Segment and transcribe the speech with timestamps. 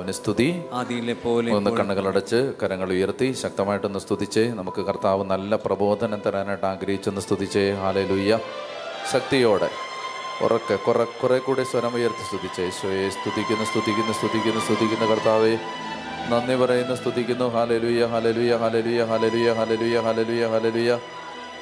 [0.00, 0.48] പരിശുദ്ധാത്മാവിന് സ്തുതി
[0.78, 7.64] ആദിയിലെ പോലെ ഒന്ന് കണ്ണുകളടച്ച് കരങ്ങൾ ഉയർത്തി ശക്തമായിട്ടൊന്ന് സ്തുതിച്ച് നമുക്ക് കർത്താവ് നല്ല പ്രബോധനം തരാനായിട്ട് ആഗ്രഹിച്ചൊന്ന് സ്തുതിച്ച്
[7.80, 8.34] ഹാലലുയ്യ
[9.12, 9.68] ശക്തിയോടെ
[10.44, 15.54] ഉറക്കെ കുറെ കുറെ കൂടെ സ്വരം ഉയർത്തി സ്തുതിച്ച് യേശോയെ സ്തുതിക്കുന്നു സ്തുതിക്കുന്നു സ്തുതിക്കുന്നു സ്തുതിക്കുന്നു കർത്താവെ
[16.30, 20.92] നന്ദി പറയുന്നു സ്തുതിക്കുന്നു ഹാലലുയ്യ ഹാലലുയ്യ ഹാലലുയ്യ ഹാലലുയ്യ ഹാലലുയ്യ ഹാലലുയ്യ ഹാലലുയ്യ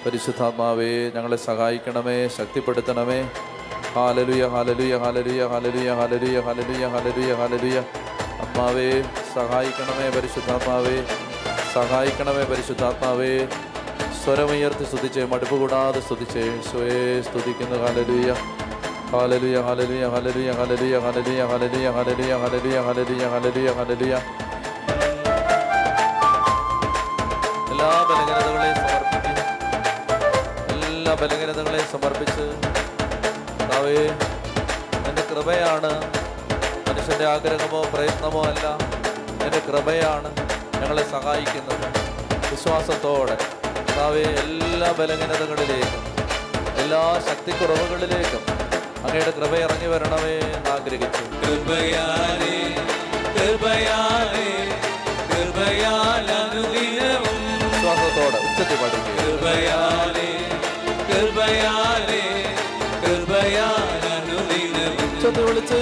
[0.03, 3.21] പരിശുദ്ധാത്മാവേ ഞങ്ങളെ സഹായിക്കണമേ ശക്തിപ്പെടുത്തണമേ
[3.95, 7.79] ഹാലലുയ ഹാലലുയ ഹാലലുയ ഹാലലുയ ഹാലലുയ ഹാലലുയ ഹാലലുയ ഹാലലുയ
[8.43, 8.91] ആത്മാവേ
[9.35, 10.97] സഹായിക്കണമേ പരിശുദ്ധാത്മാവേ
[11.75, 13.33] സഹായിക്കണമേ പരിശുദ്ധാത്മാവേ
[14.21, 18.31] സ്വരമുയർത്തി സ്തുതിച്ചേ മടുപ്പ് കൂടാതെ സ്തുതിച്ചേ സ്വയെ സ്തുതിക്കുന്ന കാലലൂയ
[19.13, 24.15] ഹാലലുയ ഹാലലുയ ഹാലലുയ ഹാലലുയ ഹാലലുയ ഹാലലുയ ഹാലലുയ ഹാലലുയ ഹാലലുയ ഹാലലുയ ഹാലലുയ
[27.73, 29.37] എല്ലാ ബലഹീനതകളെയും സമർപ്പിക്കും
[30.89, 32.47] എല്ലാ ബലഹീനതകളെയും സമർപ്പിച്ച്
[33.51, 34.01] കർത്താവേ
[35.09, 35.93] എന്റെ കൃപയാണ്
[37.09, 38.65] മനുഷ്യന്റെ ആഗ്രഹമോ പ്രയത്നമോ അല്ല.
[39.45, 40.31] എന്റെ കൃപയാണ്
[40.81, 41.85] ഞങ്ങളെ സഹായിക്കുന്നത്.
[42.51, 43.37] വിശ്വാസത്തോടെ
[43.77, 46.03] കർത്താവെ എല്ലാ ബലഹീനതകളിലേക്കും
[46.83, 48.43] എല്ലാ ശക്തിക്കുറവുകളിലേക്കും
[49.05, 51.25] അങ്ങയുടെ കൃപ ഇറങ്ങി വരണമേ എന്ന് ആഗ്രഹിച്ചു.
[51.45, 52.55] കൃപയാലേ
[53.39, 54.49] കൃപയാലേ
[57.71, 60.31] വിശ്വാസത്തോടെ ഉച്ചത്തിൽ പഠിക്കുക കൃപയാലേ
[61.11, 62.23] കൃപയാലേ
[63.05, 63.85] കൃപയാൽ
[65.09, 65.79] ഉച്ചത്തിൽ വിളിച്ച്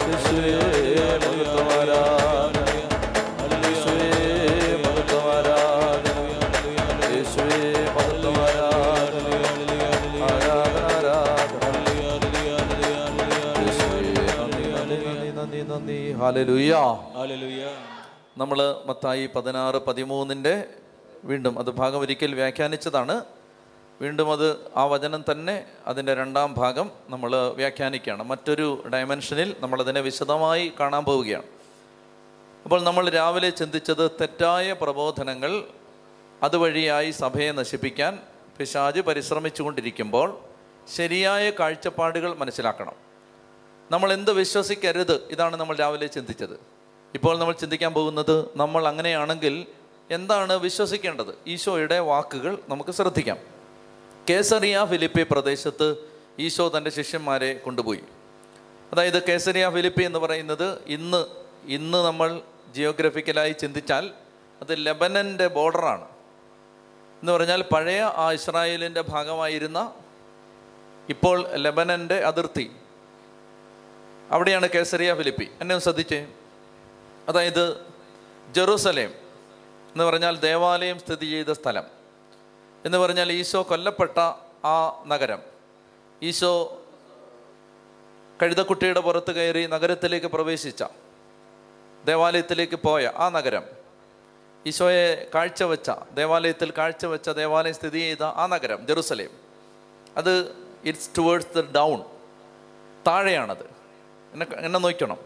[0.00, 0.52] യേശുവേ.
[16.20, 16.74] ഹാലലുയ്യ
[17.14, 17.62] ഹല്ലേലൂയ
[18.38, 20.54] നമ്മൾ മത്തായി പതിനാറ് പതിമൂന്നിന്റെ
[21.24, 23.14] വീണ്ടും അത് ഭാഗം ഒരിക്കൽ വ്യാഖ്യാനിച്ചതാണ്
[24.00, 28.22] വീണ്ടും അത് ആ വചനം തന്നെ അതിന്റെ രണ്ടാം ഭാഗം നമ്മൾ വ്യാഖ്യാനിക്കുകയാണ്.
[28.22, 31.42] മറ്റൊരു ഡയമെൻഷനിൽ നമ്മളതിനെ വിശദമായി കാണാൻ പോവുകയാണ്.
[32.64, 35.64] അപ്പോൾ നമ്മൾ രാവിലെ ചിന്തിച്ചത് തെറ്റായ പ്രബോധനങ്ങൾ
[36.42, 38.18] അതുവഴിയായി സഭയെ നശിപ്പിക്കാൻ
[38.58, 40.38] പിശാജ് പരിശ്രമിച്ചു കൊണ്ടിരിക്കുമ്പോൾ
[40.96, 42.92] ശരിയായ കാഴ്ചപ്പാടുകൾ മനസ്സിലാക്കണം.
[43.90, 46.60] നമ്മൾ എന്ത് വിശ്വസിക്കരുത് ഇതാണ് നമ്മൾ രാവിലെ ചിന്തിച്ചത്.
[47.14, 49.66] ഇപ്പോൾ നമ്മൾ ചിന്തിക്കാൻ പോകുന്നത് നമ്മൾ അങ്ങനെയാണെങ്കിൽ
[50.10, 51.34] എന്താണ് വിശ്വസിക്കേണ്ടത്?
[51.46, 53.57] ഈശോയുടെ വാക്കുകൾ നമുക്ക് ശ്രദ്ധിക്കാം.
[54.28, 55.96] കേസറിയ ഫിലിപ്പി പ്രദേശത്ത്
[56.38, 58.00] ഈശോ തന്റെ ശിഷ്യന്മാരെ കൊണ്ടുപോയി.
[58.92, 61.26] അതായത് കേസറിയ ഫിലിപ്പി എന്ന് പറയുന്നത് ഇന്ന്
[61.66, 62.40] ഇന്ന് നമ്മൾ
[62.74, 64.10] ജിയോഗ്രഫിക്കലായി ചിന്തിച്ചാൽ
[64.60, 66.04] അത് ലെബനന്റെ ബോർഡറാണ്
[67.20, 69.94] എന്ന് പറഞ്ഞാൽ പഴയ ആ ഇസ്രായേലിന്റെ ഭാഗമായിരുന്ന
[71.08, 72.70] ഇപ്പോൾ ലെബനന്റെ അതിർത്തി.
[74.30, 75.44] അവിടെയാണ് കേസറിയ ഫിലിപ്പി.
[75.44, 76.26] എന്നെ ഒന്ന് ശ്രദ്ധിച്ചേ.
[77.28, 77.76] അതായത്
[78.50, 79.10] ജെറൂസലേം
[79.92, 81.97] എന്ന് പറഞ്ഞാൽ ദേവാലയം സ്ഥിതി ചെയ്ത സ്ഥലം.
[82.88, 84.18] എന്ന് പറഞ്ഞാൽ ഈശോ കൊല്ലപ്പെട്ട
[84.66, 85.38] ആ നഗരം.
[86.22, 86.82] ഈശോ
[88.42, 90.84] കഴുതക്കുട്ടിയുടെ പുറത്ത് കയറി നഗരത്തിലേക്ക് പ്രവേശിച്ച
[92.04, 93.64] ദേവാലയത്തിലേക്ക് പോയ ആ നഗരം.
[94.66, 99.30] ഈശോയെ കാഴ്ചവെച്ച ദേവാലയത്തിൽ കാഴ്ചവെച്ച ദേവാലയം സ്ഥിതി ചെയ്ത ആ നഗരം ജെറുസലേം.
[100.16, 102.02] അത് ഇറ്റ്സ് ടുവേർഡ്സ് ദ ഡൗൺ
[103.06, 103.64] താഴെയാണത്.
[104.32, 105.16] എന്നെ എന്നെ നോക്കണം.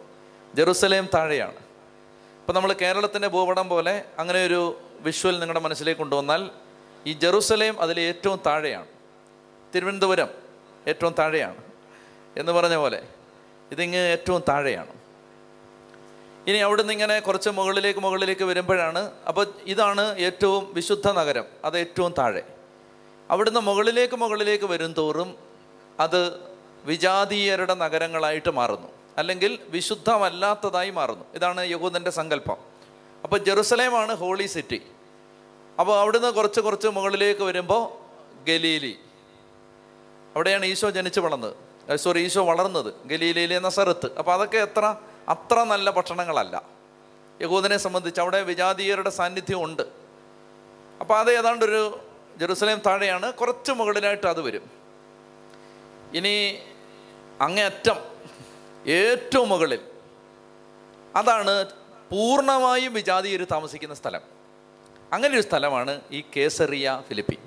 [0.55, 1.57] ജെറുസലേം താഴെയാണ്.
[2.41, 6.62] ഇപ്പം നമ്മൾ കേരളത്തിന്റെ ഭൂപടം പോലെ അങ്ങനെ ഒരു വിഷ്വൽ നിങ്ങളുടെ മനസ്സിലേക്ക് കൊണ്ടുവന്നാൽ
[7.07, 8.87] ഈ ജെറുസലേം അതിൽ ഏറ്റവും താഴെയാണ്.
[9.75, 10.29] തിരുവനന്തപുരം
[10.89, 11.57] ഏറ്റവും താഴെയാണ്.
[12.37, 13.03] എന്ന് പറഞ്ഞ പോലെ
[13.73, 14.91] ഇതിങ്ങ് ഏറ്റവും താഴെയാണ്.
[16.47, 22.43] ഇനി അവിടുന്ന് ഇങ്ങനെ കുറച്ച് മുകളിലേക്ക് മുകളിലേക്ക് വരുമ്പോഴാണ് അപ്പോൾ ഇതാണ് ഏറ്റവും വിശുദ്ധ നഗരം അത് ഏറ്റവും താഴെ.
[23.31, 25.37] അവിടുന്ന് മുകളിലേക്ക് മുകളിലേക്ക് വരും തോറും
[26.01, 26.41] അത്
[26.85, 28.89] വിജാതീയരുടെ നഗരങ്ങളായിട്ട് മാറുന്നു.
[29.19, 31.25] അല്ലെങ്കിൽ വിശുദ്ധമല്ലാത്തതായി മാറുന്നു.
[31.35, 32.57] ഇതാണ് യഹൂദന്റെ സങ്കല്പം.
[33.25, 34.83] അപ്പോൾ ജെറുസലേമാണ് ഹോളി സിറ്റി.
[35.81, 38.03] അപ്പോൾ അവിടുന്ന് കുറച്ച് കുറച്ച് മുകളിലേക്ക് വരുമ്പോൾ
[38.45, 38.99] ഗലീലി.
[40.35, 41.57] അവിടെയാണ് ഈശോ ജനിച്ചു വളർന്നത്.
[41.97, 42.95] സോറി ഈശോ വളർന്നത്.
[43.07, 44.17] ഗലീലയിലെ നസറത്ത്.
[44.19, 44.95] അപ്പോൾ അതൊക്കെ എത്ര?
[45.29, 46.63] അത്ര നല്ല ഭക്ഷണങ്ങളല്ല.
[47.43, 49.83] യഹൂദനെ സംബന്ധിച്ച് അവിടെ വിജാതീയരുടെ സാന്നിധ്യം ഉണ്ട്.
[51.01, 52.01] അപ്പോൾ അത് ഏതാണ്ടൊരു
[52.37, 53.33] ജെറുസലേം താഴെയാണ്.
[53.33, 54.71] കുറച്ച് മുകളിലായിട്ട് അത് വരും.
[56.15, 56.59] ഇനി
[57.41, 57.97] അങ്ങേയറ്റം
[58.87, 59.81] ഏറ്റവും മുകളിൽ.
[61.17, 61.67] അതാണ്
[62.11, 64.32] പൂർണമായും വിജാതീയർ താമസിക്കുന്ന സ്ഥലം.
[65.13, 67.39] അങ്ങനെ ഒരു സ്ഥലമാണ് ഈ കേസറിയ ഫിലിപ്പി.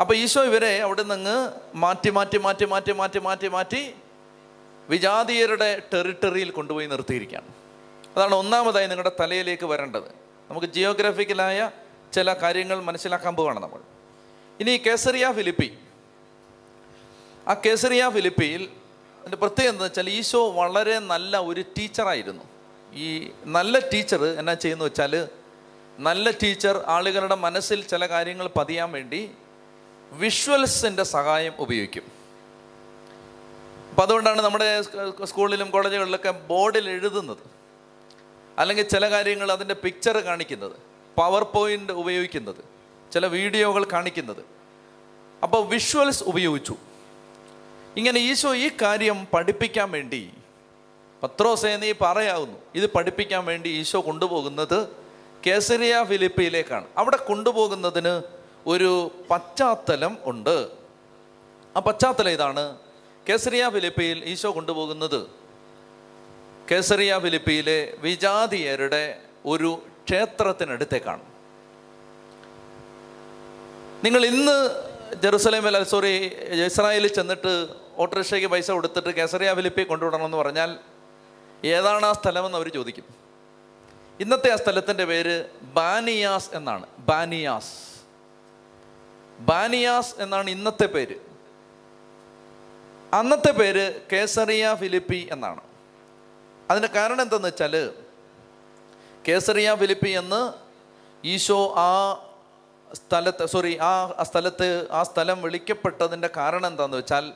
[0.00, 1.36] അപ്പോൾ ഈശോ ഇവരെ അവിടെ നിന്ന്
[1.84, 3.94] മാറ്റി മാറ്റി മാറ്റി മാറ്റി മാറ്റി മാറ്റി മാറ്റി
[4.90, 7.50] വിജാതീയരുടെ ടെറിട്ടറിയിൽ കൊണ്ടുപോയി നിർത്തിയിരിക്കുകയാണ്.
[8.16, 10.08] അതാണ് ഒന്നാമതായി നിങ്ങളുടെ തലയിലേക്ക് വരേണ്ടത്.
[10.50, 11.70] നമുക്ക് ജിയോഗ്രാഫിക്കലായ
[12.12, 13.80] ചില കാര്യങ്ങൾ മനസ്സിലാക്കാൻ പോവാണ് നമ്മൾ.
[14.60, 15.68] ഇനി കേസറിയ ഫിലിപ്പി.
[17.48, 18.62] ആ കേസറിയ ഫിലിപ്പിയിൽ
[19.20, 22.44] അതിന്റെ പ്രത്യേകത എന്താ വെച്ചാൽ ഈശോ വളരെ നല്ല ഒരു ടീച്ചറായിരുന്നു.
[22.92, 25.28] ഈ നല്ല ടീച്ചർ എന്നാ ചെയ്യുന്നു വെച്ചാൽ
[25.98, 29.30] നല്ല ടീച്ചർ ആളുകളുടെ മനസ്സിൽ ചില കാര്യങ്ങൾ പതിയാൻ വേണ്ടി
[30.12, 32.02] വിഷ്വൽസിന്റെ സഹായം ഉപയോഗിക്കും.
[33.90, 34.82] അപ്പം അതുകൊണ്ടാണ് നമ്മുടെ
[35.24, 37.38] സ്കൂളിലും കോളേജുകളിലൊക്കെ ബോർഡിൽ എഴുതുന്നത്.
[38.58, 40.76] അല്ലെങ്കിൽ ചില കാര്യങ്ങൾ അതിന്റെ പിക്ചർ കാണിക്കുന്നത്
[41.16, 42.64] പവർ പോയിന്റ് ഉപയോഗിക്കുന്നത്
[43.12, 44.44] ചില വീഡിയോകൾ കാണിക്കുന്നത്.
[45.42, 46.76] അപ്പോൾ വിഷ്വൽസ് ഉപയോഗിച്ചു.
[47.96, 50.30] ഇങ്ങനെ ഈശോ ഈ കാര്യം പഠിപ്പിക്കാൻ വേണ്ടി
[51.22, 55.05] പത്രോസേനീ പറയാവുന്നു ഇത് പഠിപ്പിക്കാൻ വേണ്ടി ഈശോ കൊണ്ടുപോകുന്നത്
[55.46, 56.86] കേസരിയ ഫിലിപ്പിയിലേക്കാണ്.
[56.96, 58.22] അവിടെ കൊണ്ടുപോകുന്നതിന്
[58.66, 60.68] ഒരു പശ്ചാത്തലം ഉണ്ട്.
[61.76, 62.76] ആ പശ്ചാത്തലം ഇതാണ്.
[63.28, 65.26] കേസരിയ ഫിലിപ്പിയിൽ ഈശോ കൊണ്ടുപോകുന്നത്
[66.70, 71.22] കേസറിയ ഫിലിപ്പിയിലെ വിജാതീയരുടെ ഒരു ക്ഷേത്രത്തിനടുത്തേക്കാണ്.
[74.04, 74.86] നിങ്ങൾ ഇന്ന്
[75.22, 76.12] ജെറുസലേമിൽ സോറി
[76.64, 80.76] ഇസ്രായേലിൽ ചെന്നിട്ട് ഓട്ടോറിക്ഷയ്ക്ക് പൈസ കൊടുത്തിട്ട് കേസറിയ ഫിലിപ്പി കൊണ്ടുവിടണമെന്ന് പറഞ്ഞാൽ
[81.64, 83.15] ഏതാണ് ആ സ്ഥലമെന്ന് അവർ ചോദിക്കും.
[84.20, 86.86] ഇന്നത്തെ ആ സ്ഥലത്തിന്റെ പേര് ബാനിയാസ് എന്നാണ്.
[86.98, 88.00] ബാനിയാസ്.
[89.38, 91.16] ബാനിയാസ് എന്നാണ് ഇന്നത്തെ പേര്.
[93.14, 95.60] അന്നത്തെ പേര് കേസറിയ ഫിലിപ്പി എന്നാണ്.
[96.70, 97.90] അതിന്റെ കാരണം എന്തെന്ന് വെച്ചാൽ
[99.28, 100.52] കേസറിയ ഫിലിപ്പി എന്ന്
[101.26, 102.14] ഈശോ ആ
[102.94, 107.32] സ്ഥലത്ത് സോറി ആ സ്ഥലത്ത് ആ സ്ഥലം വിളിക്കപ്പെട്ടതിന്റെ കാരണം എന്താണെന്ന് വെച്ചാൽ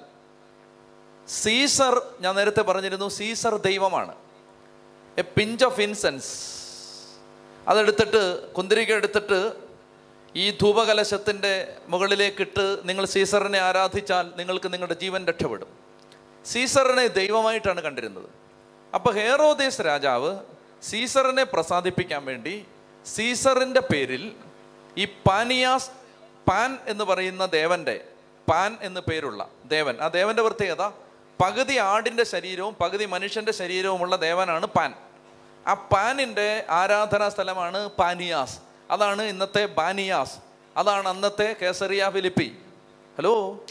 [1.28, 4.14] സീസർ ഞാൻ നേരത്തെ പറഞ്ഞിരുന്നു സീസർ ദൈവമാണ്.
[5.18, 6.59] A pinch of incense.
[7.70, 9.52] അതെടുത്തിട്ട് കുന്തിരിക എടുത്തിട്ട്
[10.36, 15.68] ഈ ധൂപകലശത്തിന്റെ മുകളിലേക്കിട്ട് നിങ്ങൾ സീസറിനെ ആരാധിച്ചാൽ നിങ്ങൾക്ക് നിങ്ങളുടെ ജീവൻ രക്ഷപ്പെടും.
[16.44, 18.28] സീസറിനെ ദൈവമായിട്ടാണ് കണ്ടിരുന്നത്.
[18.94, 20.38] അപ്പോൾ ഹേറോദേശ് രാജാവ്
[20.82, 22.66] സീസറിനെ പ്രസാദിപ്പിക്കാൻ വേണ്ടി
[23.06, 24.34] സീസറിന്റെ പേരിൽ
[24.98, 25.90] ഈ പാനിയാസ്
[26.48, 28.04] പാൻ എന്ന് പറയുന്ന ദേവന്റെ
[28.50, 30.90] പാൻ എന്ന് പേരുള്ള ദേവൻ ആ ദേവന്റെ പ്രത്യേകത
[31.42, 34.94] പകുതി ആടിന്റെ ശരീരവും പകുതി മനുഷ്യന്റെ ശരീരവുമുള്ള ദേവനാണ് പാൻ.
[35.66, 38.58] ആ പാനിന്റെ ആരാധനാ സ്ഥലമാണ് പാനിയാസ്.
[38.90, 40.38] അതാണ് ഇന്നത്തെ ബാനിയാസ്.
[40.76, 42.58] അതാണ് അന്നത്തെ കേസറിയ ഫിലിപ്പി.
[43.18, 43.64] ഹലോ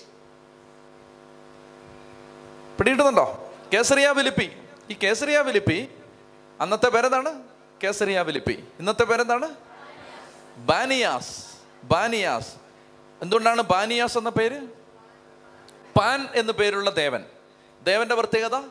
[2.77, 4.57] പിടിയിട്ടുന്നുണ്ടോ കേസറിയ ഫിലിപ്പി.
[4.89, 5.89] ഈ കേസറിയ ഫിലിപ്പി
[6.61, 7.43] അന്നത്തെ പേരെന്താണ്?
[7.83, 8.63] Caesarea Philippi.
[8.79, 9.55] ഇന്നത്തെ പേരെന്താണ്?
[10.57, 11.45] ബാനിയാസ്.
[11.83, 12.55] ബാനിയാസ്.
[13.21, 14.59] എന്തുകൊണ്ടാണ് ബാനിയാസ് എന്ന പേര്?
[15.99, 17.25] പാൻ എന്ന് പേരുള്ള ദേവൻ.
[17.83, 18.61] ദേവന്റെ പ്രത്യേകത?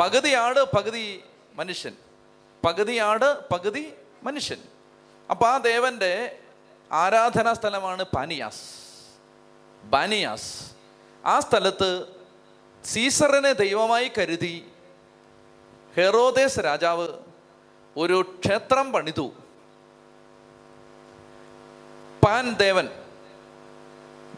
[0.00, 1.22] പകുതി ആട് പകുതി
[1.60, 1.94] മനുഷ്യൻ.
[2.66, 3.84] പകുതി ആട് പകുതി
[4.26, 4.60] മനുഷ്യൻ.
[5.30, 6.12] അപ്പൊ ആ ദേവന്റെ
[6.90, 8.62] ആരാധനാ സ്ഥലമാണ് പാനിയാസ്.
[9.94, 10.50] ബാനിയാസ്
[11.24, 11.90] ആ സ്ഥലത്ത്
[12.84, 14.54] സീസറിനെ ദൈവമായി കരുതി
[15.96, 17.06] ഹെറോദേസ് രാജാവ്
[17.96, 19.26] ഒരു ക്ഷേത്രം പണിതു.
[22.24, 22.86] പാൻ ദേവൻ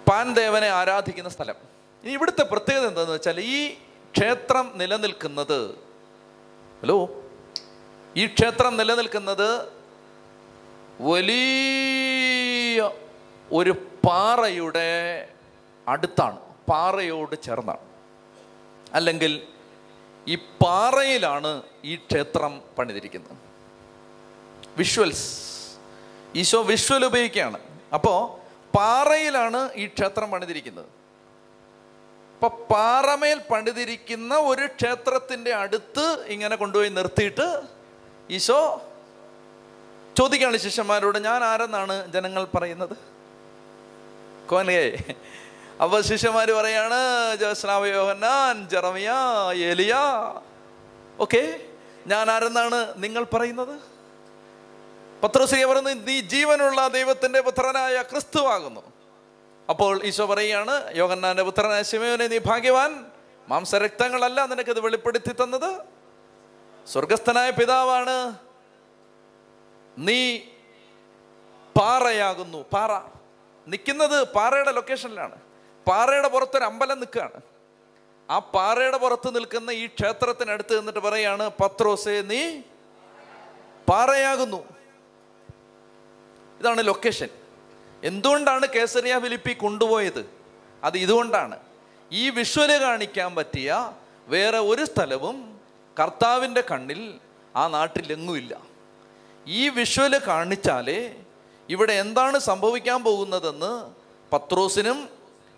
[0.09, 1.57] പാൻ ദേവനെ ആരാധിക്കുന്ന സ്ഥലം.
[2.05, 3.59] ഇനി ഇവിടുത്തെ പ്രത്യേകത എന്താണെന്ന് വെച്ചാൽ ഈ
[4.17, 5.59] ക്ഷേത്രം നിലനിൽക്കുന്നത്
[6.85, 6.95] ഹലോ
[8.17, 9.49] ഈ ക്ഷേത്രം നിലനിൽക്കുന്നത്
[11.01, 12.81] വലിയ
[13.53, 13.71] ഒരു
[14.07, 14.89] പാറയുടെ
[15.89, 16.39] അടുത്താണ്.
[16.69, 17.85] പാറയോട് ചേർന്നാണ്.
[18.95, 19.33] അല്ലെങ്കിൽ
[20.29, 23.37] ഈ പാറയിലാണ് ഈ ക്ഷേത്രം പണിതിരിക്കുന്നത്.
[24.77, 25.29] വിഷ്വൽസ്
[26.37, 27.61] ഈശോ വിഷ്വൽ ഉപയോഗിക്കുകയാണ്.
[27.95, 28.19] അപ്പോൾ
[28.77, 31.02] പാറയിലാണ് ഈ ക്ഷേത്രം പണിതിരിക്കുന്നത്.
[32.43, 37.47] അപ്പൊ പാറമേൽ പണിതിരിക്കുന്ന ഒരു ക്ഷേത്രത്തിന്റെ അടുത്ത് ഇങ്ങനെ കൊണ്ടുപോയി നിർത്തിയിട്ട്
[38.31, 38.81] ഈശോ
[40.17, 42.97] ചോദിക്കാണ് ശിഷ്യന്മാരോട് ഞാൻ ആരെന്നാണ് ജനങ്ങൾ പറയുന്നത്?
[44.49, 45.15] കോനയെ
[45.81, 46.99] അപ്പൊ ശിഷ്യന്മാർ പറയാണ്
[47.41, 47.87] ജസ്നാവ്
[48.71, 49.11] ജറമിയ
[49.55, 49.95] ഏലിയ.
[51.21, 51.61] ഓക്കെ
[52.07, 53.79] ഞാൻ ആരെന്നാണ് നിങ്ങൾ പറയുന്നത്?
[55.25, 58.92] പത്രോസിയ പറയുന്നത് നീ ജീവനുള്ള ദൈവത്തിന്റെ പുത്രനായ ക്രിസ്തുവാകുന്നു
[59.73, 63.07] അപ്പോൾ ഈശോ പറയുകയാണ് യോഗന്നാന്റെ പുത്രനായ ശിമയോനെ നീ ഭാഗ്യവാൻ.
[63.49, 65.81] മാംസരക്തങ്ങളല്ല നിനക്കത് വെളിപ്പെടുത്തി തന്നത്.
[66.87, 68.35] സ്വർഗസ്ഥനായ പിതാവാണ്.
[69.99, 70.39] നീ
[71.81, 72.65] പാറയാകുന്നു.
[72.73, 72.91] പാറ.
[73.69, 75.37] നിൽക്കുന്നത് പാറയുടെ ലൊക്കേഷനിലാണ്.
[75.89, 77.41] പാറയുടെ പുറത്തൊരു അമ്പലം നിൽക്കുകയാണ്.
[78.31, 82.61] ആ പാറയുടെ പുറത്ത് നിൽക്കുന്ന ഈ ക്ഷേത്രത്തിനടുത്ത് നിന്നിട്ട് പറയാണ് പത്രോസേ നീ
[83.89, 84.65] പാറയാകുന്നു.
[86.61, 87.29] ഇതാണ് ലൊക്കേഷൻ.
[88.03, 90.23] എന്തുകൊണ്ടാണ് കേസരിയ ഫിലിപ്പി കൊണ്ടുപോയത്?
[90.85, 91.57] അത് ഇതുകൊണ്ടാണ്.
[92.11, 93.93] ഈ വിഷ്വൽ കാണിക്കാൻ പറ്റിയ
[94.29, 95.37] വേറെ ഒരു സ്ഥലവും
[95.99, 97.19] കർത്താവിന്റെ കണ്ണിൽ
[97.57, 98.53] ആ നാട്ടിലെങ്ങുമില്ല
[99.47, 101.01] ഈ വിഷ്വൽ കാണിച്ചാലേ
[101.69, 103.73] ഇവിടെ എന്താണ് സംഭവിക്കാൻ പോകുന്നതെന്ന്
[104.33, 105.09] പത്രോസിനും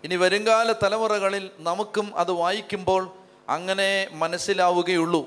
[0.03, 3.03] ഇനി വരുംകാല തലമുറകളിൽ നമുക്കും അത് വായിക്കുമ്പോൾ
[3.49, 5.21] അങ്ങനെ മനസ്സിലാവുകയുള്ളൂ.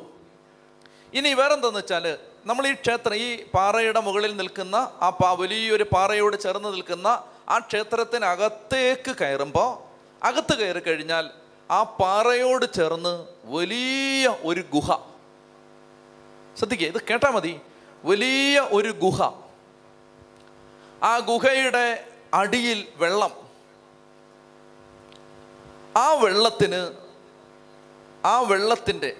[1.14, 2.06] ഇനി വേറെന്തെന്ന് വെച്ചാൽ
[2.48, 7.08] നമ്മൾ ഈ ക്ഷേത്രം ഈ പാറയുടെ മുകളിൽ നിൽക്കുന്ന ആ പാ വലിയൊരു പാറയോട് ചേർന്ന് നിൽക്കുന്ന
[7.48, 9.68] ആ ക്ഷേത്രത്തിനകത്തേക്ക് കയറുമ്പോൾ
[10.22, 11.26] അകത്ത് കയറി കഴിഞ്ഞാൽ
[11.70, 13.12] ആ പാറയോട് ചേർന്ന്
[13.56, 14.88] വലിയ ഒരു ഗുഹ.
[16.56, 17.52] ശ്രദ്ധിക്കുക ഇത് കേട്ടാ മതി.
[18.04, 19.20] വലിയ ഒരു ഗുഹ.
[21.02, 21.86] ആ ഗുഹയുടെ
[22.34, 23.32] അടിയിൽ വെള്ളം.
[25.96, 26.80] ആ വെള്ളത്തിന്
[28.26, 29.10] ആ വെള്ളത്തിന്റെ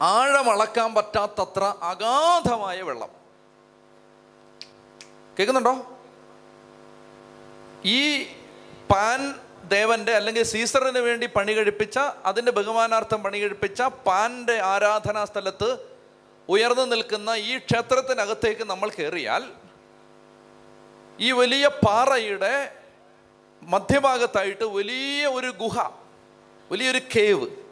[0.00, 3.08] ആഴമളക്കാൻ പറ്റാത്തത്ര അഗാധമായ വെള്ളം.
[5.38, 5.86] കേൾക്കുന്നുണ്ടോ?
[7.84, 8.24] ഈ
[8.90, 9.34] പാൻ
[9.68, 15.78] ദേവന്റെ അല്ലെങ്കിൽ സീസറിന് വേണ്ടി പണി കഴിപ്പിച്ച അതിന്റെ ബഹുമാനാർത്ഥം പണി കഴിപ്പിച്ച പാന്റെ ആരാധനാ സ്ഥലത്ത്
[16.48, 19.52] ഉയർന്നു നിൽക്കുന്ന ഈ ക്ഷേത്രത്തിനകത്തേക്ക് നമ്മൾ കയറിയാൽ
[21.20, 22.72] ഈ വലിയ പാറയുടെ
[23.62, 25.78] മധ്യഭാഗത്തായിട്ട് വലിയ ഒരു ഗുഹ
[26.70, 27.65] വലിയൊരു കേവ്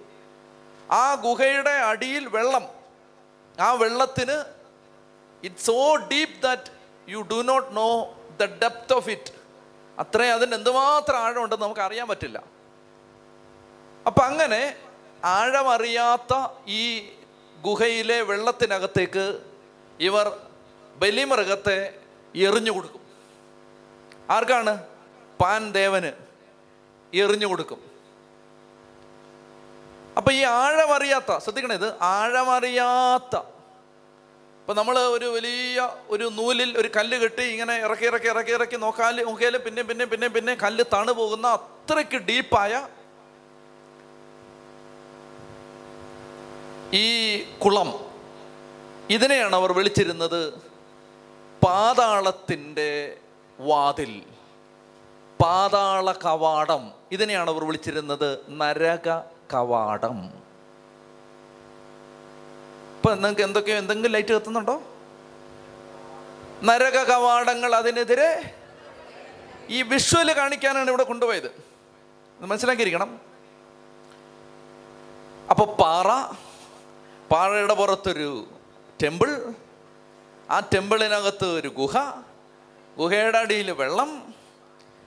[0.91, 2.65] ആ ഗുഹയുടെ അടിയിൽ വെള്ളം.
[3.61, 4.45] ആ വെള്ളത്തിന്
[5.43, 6.71] it so deep that
[7.09, 9.33] you do not know the depth of it
[9.99, 12.45] അത്രയും അതിന് എന്തുമാത്രം ആഴമുണ്ടെന്ന് നമുക്ക് അറിയാൻ പറ്റില്ല.
[14.07, 14.77] അപ്പം അങ്ങനെ
[15.25, 17.09] ആഴമറിയാത്ത ഈ
[17.63, 19.41] ഗുഹയിലെ വെള്ളത്തിനകത്തേക്ക്
[20.01, 20.41] ഇവർ
[20.97, 22.01] ബലിമൃഗത്തെ
[22.35, 23.01] എറിഞ്ഞു കൊടുക്കും.
[24.31, 24.85] ആർക്കാണ്?
[25.41, 26.13] പാൻ ദേവന്
[27.15, 27.94] എറിഞ്ഞു കൊടുക്കും.
[30.19, 33.35] അപ്പൊ ഈ ആഴമറിയാത്ത ശ്രദ്ധിക്കണേ ഇത് ആഴമറിയാത്ത.
[34.61, 35.79] ഇപ്പൊ നമ്മൾ ഒരു വലിയ
[36.15, 40.29] ഒരു നൂലിൽ ഒരു കല്ല് കെട്ടി ഇങ്ങനെ ഇറക്കി ഇറക്കി ഇറക്കി ഇറക്കി നോക്കാൽ നോക്കിയാൽ പിന്നെ പിന്നെ പിന്നെ
[40.37, 42.73] പിന്നെ കല്ല് തണു പോകുന്ന അത്രയ്ക്ക് ഡീപ്പായ
[47.03, 47.07] ഈ
[47.65, 47.91] കുളം.
[49.17, 50.41] ഇതിനെയാണ് അവർ വിളിച്ചിരുന്നത്
[51.63, 52.91] പാതാളത്തിന്റെ
[53.59, 54.13] വാതിൽ
[55.41, 56.83] പാതാള കവാടം.
[57.15, 58.29] ഇതിനെയാണ് അവർ വിളിച്ചിരുന്നത്
[58.63, 59.09] നരക
[59.53, 60.45] കവാടം.
[62.97, 64.83] ഇപ്പൊ നിങ്ങൾക്ക് എന്തൊക്കെയോ എന്തെങ്കിലും ലൈറ്റ് കത്തുന്നുണ്ടോ?
[66.63, 68.55] നരക കവാടങ്ങൾ അതിനെതിരെ
[69.69, 71.65] ഈ വിഷ്വൽ കാണിക്കാനാണ് ഇവിടെ കൊണ്ടുപോയത്.
[72.41, 73.21] മനസ്സിലാക്കിയിരിക്കണം.
[75.51, 76.35] അപ്പോൾ പാറ
[77.31, 78.47] പാറയുടെ പുറത്തൊരു
[79.03, 79.55] ടെമ്പിൾ
[80.51, 81.97] ആ ടെമ്പിളിനകത്ത് ഒരു ഗുഹ.
[82.99, 84.35] ഗുഹയുടെ അടിയിൽ വെള്ളം.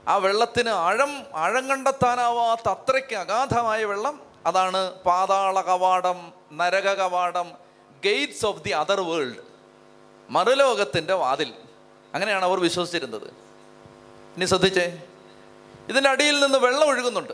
[0.08, 4.27] ആ വെള്ളത്തിന് ആഴം ആഴം കണ്ടെത്താനാവാത്ത അത്രയ്ക്ക് അഗാധമായ വെള്ളം.
[4.48, 7.52] അതാണ് പാതാള കവാടം നരക കവാടം
[8.04, 9.36] gates of the other world
[10.30, 11.52] മറുലോകത്തിന്റെ വാതിൽ.
[12.14, 13.26] അങ്ങനെയാണ് അവർ വിശ്വസിച്ചിരുന്നത്.
[14.36, 15.02] ഇനി ശ്രദ്ധിച്ചേ.
[15.88, 17.32] ഇതിന്റെ അടിയിൽ നിന്ന് വെള്ളം ഒഴുകുന്നുണ്ട്.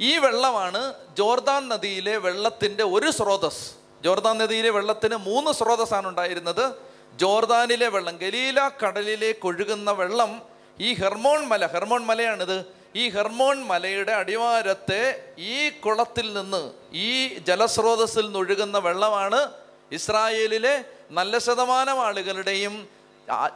[0.00, 3.72] ഈ വെള്ളമാണ് ജോർദാൻ നദിയിലെ വെള്ളത്തിന്റെ ഒരു സ്രോതസ്.
[4.04, 6.74] ജോർദാൻ നദിയിലെ വെള്ളത്തിന് മൂന്ന് സ്രോതസ്സാണ് ഉണ്ടായിരുന്നത്.
[7.16, 10.42] ജോർദാനിലെ വെള്ളം ഗലീല കടലിലേക്ക് ഒഴുകുന്ന വെള്ളം
[10.80, 11.66] ഈ ഹെർമോൺ മല.
[11.66, 12.77] ഹെർമോൺ മലയാണിത്.
[12.96, 19.50] ഈ ഹെർമോൺ മലയുടെ അടിവാരത്തെ ഈ കുളത്തിൽ നിന്ന് ഈ ജലസ്രോതസ്സിൽ നിന്നൊഴുകുന്ന വെള്ളമാണ്
[19.92, 22.88] ഇസ്രായേലിലെ നല്ല ശതമാനം ആളുകളുടെയും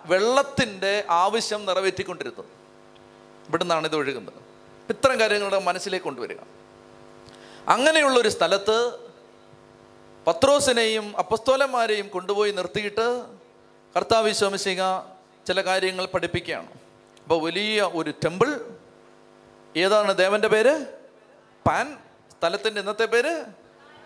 [0.06, 2.44] വെള്ളത്തിന്റെ ആവശ്യം നിറവേറ്റിക്കൊണ്ടിരുന്നത്.
[3.48, 4.34] ഇവിടുന്നാണ് ഇത് ഒഴുകുന്നത്.
[4.90, 6.36] ഇത്തരം കാര്യങ്ങളുടെ മനസ്സിലേക്ക് കൊണ്ടുവരിക.
[7.68, 8.92] അങ്ങനെയുള്ളൊരു സ്ഥലത്ത്
[10.26, 13.24] പത്രോസിനെയും അപ്പസ്തോലന്മാരെയും കൊണ്ടുപോയി നിർത്തിയിട്ട്
[13.96, 14.80] കർത്താവ് വിശ്വമിശിക
[15.46, 16.68] ചില കാര്യങ്ങൾ പഠിപ്പിക്കുകയാണ്.
[17.22, 18.71] അപ്പോൾ വലിയ ഒരു ടെമ്പിൾ
[19.76, 20.86] ഏതാണ് ദേവന്റെ പേര്?
[21.66, 21.96] പാൻ.
[22.30, 23.44] സ്ഥലത്തിന്റെ ഇന്നത്തെ പേര്?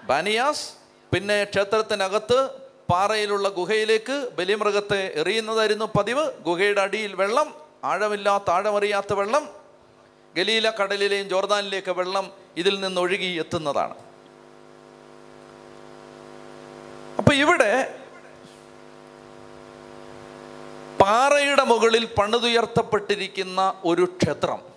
[0.04, 0.70] ബാനിയാസ്.
[1.14, 2.50] പിന്നെ ക്ഷേത്രത്തിനകത്ത്
[2.90, 6.32] പാറയിലുള്ള ഗുഹയിലേക്ക് ബലിമൃഗത്തെ എറിയുന്നതായിരുന്നു പതിവ്.
[6.40, 7.54] ഗുഹയുടെ അടിയിൽ വെള്ളം
[7.85, 9.49] ആഴമില്ലാത്ത ആഴമറിയാത്ത വെള്ളം.
[10.37, 13.94] ഗലീല കടലിലെയും ജോർദാനിലേക്ക് വെള്ളം ഇതിൽ നിന്ന് ഒഴുകി എത്തുന്നതാണ്.
[17.18, 18.00] അപ്പൊ ഇവിടെ
[21.00, 24.75] പാറയുടെ മുകളിൽ പണിതുയർത്തപ്പെട്ടിരിക്കുന്ന ഒരു ക്ഷേത്രം.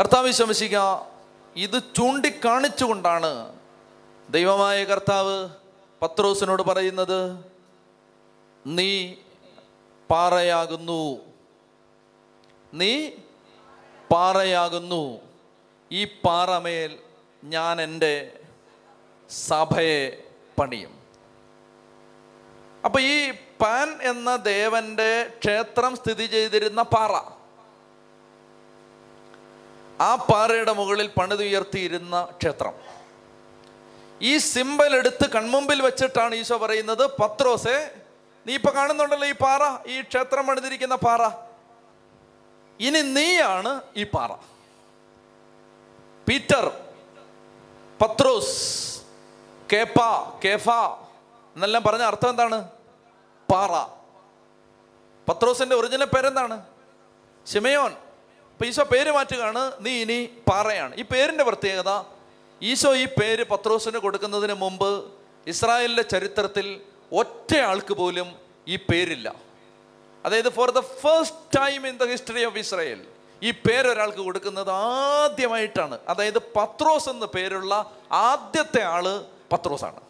[0.00, 0.78] കർത്താവ് ശമശിക
[1.56, 3.56] ഇത് ചൂണ്ടിക്കാണിച്ചുകൊണ്ടാണ്
[4.30, 5.48] ദൈവമായ കർത്താവ്
[6.02, 7.44] പത്രോസിനോട് പറയുന്നത്
[8.66, 9.14] നീ
[10.10, 11.16] പാറയാകുന്നു.
[12.74, 13.10] നീ
[14.10, 15.20] പാറയാകുന്നു.
[15.92, 16.98] ഈ പാറമേൽ
[17.44, 18.40] ഞാൻ എന്റെ
[19.30, 20.22] സഭയെ
[20.58, 20.98] പണിയും.
[22.84, 27.37] അപ്പൊ ഈ പാൻ എന്ന ദേവന്റെ ക്ഷേത്രം സ്ഥിതി ചെയ്തിരുന്ന പാറ
[30.00, 32.74] ആ പാറയുടെ മുകളിൽ പണിതുയർത്തിയിരുന്ന ക്ഷേത്രം.
[34.20, 37.78] ഈ സിമ്പൽ എടുത്ത് കൺമുമ്പിൽ വെച്ചിട്ടാണ് ഈശോ പറയുന്നത് പത്രോസെ
[38.46, 41.22] നീ ഇപ്പൊ കാണുന്നുണ്ടല്ലോ ഈ പാറ ഈ ക്ഷേത്രം പണിതിരിക്കുന്ന പാറ.
[42.80, 44.30] ഇനി നീയാണ് ഈ പാറ.
[46.28, 46.64] പീറ്റർ
[48.02, 48.56] പത്രോസ്
[49.72, 50.00] കേപ്പ
[50.44, 50.68] കേഫ
[51.56, 52.58] എന്നെല്ലാം പറഞ്ഞ അർത്ഥം എന്താണ്?
[53.50, 53.72] പാറ.
[55.28, 56.56] പത്രോസിന്റെ ഒറിജിനൽ പേരെന്താണ്?
[57.46, 57.92] ശിമയോൻ.
[58.58, 60.94] അപ്പൊ ഈശോ പേര് മാറ്റുകയാണ് നീ ഇനി പാറയാണ്.
[60.96, 61.90] ഈ പേരിന്റെ പ്രത്യേകത
[62.62, 65.04] ഈശോ ഈ പേര് പത്രോസിന് കൊടുക്കുന്നതിന് മുമ്പ്
[65.46, 66.80] ഇസ്രായേലിന്റെ ചരിത്രത്തിൽ
[67.12, 68.36] ഒറ്റ ആൾക്ക് പോലും
[68.68, 69.34] ഈ പേരില്ല.
[70.24, 73.06] അതായത് for the first time in the history of Israel
[73.42, 75.98] ഈ പേര് ഒരാൾക്ക് കൊടുക്കുന്നത് ആദ്യമായിട്ടാണ്.
[76.08, 80.00] അതായത് പത്രോസ് എന്ന പേരുള്ള ആദ്യത്തെ ആൾ പത്രോസാണ്.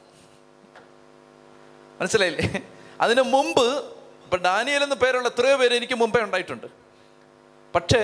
[2.00, 2.62] മനസ്സിലായില്ലേ?
[3.00, 3.67] അതിനു മുമ്പ്
[4.25, 6.67] ഇപ്പൊ ഡാനിയൽ എന്ന പേരുള്ള എത്രയോ പേര് എനിക്ക് മുമ്പേ ഉണ്ടായിട്ടുണ്ട്.
[7.75, 8.02] പക്ഷേ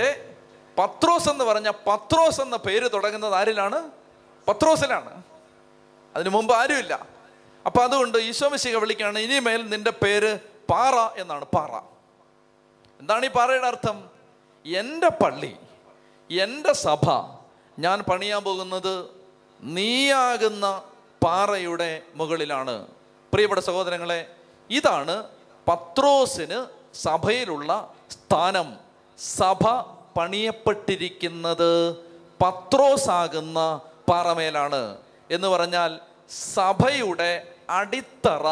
[0.78, 3.90] പത്രോസ് എന്ന് പറഞ്ഞ പത്രോസ് എന്ന പേര് തുടങ്ങുന്നത് ആരിലാണ്?
[4.49, 5.23] പത്രോസിലാണ്.
[6.16, 7.07] അതിനു മുമ്പ് ആരുമില്ല.
[7.66, 10.38] അപ്പൊ അതുകൊണ്ട് ഈശോമിശിക വിളിക്കുകയാണ് ഇനിമേൽ നിന്റെ പേര്
[10.71, 11.45] പാറ എന്നാണ്.
[11.45, 11.81] പാറ.
[13.00, 14.11] എന്താണ് ഈ പാറയുടെ അർത്ഥം?
[14.66, 15.57] എന്റെ പള്ളി
[16.31, 17.11] എന്റെ സഭ
[17.78, 19.07] ഞാൻ പണിയാൻ പോകുന്നത്
[19.61, 20.83] നീയാകുന്ന
[21.25, 22.87] പാറയുടെ മുകളിലാണ്.
[23.33, 24.35] പ്രിയപ്പെട്ട സഹോദരങ്ങളെ
[24.71, 25.26] ഇതാണ്
[25.69, 26.66] പത്രോസിന്
[26.97, 28.76] സഭയിലുള്ള സ്ഥാനം.
[29.19, 29.69] സഭ
[30.16, 31.92] പണിയപ്പെട്ടിരിക്കുന്നത്
[32.42, 34.97] പത്രോസാകുന്ന പാറമേലാണ്.
[35.30, 35.99] എന്ന് പറഞ്ഞാൽ
[36.30, 38.47] സഭയുടെ അടിത്തറ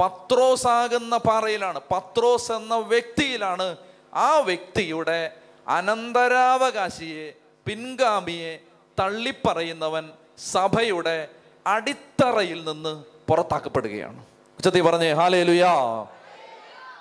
[0.00, 1.80] പത്രോസാകുന്ന പാറയിലാണ്.
[1.92, 3.76] പത്രോസ് എന്ന വ്യക്തിയിലാണ്
[4.14, 5.30] ആ വ്യക്തിയുടെ
[5.68, 7.32] അനന്തരാവകാശിയെ
[7.66, 8.58] പിൻഗാമിയെ
[8.98, 10.10] തള്ളിപ്പറയുന്നവൻ
[10.52, 11.28] സഭയുടെ
[11.66, 14.20] അടിത്തറയിൽ നിന്ന് പുറത്താക്കപ്പെടുകയാണ്.
[14.58, 15.74] ഉച്ചത്തി പറഞ്ഞേ ഹാലേ ലുയാ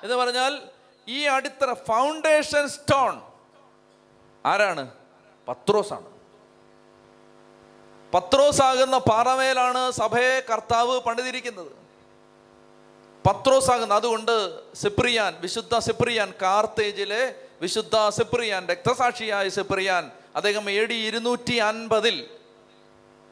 [0.03, 0.61] എന്ന് പറഞ്ഞാൽ
[1.07, 3.21] ഈ അടിത്തറ ഫൗണ്ടേഷൻ സ്റ്റോൺ
[4.45, 4.91] ആരാണ്?
[5.47, 6.09] പത്രോസാണ്.
[8.63, 11.71] ആകുന്ന പാറമേലാണ് സഭയെ കർത്താവ് പണിതിരിക്കുന്നത്.
[13.27, 22.29] പത്രോസാകുന്ന അതുകൊണ്ട് സിപ്രിയാൻ വിശുദ്ധ സിപ്രിയാൻ കാർത്തേജിലെ വിശുദ്ധ സിപ്രിയാൻ രക്തസാക്ഷിയായ സിപ്രിയാൻ അദ്ദേഹം എ ഡി ഇരുന്നൂറ്റി അൻപതിൽ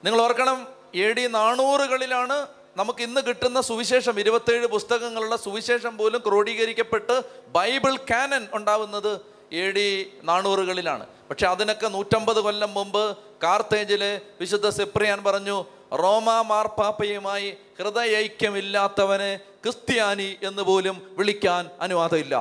[0.03, 2.47] നിങ്ങൾ ഓർക്കണം എ ഡി നാനൂറുകളിലാണ്
[2.77, 4.19] നമുക്ക് ഇന്ന് കിട്ടുന്ന സുവിശേഷം.
[4.19, 11.07] ഇരുപത്തേഴ് പുസ്തകങ്ങളുടെ സുവിശേഷം പോലും ക്രോഡീകരിക്കപ്പെട്ട് ബൈബിൾ കാനൻ ഉണ്ടാവുന്നത് എ ഡി നാനൂറുകളിലാണ്.
[11.29, 21.15] പക്ഷെ അതിനൊക്കെ നൂറ്റമ്പത് കൊല്ലം മുമ്പ് കാർത്തേജിലെ വിശുദ്ധ സെപ്രിയാൻ പറഞ്ഞു റോമ മാർപ്പാപ്പയുമായി ഹൃദയൈക്യമില്ലാത്തവനെ ക്രിസ്ത്യാനി എന്ന് പോലും
[21.17, 22.35] വിളിക്കാൻ അനുവാദമില്ല.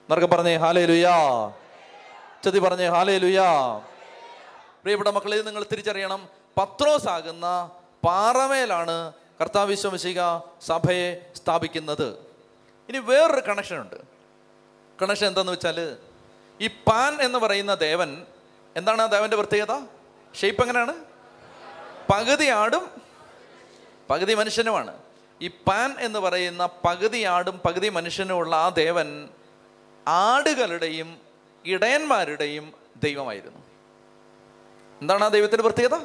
[0.00, 1.52] എന്നൊക്കെ പറഞ്ഞേ ഹാലേ ലുയാ
[2.44, 3.78] ചതി പറഞ്ഞേ ഹാലേ ലുയാ
[4.82, 6.28] പ്രിയപ്പെട്ട മക്കളെ നിങ്ങൾ തിരിച്ചറിയണം.
[6.58, 7.70] പത്രോസ് ആകുന്ന
[8.04, 10.20] പാറമേലാണ് കർത്താവിശ്വമിശിക
[10.66, 12.18] സഭയെ സ്ഥാപിക്കുന്നത്.
[12.88, 14.09] ഇനി വേറൊരു കണക്ഷൻ ഉണ്ട്.
[15.02, 15.96] കണക്ഷൻ എന്താണെന്ന് വെച്ചാൽ
[16.60, 18.26] ഈ പാൻ എന്ന് പറയുന്ന ദേവൻ
[18.76, 19.80] എന്താണ് ആ ദേവന്റെ പ്രത്യേകത?
[20.34, 20.94] ഷേപ്പ് എങ്ങനെയാണ്?
[22.12, 22.90] പകുതി ആടും
[24.10, 24.98] പകുതി മനുഷ്യനുമാണ്.
[25.42, 29.28] ഈ പാൻ എന്ന് പറയുന്ന പകുതി ആടും പകുതി മനുഷ്യനുമുള്ള ആ ദേവൻ
[30.08, 31.18] ആടുകളുടെയും
[31.64, 33.58] ഇടയന്മാരുടെയും ദൈവമായിരുന്നു.
[35.00, 36.00] എന്താണ് ആ ദൈവത്തിന്റെ പ്രത്യേകത?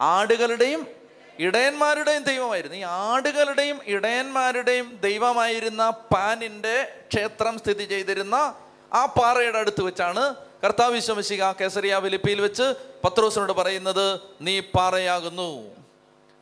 [0.00, 0.99] ആടുകളുടെയും
[1.38, 2.76] ഇടയന്മാരുടെയും ദൈവമായിരുന്നു.
[2.76, 8.54] ഈ ആടുകളുടെയും ഇടയന്മാരുടെയും ദൈവമായിരുന്ന പാനിന്റെ ക്ഷേത്രം സ്ഥിതി ചെയ്തിരുന്ന
[8.92, 15.70] ആ പാറയുടെ അടുത്ത് വെച്ചാണ് കർത്താവ് വിശ്വമിശിക കേസരിയ ഫിലിപ്പിയിൽ വെച്ച് പത്രോസിനോട് പറയുന്നത് നീ പാറയാകുന്നു.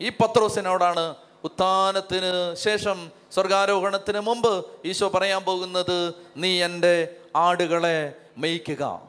[0.01, 9.01] ഈ പത്രോസിനോടാണ് ഉത്ഥാനത്തിന് ശേഷം സ്വർഗാരോഹണത്തിന് മുമ്പ് ഈശോ പറയാൻ പോകുന്നത് നീ എന്റെ ആടുകളെ മേയ്ക്കുക.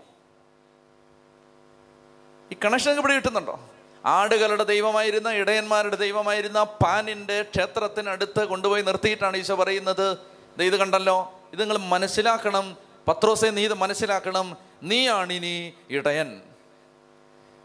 [2.51, 3.59] ഈ കണക്ഷൻ ഇവിടെ കിട്ടുന്നുണ്ടോ?
[4.05, 10.17] ആടുകളുടെ ദൈവമായിരുന്ന ഇടയന്മാരുടെ ദൈവമായിരുന്ന പാനിന്റെ ക്ഷേത്രത്തിനടുത്ത് കൊണ്ടുപോയി നിർത്തിയിട്ടാണ് ഈശോ പറയുന്നത്.
[10.61, 11.33] ഇത് കണ്ടല്ലോ?
[11.53, 12.77] ഇത് നിങ്ങൾ മനസ്സിലാക്കണം.
[13.07, 14.57] പത്രോസെ നീ ഇത് മനസ്സിലാക്കണം.
[14.83, 16.41] നീയാണ് ഇനി ഇടയൻ.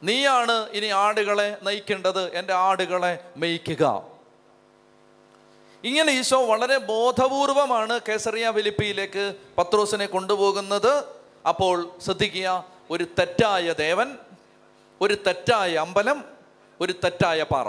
[0.02, 2.34] നീയാണ് ഇനി ആടുകളെ നയിക്കേണ്ടത്.
[2.34, 4.02] എന്റെ ആടുകളെ മേയ്ക്കുക.
[5.84, 11.04] ഇങ്ങനെ ഈശോ വളരെ ബോധപൂർവമാണ് കേസറിയ ഫിലിപ്പിയിലേക്ക് പത്രോസിനെ കൊണ്ടുപോകുന്നത്.
[11.48, 14.18] അപ്പോൾ ശ്രദ്ധിക്കുക ഒരു തെറ്റായ ദേവൻ
[15.04, 16.24] ഒരു തെറ്റായ അമ്പലം
[16.80, 17.68] ഒരു തെറ്റായ പാറ.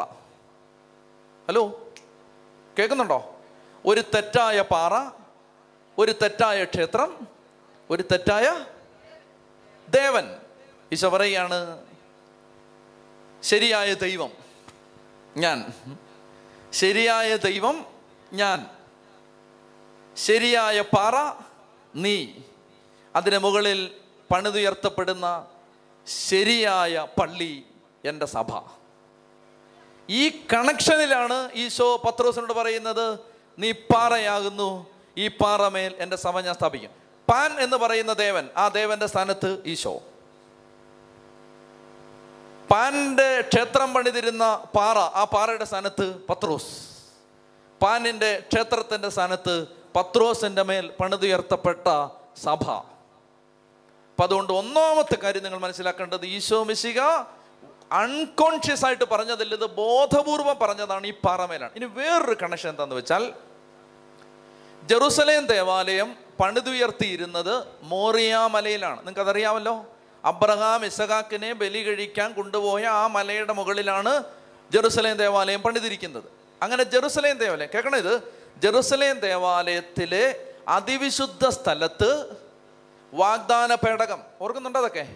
[1.48, 1.90] ഹലോ
[2.80, 3.36] കേൾക്കുന്നുണ്ടോ?
[3.86, 5.12] ഒരു തെറ്റായ പാറ
[5.98, 7.28] ഒരു തെറ്റായ ക്ഷേത്രം
[7.90, 8.66] ഒരു തെറ്റായ
[9.90, 10.38] ദേവൻ.
[10.94, 11.86] ഈശോ പറയുകയാണ്
[13.44, 14.32] ശരിയായ ദൈവം
[15.38, 15.74] ഞാൻ.
[16.74, 17.86] ശരിയായ ദൈവം
[18.34, 18.70] ഞാൻ.
[20.18, 21.44] ശരിയായ പാറ
[21.96, 22.28] നീ.
[23.16, 23.92] അതിന് മുകളിൽ
[24.32, 25.48] പണിതുയർത്തപ്പെടുന്ന
[26.08, 27.66] ശരിയായ പള്ളി
[28.06, 28.62] എന്റെ സഭ.
[30.10, 33.20] ഈ കണക്ഷനിലാണ് ഈശോ പത്രോസിനോട് പറയുന്നത്
[33.60, 34.88] നീ പാറയാകുന്നു
[35.18, 36.90] ഈ പാറമേൽ എന്റെ സഭ ഞാൻ സ്ഥാപിക്കും.
[37.30, 40.02] പാൻ എന്ന് പറയുന്ന ദേവൻ ആ ദേവന്റെ സ്ഥാനത്ത് ഈശോ.
[42.72, 46.72] പാന്റെ ക്ഷേത്രം പണിതിരുന്ന പാറ ആ പാറയുടെ സ്ഥാനത്ത് പത്രോസ്.
[47.82, 51.88] പാനിന്റെ ക്ഷേത്രത്തിന്റെ സ്ഥാനത്ത് പത്രോസിന്റെ മേൽ പണിതുയർത്തപ്പെട്ട
[52.38, 52.95] സഭ.
[54.16, 57.00] അപ്പൊ അതുകൊണ്ട് ഒന്നാമത്തെ കാര്യം നിങ്ങൾ മനസ്സിലാക്കേണ്ടത് ഈശോ മിശിക
[57.92, 61.74] അൺകോൺഷ്യസ് ആയിട്ട് പറഞ്ഞതല്ല ഇത് ബോധപൂർവം പറഞ്ഞതാണ് ഈ പാറമേലാണ്.
[61.76, 63.24] ഇനി വേറൊരു കണക്ഷൻ എന്താന്ന് വെച്ചാൽ
[64.90, 67.52] ജെറുസലേം ദേവാലയം പണിതുയർത്തിയിരുന്നത്
[67.84, 69.00] മോറിയാമലയിലാണ്.
[69.00, 69.76] നിങ്ങൾക്ക് അതറിയാമല്ലോ
[70.24, 74.24] അബ്രഹാം ഇസഹാക്കിനെ ബലി കഴിക്കാൻ കൊണ്ടുപോയ ആ മലയുടെ മുകളിലാണ്
[74.72, 76.28] ജെറുസലേം ദേവാലയം പണിതിരിക്കുന്നത്.
[76.64, 78.14] അങ്ങനെ ജെറുസലേം ദേവാലയം കേൾക്കണം ഇത്?
[78.64, 80.26] ജെറുസലേം ദേവാലയത്തിലെ
[80.68, 82.12] അതിവിശുദ്ധ സ്ഥലത്ത്
[83.16, 84.20] വാഗ്ദാന പേടകം.
[84.42, 85.08] ഓർക്കുന്നുണ്ടോ അതൊക്കെ?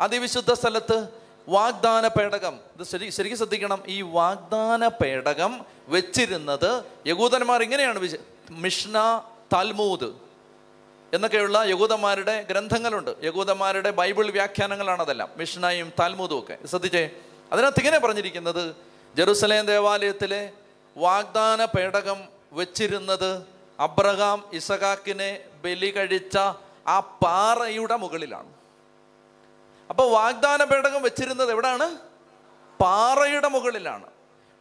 [0.00, 1.08] അതിവിശുദ്ധ സ്ഥലത്ത്
[1.48, 2.60] വാഗ്ദാന പേടകം.
[2.78, 3.82] ഇത് ശരി ശരിക്കും ശ്രദ്ധിക്കണം.
[3.86, 8.14] ഈ വാഗ്ദാന പേടകം വെച്ചിരുന്നത് യകൂദന്മാർ ഇങ്ങനെയാണ് വിശ
[8.50, 10.08] മിഷ്ന താൽമൂദ്
[11.14, 13.16] എന്നൊക്കെയുള്ള യകൂദന്മാരുടെ ഗ്രന്ഥങ്ങളുണ്ട്.
[13.22, 15.28] യകൂദന്മാരുടെ ബൈബിൾ വ്യാഖ്യാനങ്ങളാണ് അതെല്ലാം.
[15.36, 16.58] മിഷ്നയും താൽമൂദും ഒക്കെ.
[16.66, 17.10] ശ്രദ്ധിച്ചേ?
[17.52, 18.76] അതിനകത്ത് ഇങ്ങനെ പറഞ്ഞിരിക്കുന്നത്
[19.16, 20.50] ജെറുസലേം ദേവാലയത്തിലെ
[20.96, 23.42] വാഗ്ദാന പേടകം വെച്ചിരുന്നത്
[23.80, 26.38] അബ്രഹാം ഇസഹാക്കിനെ ബലി കഴിച്ച
[26.88, 28.52] ആ പാറയുടെ മുകളിലാണ്.
[29.90, 31.96] അപ്പോൾ വാഗ്ദാന പേടകം വെച്ചിരുന്നത് എവിടാണ്?
[32.80, 34.04] പാറയുടെ മുകളിലാണ്.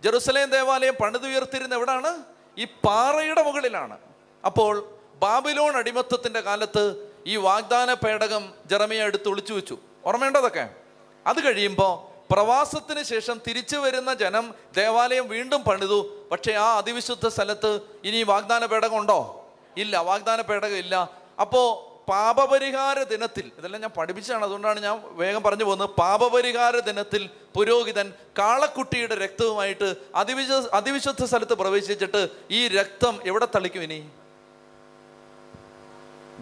[0.04, 2.24] ജെറുസലേം ദേവാലയം പണിതുയർത്തിരുന്ന എവിടാണ്?
[2.58, 3.98] ഈ പാറയുടെ മുകളിലാണ്.
[4.46, 9.78] അപ്പോൾ ബാബിലോൺ അടിമത്തത്തിന്റെ കാലത്ത് ഈ വാഗ്ദാന പേടകം ജെറമിയ എടുത്ത് ഒളിച്ചു വെച്ചു.
[10.06, 10.70] ഓർമ്മയുണ്ടതൊക്കെ?
[11.28, 16.28] അത് കഴിയുമ്പോൾ പ്രവാസത്തിന് ശേഷം തിരിച്ചു വരുന്ന ജനം ദേവാലയം വീണ്ടും പണിതു.
[16.32, 19.46] പക്ഷേ ആ അതിവിശുദ്ധ സ്ഥലത്ത് ഇനി വാഗ്ദാന പേടകം ഉണ്ടോ?
[19.78, 21.10] ഇല്ല വാഗ്ദാന പേടകം ഇല്ല.
[21.42, 25.90] അപ്പോ പാപപരിഹാര ദിനത്തിൽ ഇതെല്ലാം ഞാൻ പഠിപ്പിച്ചാണ് അതുകൊണ്ടാണ് ഞാൻ വേഗം പറഞ്ഞു പോകുന്നത്.
[26.00, 27.22] പാപപരിഹാര ദിനത്തിൽ
[27.56, 28.08] പുരോഹിതൻ
[28.40, 34.00] കാളക്കുട്ടിയുടെ രക്തവുമായിട്ട് അതിവിശ അതിവിശുദ്ധ സ്ഥലത്ത് പ്രവേശിച്ചിട്ട് ഈ രക്തം എവിടെ തളിക്കും ഇനി?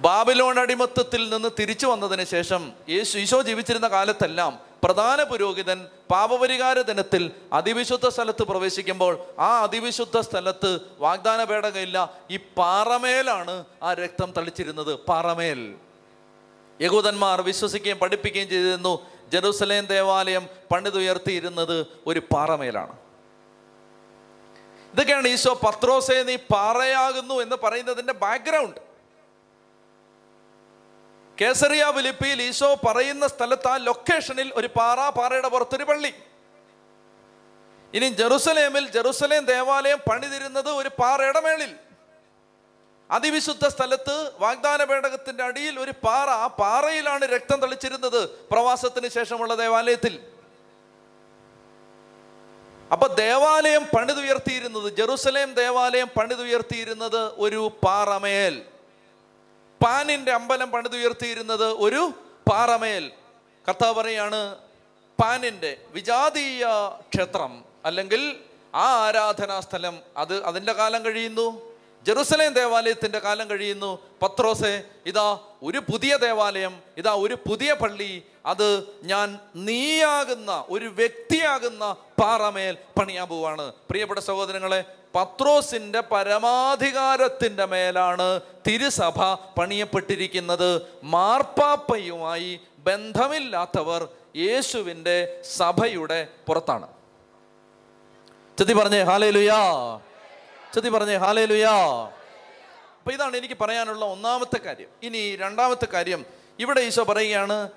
[0.06, 8.08] ബാബിലോൺ അടിമത്തത്തിൽ നിന്ന് തിരിച്ചു വന്നതിന് ശേഷം യേശു ഈശോ ജീവിച്ചിരുന്ന കാലത്തെല്ലാം പ്രധാന പുരോഹിതൻ പാപപരിഹാര ദിനത്തിൽ അതിവിശുദ്ധ
[8.08, 14.96] സ്ഥലത്ത് പ്രവേശിക്കുമ്പോൾ ആ അതിവിശുദ്ധ സ്ഥലത്ത് വാഗ്ദാന പേടകമില്ല ഈ പാറമേലാണ് ആ രക്തം തളിച്ചിരുന്നത്.
[14.96, 15.76] പാറമേൽ.
[16.82, 19.08] യഹൂദന്മാർ വിശ്വസിക്കുകയും പഠിപ്പിക്കുകയും ചെയ്തിരുന്നു.
[19.32, 22.98] ജെറുസലേം ദേവാലയം പണിതുയർത്തിയിരുന്നത് ഒരു പാറമേലാണ്.
[24.94, 28.91] ഇതൊക്കെയാണ് ഈശോ പത്രോസേ നീ പാറയാകുന്നു എന്ന് പറയുന്നതിന്റെ ബാക്ക്ഗ്രൗണ്ട്
[31.42, 36.12] കേസറിയ വിലിപ്പിയിൽ ഈശോ പറയുന്ന സ്ഥലത്ത് ആ ലൊക്കേഷനിൽ ഒരു പാറ പാറയുടെ പുറത്തൊരു പള്ളി.
[37.94, 41.72] ഇനി ജെറുസലേമിൽ ജെറുസലേം ദേവാലയം പണിതിരുന്നത് ഒരു പാറയുടെ മേളിൽ.
[43.10, 50.14] അതിവിശുദ്ധ സ്ഥലത്ത് വാഗ്ദാന പേടകത്തിന്റെ അടിയിൽ ഒരു പാറ ആ പാറയിലാണ് രക്തം തളിച്ചിരുന്നത് പ്രവാസത്തിന് ശേഷമുള്ള ദേവാലയത്തിൽ.
[52.94, 58.56] അപ്പൊ ദേവാലയം പണിതുയർത്തിയിരുന്നത് ജെറുസലേം ദേവാലയം പണിതുയർത്തിയിരുന്നത് ഒരു പാറമേൽ.
[59.84, 62.02] പാനിന്റെ അമ്പലം പണിതുയർത്തിയിരുന്നത് ഒരു
[62.50, 63.12] പാറമേൽ.
[63.68, 64.56] കർത്താവ് പറയാണ്
[65.20, 66.66] പാനിന്റെ വിജാതീയ
[67.14, 68.40] ക്ഷേത്രം അല്ലെങ്കിൽ
[68.76, 71.71] ആ ആരാധനാ സ്ഥലം അത് അതിന്റെ കാലം കഴിയുന്നു?
[72.06, 74.00] ജെറുസലേം ദേവാലയത്തിന്റെ കാലം കഴിയുന്നു.
[74.22, 82.78] പത്രോസെ ഇതാ ഒരു പുതിയ ദേവാലയം ഇതാ ഒരു പുതിയ പള്ളി അത് ഞാൻ നീയാകുന്ന ഒരു വ്യക്തിയാകുന്ന പാറമേൽ
[83.00, 83.72] പണിയാൻ പോവാണ്.
[83.90, 84.84] പ്രിയപ്പെട്ട സഹോദരങ്ങളെ
[85.16, 90.82] പത്രോസിന്റെ പരമാധികാരത്തിന്റെ മേലാണ് തിരുസഭ പണിയപ്പെട്ടിരിക്കുന്നത്.
[91.04, 96.88] മാർപ്പാപ്പയുമായി ബന്ധമില്ലാത്തവർ യേശുവിന്റെ സഭയുടെ പുറത്താണ്.
[98.58, 99.60] ചെത്തി പറഞ്ഞേ ഹാലേ ലുയാ
[100.74, 101.76] ചെത്തി പറഞ്ഞേ ഹാലേ ലുയാ
[103.00, 104.90] അപ്പൊ ഇതാണ് എനിക്ക് പറയാനുള്ള ഒന്നാമത്തെ കാര്യം.
[105.04, 106.26] ഇനി രണ്ടാമത്തെ കാര്യം
[106.60, 107.70] ഇവിടെ ഈശോ പറയുകയാണ്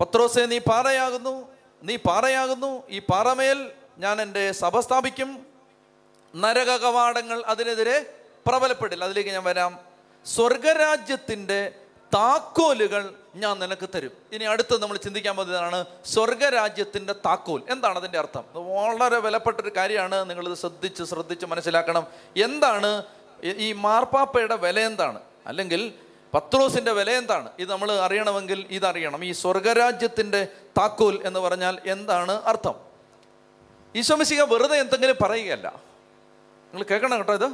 [0.00, 1.48] പത്രോസെ നീ പാറയാകുന്നു
[1.82, 5.46] നീ പാറയാകുന്നു ഈ പാറമേൽ ഞാൻ എന്റെ സഭ സ്ഥാപിക്കും.
[6.34, 7.96] നരക കവാടങ്ങൾ അതിനെതിരെ
[8.46, 9.04] പ്രബലപ്പെടില്ല.
[9.04, 9.80] അതിലേക്ക് ഞാൻ വരാം.
[10.26, 11.60] സ്വർഗരാജ്യത്തിന്റെ
[12.14, 14.10] താക്കോലുകൾ ഞാൻ നിനക്ക് തരും.
[14.32, 17.62] ഇനി അടുത്ത് നമ്മൾ ചിന്തിക്കാൻ പോകുന്നതാണ് സ്വർഗരാജ്യത്തിന്റെ താക്കോൽ.
[17.70, 18.44] എന്താണ് അതിന്റെ അർത്ഥം?
[18.54, 20.30] വളരെ വിലപ്പെട്ടൊരു കാര്യമാണ്.
[20.30, 22.06] നിങ്ങളിത് ശ്രദ്ധിച്ച് ശ്രദ്ധിച്ച് മനസ്സിലാക്കണം.
[22.36, 23.02] എന്താണ്?
[23.44, 25.20] ഈ മാർപ്പാപ്പയുടെ വില എന്താണ്?
[25.46, 25.92] അല്ലെങ്കിൽ
[26.34, 27.50] പത്രോസിന്റെ വില എന്താണ്?
[27.58, 29.24] ഇത് നമ്മൾ അറിയണമെങ്കിൽ ഇതറിയണം.
[29.24, 32.74] ഈ സ്വർഗരാജ്യത്തിന്റെ താക്കോൽ എന്ന് പറഞ്ഞാൽ എന്താണ് അർത്ഥം?
[33.96, 35.68] ഈശോമിശിക വെറുതെ എന്തെങ്കിലും പറയുകയല്ല.
[36.72, 37.52] നിങ്ങൾ കേൾക്കണം കേട്ടോ ഇത്.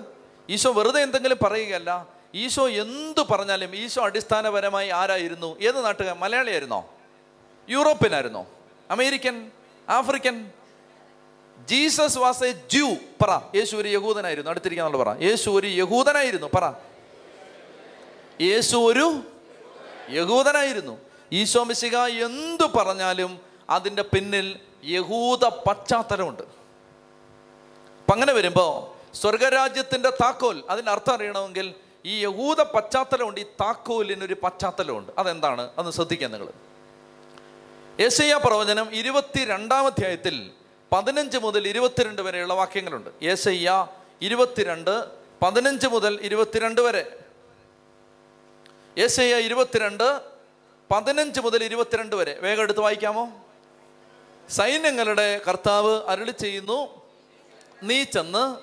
[0.49, 2.22] ഈശോ വെറുതെ എന്തെങ്കിലും പറയുകയല്ല.
[2.35, 5.61] ഈശോ എന്തു പറഞ്ഞാലും ഈശോ അടിസ്ഥാനപരമായി ആരായിരുന്നു?
[5.61, 6.95] ഏത് നാട്ടുകാർ മലയാളിയായിരുന്നോ?
[7.69, 8.47] യൂറോപ്യനായിരുന്നോ?
[8.91, 9.51] American?
[9.89, 10.51] African?
[11.65, 13.41] Jesus was a Jew പറ.
[13.55, 14.51] യേശു ഒരു യഹൂദനായിരുന്നു.
[14.51, 15.23] അടുത്തിരിക്കാന്നുള്ള പറ.
[15.23, 16.47] യേശു ഒരു യഹൂദനായിരുന്നു.
[16.55, 16.73] പറ.
[18.41, 19.21] യേശു ഒരു
[20.11, 20.99] യഹൂദനായിരുന്നു.
[21.33, 23.41] ഈശോ മിശിക എന്തു പറഞ്ഞാലും
[23.71, 26.43] അതിന്റെ പിന്നിൽ യഹൂദ പശ്ചാത്തലമുണ്ട്.
[26.43, 31.75] അപ്പം അങ്ങനെ വരുമ്പോൾ സ്വർഗരാജ്യത്തിന്റെ താക്കോൽ അതിന്റെ അർത്ഥം അറിയണമെങ്കിൽ
[32.07, 35.13] ഈ യഹൂദ പശ്ചാത്തലമുണ്ട് ഈ താക്കോലിനൊരു പശ്ചാത്തലമുണ്ട്.
[35.19, 35.71] അതെന്താണ്?
[35.79, 36.49] അത് ശ്രദ്ധിക്കുക നിങ്ങൾ.
[38.01, 40.51] യേശയ്യ പ്രവചനം ഇരുപത്തി രണ്ടാം അധ്യായത്തിൽ
[40.93, 43.11] പതിനഞ്ച് മുതൽ ഇരുപത്തിരണ്ട് വരെയുള്ള വാക്യങ്ങളുണ്ട്.
[43.23, 43.87] യേശയ്യ
[44.23, 45.05] ഇരുപത്തിരണ്ട്
[45.43, 47.19] പതിനഞ്ച് മുതൽ ഇരുപത്തിരണ്ട് വരെ.
[48.99, 50.21] യേശയ്യ ഇരുപത്തിരണ്ട്
[50.91, 52.39] പതിനഞ്ച് മുതൽ ഇരുപത്തിരണ്ട് വരെ.
[52.41, 53.29] വേഗം എടുത്ത് വായിക്കാമോ?
[54.51, 56.89] സൈന്യങ്ങളുടെ കർത്താവ് അരുളി ചെയ്യുന്നു
[57.83, 58.57] നീ ചെന്ന്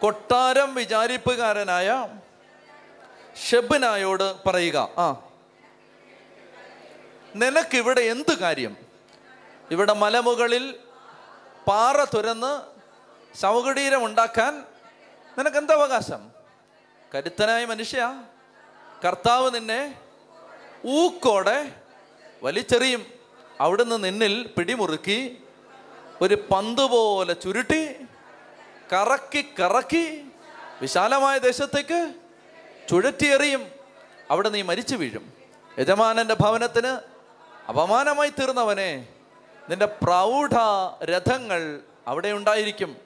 [0.00, 2.06] കൊട്ടാരം വിചാരിപ്പുകാരനായ
[3.46, 5.06] ഷെബിനായോട് പറയുക ആ
[7.36, 8.76] നിനക്കിവിടെ എന്ത് കാര്യം?
[9.70, 10.64] ഇവിടെ മലമുകളിൽ
[11.68, 12.52] പാറ തുരന്ന്
[13.40, 14.52] ശവകുടീരം ഉണ്ടാക്കാൻ
[15.38, 16.20] നിനക്ക് എന്താ അവകാശം?
[17.14, 18.00] കരുത്തനായ മനുഷ്യ
[19.04, 19.80] കർത്താവ് നിന്നെ
[20.86, 21.58] ഊക്കോടെ
[22.42, 23.02] വലിച്ചെറിയും.
[23.60, 25.18] അവിടുന്ന് നിന്നിൽ പിടിമുറുക്കി
[26.22, 27.82] ഒരു പന്ത് പോലെ ചുരുട്ടി
[28.92, 30.04] കറക്കി കറക്കി
[30.80, 32.00] വിശാലമായ ദേശത്തേക്ക്
[32.88, 33.70] ചുഴറ്റിയെറിയും.
[34.30, 35.32] അവിടെ നീ മരിച്ചു വീഴും.
[35.78, 37.00] യജമാനന്റെ ഭവനത്തിന്
[37.68, 39.08] അപമാനമായി തീർന്നവനെ
[39.68, 40.54] നിന്റെ പ്രൗഢ
[41.04, 42.96] രഥങ്ങൾ അവിടെ ഉണ്ടായിരിക്കും.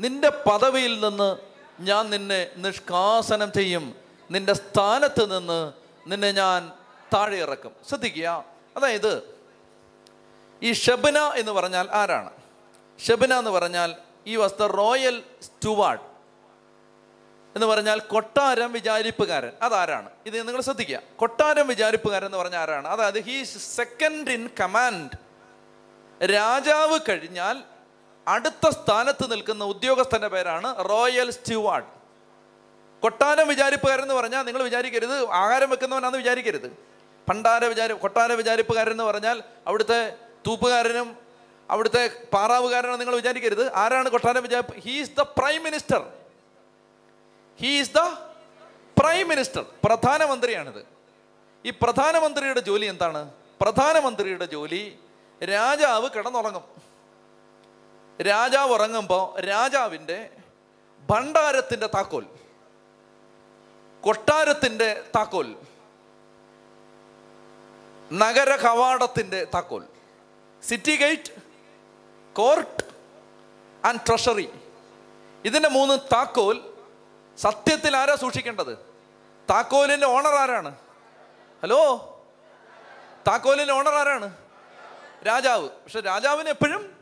[0.00, 1.36] നിന്റെ പദവിയിൽ നിന്ന്
[1.80, 3.94] ഞാൻ നിന്നെ നിഷ്കാസനം ചെയ്യും.
[4.30, 5.72] നിന്റെ സ്ഥാനത്ത് നിന്ന്
[6.06, 6.72] നിന്നെ ഞാൻ
[7.14, 7.72] താഴെ ഇറക്കും.
[7.88, 8.44] ശ്രദ്ധിക്കുക.
[8.76, 9.38] അതായത്
[10.62, 12.30] ഈ ഷബന എന്ന് പറഞ്ഞാൽ ആരാണ്?
[13.00, 13.94] ഷബന എന്ന് പറഞ്ഞാൽ
[14.26, 16.15] ഈ വസ്ത്ര റോയൽ സ്റ്റുവാർഡ്
[17.56, 19.52] എന്ന് പറഞ്ഞാൽ കൊട്ടാരം വിചാരിപ്പുകാരൻ.
[19.62, 20.10] അതാരാണ്?
[20.26, 21.00] ഇത് നിങ്ങൾ ശ്രദ്ധിക്കുക.
[21.16, 22.88] കൊട്ടാരം വിചാരിപ്പുകാരൻ എന്ന് പറഞ്ഞാൽ ആരാണ്?
[22.88, 25.10] അതായത് ഹീ സെക്കൻഡ് ഇൻ കമാൻഡ്
[26.26, 27.58] രാജാവ് കഴിഞ്ഞാൽ
[28.28, 31.86] അടുത്ത സ്ഥാനത്ത് നിൽക്കുന്ന ഉദ്യോഗസ്ഥന്റെ പേരാണ് റോയൽ സ്റ്റുവാർഡ്.
[33.02, 36.68] കൊട്ടാരം വിചാരിപ്പുകാരൻ എന്ന് പറഞ്ഞാൽ നിങ്ങൾ വിചാരിക്കരുത് ആഹാരം വെക്കുന്നവനാണെന്ന് വിചാരിക്കരുത്.
[37.28, 40.16] പണ്ടാര വിചാരി കൊട്ടാര വിചാരിപ്പുകാരൻ എന്ന് പറഞ്ഞാൽ അവിടുത്തെ
[40.46, 41.16] തൂപ്പുകാരനും
[41.70, 43.74] അവിടുത്തെ പാറാവുകാരനും നിങ്ങൾ വിചാരിക്കരുത്.
[43.74, 44.80] ആരാണ് കൊട്ടാരം വിചാരിപ്പ്?
[44.80, 46.25] He's the prime minister
[47.60, 47.98] he's the
[49.00, 50.86] prime minister പ്രധാനമന്ത്രിയാണിത്.
[51.64, 53.30] ഈ പ്രധാനമന്ത്രിയുടെ ജോലി എന്താണ്?
[53.60, 54.98] പ്രധാനമന്ത്രിയുടെ ജോലി
[55.44, 56.64] രാജാവ് കിടന്നുറങ്ങും.
[58.22, 60.30] രാജാവ് ഉറങ്ങുമ്പോൾ രാജാവിന്റെ
[61.10, 62.26] ഭണ്ഡാരത്തിന്റെ താക്കോൽ
[64.00, 65.56] കൊട്ടാരത്തിന്റെ താക്കോൽ
[68.12, 69.84] നഗര കവാടത്തിന്റെ താക്കോൽ
[70.62, 71.32] city gate
[72.36, 72.82] court
[73.86, 74.48] and treasury
[75.44, 76.75] ഇതിന്റെ മൂന്ന് താക്കോൽ
[77.38, 78.78] സത്യത്തിൽ ആരാ സൂക്ഷിക്കേണ്ടത്?
[79.50, 80.74] താക്കോലിന്റെ ഓണർ ആരാണ്?
[81.62, 81.80] ഹലോ
[83.28, 84.36] താക്കോലിന്റെ ഓണർ ആരാണ്?
[85.26, 85.68] രാജാവ്.
[85.68, 86.96] പക്ഷെ രാജാവിന് എപ്പോഴും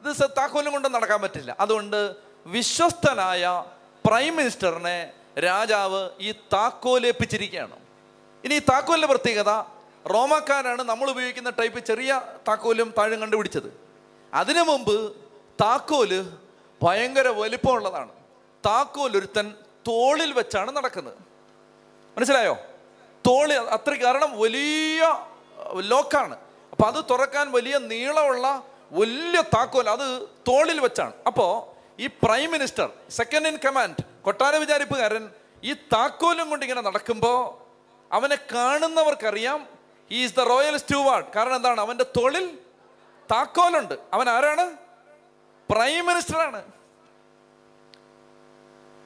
[0.00, 1.56] ഇത് താക്കോലും കൊണ്ട് നടക്കാൻ പറ്റില്ല.
[1.60, 2.14] അതുകൊണ്ട്
[2.46, 3.64] വിശ്വസ്തനായ
[4.06, 7.76] പ്രൈം മിനിസ്റ്ററിനെ രാജാവ് ഈ താക്കോലേപ്പിച്ചിരിക്കുകയാണ്
[8.44, 9.50] ഇനി ഈ താക്കോലിന്റെ പ്രത്യേകത
[10.06, 13.80] റോമാക്കാരാണ് നമ്മൾ ഉപയോഗിക്കുന്ന ടൈപ്പ് ചെറിയ താക്കോലും താഴും കണ്ടുപിടിച്ചത്.
[14.34, 15.16] അതിനു മുമ്പ്
[15.60, 16.32] താക്കോൽ
[16.82, 18.21] ഭയങ്കര വലിപ്പമുള്ളതാണ്.
[18.66, 19.54] താക്കോൽ ഒരുത്തൻ
[19.88, 21.14] തോളിൽ വെച്ചാണ് നടക്കുന്നത്.
[22.16, 22.56] മനസ്സിലായോ?
[23.26, 25.02] തോളിൽ അത്ര കാരണം വലിയ
[25.78, 26.36] ലോക്കാണ്.
[26.72, 31.12] അപ്പൊ അത് തുറക്കാൻ വലിയ നീളമുള്ള വലിയ താക്കോൽ അത് തോളിൽ വെച്ചാണ്.
[31.26, 31.50] അപ്പോൾ
[32.00, 35.30] ഈ prime minister second in command കൊട്ടാര വിചാരിപ്പുകാരൻ
[35.64, 37.40] ഈ താക്കോലും കൊണ്ട് ഇങ്ങനെ നടക്കുമ്പോൾ
[38.14, 39.68] അവനെ കാണുന്നവർക്കറിയാം
[40.10, 41.80] ഈസ് ദ റോയൽ സ്റ്റൂവാർഡ് കാരണം എന്താണ്?
[41.80, 42.58] അവന്റെ തോളിൽ
[43.32, 43.94] താക്കോലുണ്ട്.
[44.12, 44.72] അവൻ ആരാണ്?
[45.70, 46.62] പ്രൈം മിനിസ്റ്ററാണ്.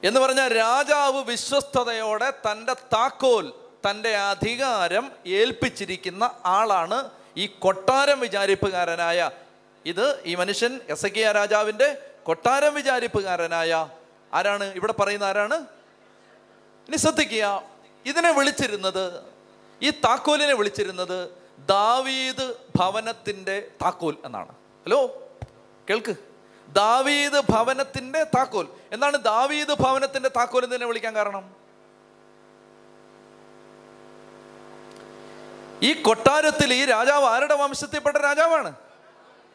[0.03, 3.53] എന്ന് പറഞ്ഞാൽ രാജാവ് വിശ്വസ്തയോടെ തന്റെ താക്കോൽ
[3.89, 9.29] തന്റെ അധികാരം ഏൽപ്പിച്ചിരിക്കുന്ന ആളാണ് ഈ കൊട്ടാരം വിചാരിപ്പുകാരനായ.
[9.85, 13.89] ഇത് ഈ മനുഷ്യൻ എസ് കെ രാജാവിന്റെ കൊട്ടാരം വിചാരിപ്പുകാരനായ.
[14.33, 14.63] ആരാണ്?
[14.63, 15.55] ഇവിടെ പറയുന്ന ആരാണ്?
[16.87, 17.63] ഇനി ശ്രദ്ധിക്കുക
[18.05, 19.21] ഇതിനെ വിളിച്ചിരുന്നത്
[19.81, 21.29] ഈ താക്കോലിനെ വിളിച്ചിരുന്നത്
[21.59, 24.51] ദാവീദ് ഭവനത്തിന്റെ താക്കോൽ എന്നാണ്.
[24.85, 25.29] ഹലോ
[25.89, 26.26] കേൾക്ക്.
[26.77, 28.67] ദാവീദ് ഭവനത്തിന്റെ താക്കോൽ.
[28.91, 31.55] എന്താണ് ദാവീദ് ഭവനത്തിന്റെ താക്കോൽ എന്ന് തന്നെ വിളിക്കാൻ കാരണം?
[35.83, 38.75] ഈ കൊട്ടാരത്തിൽ ഈ രാജാവ് ആരുടെ വംശത്തിൽപ്പെട്ട രാജാവാണ്?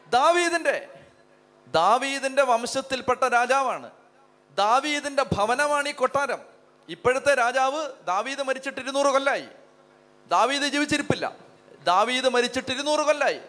[0.09, 0.89] ദാവീദിന്റെ
[1.67, 3.91] ദാവീദിന്റെ വംശത്തിൽപ്പെട്ട രാജാവാണ്.
[4.55, 6.39] ദാവീദിന്റെ ഭവനമാണ് ഈ കൊട്ടാരം.
[6.89, 9.45] ഇപ്പോഴത്തെ രാജാവ് ദാവീദ് മരിച്ചിട്ട് ഇരുന്നൂറ് കൊല്ലായി.
[10.27, 11.35] ദാവീദ് ജീവിച്ചിരിപ്പില്ല.
[11.83, 13.39] ദാവീദ് മരിച്ചിട്ട് ഇരുന്നൂറ് കൊല്ലായി.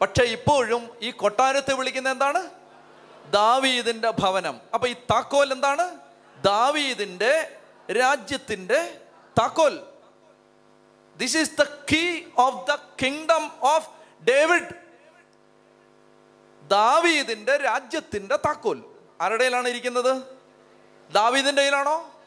[0.00, 2.57] പക്ഷെ ഇപ്പോഴും ഈ കൊട്ടാരത്തെ വിളിക്കുന്ന എന്താണ്?
[3.30, 4.60] ദാവീദിന്റെ ഭവനം.
[4.74, 5.98] അപ്പൊ ഈ താക്കോൽ എന്താണ്?
[6.42, 7.56] ദാവീദിന്റെ
[7.92, 9.00] രാജ്യത്തിന്റെ
[9.40, 9.86] താക്കോൽ.
[11.16, 13.88] This is the key of the kingdom of
[14.24, 14.88] David
[16.68, 18.84] ദാവീദിന്റെ രാജ്യത്തിന്റെ താക്കോൽ.
[19.20, 20.22] ആരുടെയിലാണ് ഇരിക്കുന്നത്?
[21.12, 22.20] ദാവീദിന്റെ കയ്യിലാണോ?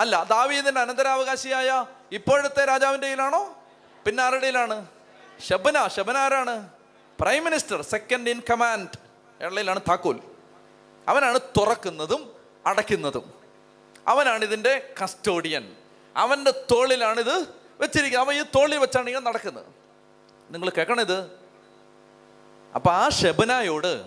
[0.00, 3.62] അല്ല ദാവീദിന്റെ അനന്തരാവകാശിയായ ഇപ്പോഴത്തെ രാജാവിന്റെ കയ്യിലാണോ?
[4.06, 4.86] പിന്നെ ആരുടെ കയ്യിലാണ്?
[5.48, 6.68] ഷബന ഷബന ആരാണ്
[7.20, 8.88] prime minister second in command
[9.44, 10.33] ഇളയിലാണ് താക്കോൽ.
[11.08, 12.32] അവനാണ് തുറക്കുന്നതും
[12.66, 13.32] അടയ്ക്കുന്നതും.
[14.08, 15.76] അവനാണ് ഇതിന്റെ കസ്റ്റോഡിയൻ.
[16.16, 17.46] അവന്റെ തോളിലാണിത് ഇത്
[17.80, 18.28] വെച്ചിരിക്കുന്നത്.
[18.28, 19.66] അവൻ ഈ തോളിൽ വെച്ചാണ് ഇങ്ങനെ നടക്കുന്നത്.
[20.50, 21.44] നിങ്ങൾ കേൾക്കണിത്
[22.74, 24.04] അപ്പൊ ആ ഷബനായോട്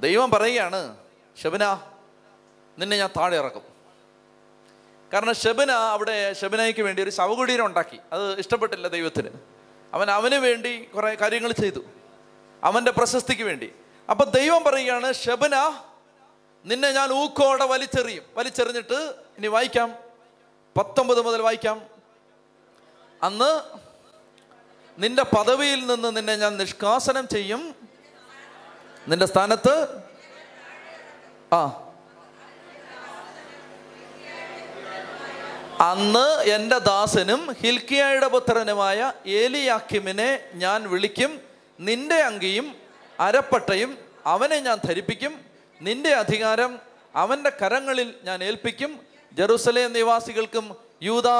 [0.00, 0.96] ദൈവം പറയുകയാണ്
[1.42, 1.80] ഷബന
[2.78, 3.62] നിന്നെ ഞാൻ താഴെ ഇറക്കും.
[5.12, 7.98] കാരണം ഷബന അവിടെ ഷബനയ്ക്ക് വേണ്ടി ഒരു ശവകുടീരം ഉണ്ടാക്കി.
[8.12, 9.28] അത് ഇഷ്ടപ്പെട്ടില്ല ദൈവത്തിന്.
[9.92, 11.84] അവൻ അവന് വേണ്ടി കുറേ കാര്യങ്ങൾ ചെയ്തു.
[12.64, 13.72] അവന്റെ പ്രശസ്തിക്ക് വേണ്ടി.
[14.10, 15.80] അപ്പൊ ദൈവം പറയുകയാണ് ഷബന
[16.64, 18.24] നിന്നെ ഞാൻ ഊക്കോടെ വലിച്ചെറിയും.
[18.34, 19.94] വലിച്ചെറിഞ്ഞിട്ട് ഇനി വായിക്കാം.
[20.76, 21.86] പത്തൊമ്പത് മുതൽ വായിക്കാം.
[23.22, 23.60] അന്ന്
[24.98, 27.74] നിന്റെ പദവിയിൽ നിന്ന് നിന്നെ ഞാൻ നിഷ്കാസനം ചെയ്യും.
[29.08, 29.86] നിന്റെ സ്ഥാനത്ത്?
[31.54, 31.64] ആ.
[35.80, 41.40] അന്ന് എന്റെ ദാസനും ഹിൽക്കിയായുടെ പുത്രനുമായ ഏലിയാക്കിമിനെ ഞാൻ വിളിക്കും.
[41.80, 42.79] നിന്റെ അങ്കിയും
[43.20, 45.40] അരപ്പട്ടയും അവനെ ഞാൻ ധരിപ്പിക്കും.
[45.80, 46.78] നിന്റെ അധികാരം
[47.14, 49.00] അവന്റെ കരങ്ങളിൽ ഞാൻ ഏൽപ്പിക്കും.
[49.32, 51.36] ജെറുസലേം നിവാസികൾക്കും യൂദാ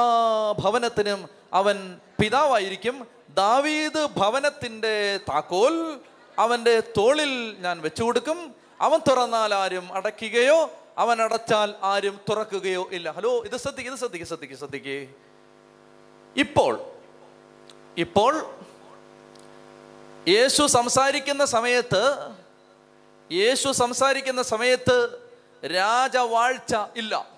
[0.51, 3.07] ഭവനത്തിനും അവൻ പിതാവായിരിക്കും.
[3.29, 5.99] ദാവീദ് ഭവനത്തിന്റെ താക്കോൽ
[6.39, 13.11] അവന്റെ തോളിൽ ഞാൻ വെച്ചു കൊടുക്കും അവൻ തുറന്നാൽ ആരും അടയ്ക്കുകയോ അവൻ അടച്ചാൽ ആരും തുറക്കുകയോ ഇല്ല.
[13.11, 15.07] ഹലോ ഇത് ശ്രദ്ധിക്കുക ഇത് ശ്രദ്ധിക്കുക ശ്രദ്ധിക്കുക ശ്രദ്ധിക്ക്.
[16.39, 16.79] ഇപ്പോൾ
[17.97, 18.33] ഇപ്പോൾ
[20.27, 22.29] യേശു സംസാരിക്കുന്ന സമയത്ത്
[23.31, 25.19] യേശു സംസാരിക്കുന്ന സമയത്ത്
[25.65, 27.29] രാജവാഴ്ച ഇല്ല.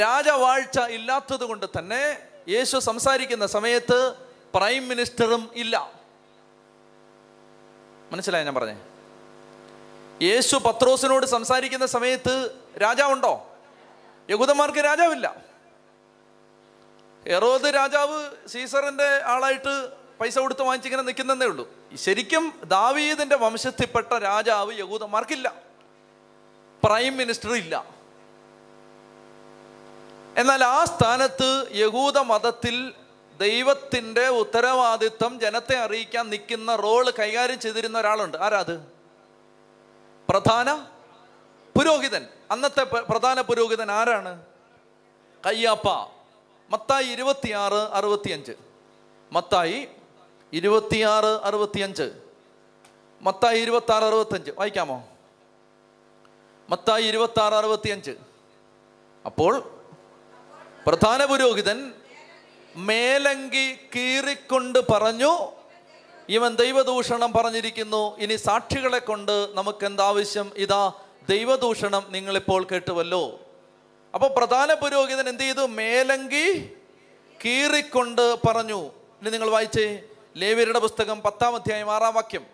[0.00, 4.14] രാജവാഴ്ച ഇല്ലാത്തത് കൊണ്ട് തന്നെ യേശു സംസാരിക്കുന്ന സമയത്ത്
[4.54, 5.92] പ്രൈം മിനിസ്റ്ററും ഇല്ല.
[8.12, 8.76] മനസ്സിലായി ഞാൻ പറഞ്ഞേ?
[10.26, 12.50] യേശു പത്രോസിനോട് സംസാരിക്കുന്ന സമയത്ത്
[12.82, 13.56] രാജാവുണ്ടോ?
[14.30, 15.36] യഹൂദന്മാർക്ക് രാജാവില്ല.
[17.26, 21.70] എറോത് രാജാവ് സീസറിന്റെ ആളായിട്ട് പൈസ കൊടുത്ത് വാങ്ങിച്ചിങ്ങനെ നിൽക്കുന്നതേ ഉള്ളൂ.
[21.94, 25.52] ശരിക്കും ദാവീദിന്റെ വംശത്തിൽപ്പെട്ട രാജാവ് യഹൂദന്മാർക്കില്ല.
[26.84, 27.84] പ്രൈം മിനിസ്റ്റർ ഇല്ല.
[30.36, 32.94] എന്നാൽ ആ സ്ഥാനത്ത് യഹൂദ മതത്തിൽ
[33.38, 38.36] ദൈവത്തിന്റെ ഉത്തരവാദിത്വം ജനത്തെ അറിയിക്കാൻ നിൽക്കുന്ന റോൾ കൈകാര്യം ചെയ്തിരുന്ന ഒരാളുണ്ട്.
[38.36, 38.80] ആരാത്
[40.28, 40.74] പ്രധാന
[41.78, 42.26] പുരോഹിതൻ.
[42.50, 44.42] അന്നത്തെ പ്രധാന പുരോഹിതൻ ആരാണ്?
[45.46, 45.88] കയ്യാപ്പ.
[46.70, 48.52] മത്തായി ഇരുപത്തിയാറ് അറുപത്തിയഞ്ച്.
[49.32, 49.88] മത്തായി
[50.52, 52.12] ഇരുപത്തിയാറ് അറുപത്തിയഞ്ച്.
[53.20, 55.08] മത്തായി ഇരുപത്തി ആറ് അറുപത്തഞ്ച് വായിക്കാമോ?
[56.70, 58.10] മത്തായി ഇരുപത്തി ആറ് അറുപത്തിയഞ്ച്.
[59.26, 59.80] അപ്പോൾ
[60.86, 61.92] പ്രധാന പുരോഹിതൻ
[62.76, 65.52] മേലങ്കി കീറിക്കൊണ്ട് പറഞ്ഞു
[66.28, 68.16] ഇവൻ ദൈവദൂഷണം പറഞ്ഞിരിക്കുന്നു.
[68.18, 70.92] ഇനി സാക്ഷികളെ കൊണ്ട് നമുക്ക് എന്താവശ്യം ഇതാ
[71.28, 73.40] ദൈവദൂഷണം നിങ്ങളിപ്പോൾ കേട്ടുവല്ലോ.
[74.14, 75.66] അപ്പോൾ പ്രധാന പുരോഹിതൻ എന്ത് ചെയ്തു?
[75.66, 76.72] മേലങ്കി
[77.44, 78.82] കീറിക്കൊണ്ട് പറഞ്ഞു.
[79.20, 80.02] ഇനി നിങ്ങൾ വായിച്ചേ.
[80.36, 82.46] ലേവ്യരുടെ പുസ്തകം പത്താം അധ്യായം ആറാം വാക്യം.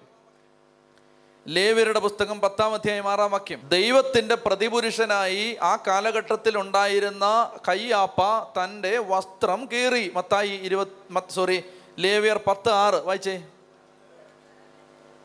[1.49, 3.69] ലേവ്യരുടെ പുസ്തകം പത്താം അധ്യായം ആറാം വാക്യം.
[3.69, 8.21] ദൈവത്തിന്റെ പ്രതിപുരുഷനായി ആ കാലഘട്ടത്തിൽ ഉണ്ടായിരുന്ന കയ്യാപ്പ
[8.65, 10.13] തന്റെ വസ്ത്രം കീറി.
[10.15, 11.65] മത്തായി ഇരുപത് സോറി
[11.99, 12.95] ലേവ്യർ പത്ത് ആറ്.
[12.95, 13.45] വായിച്ചേ.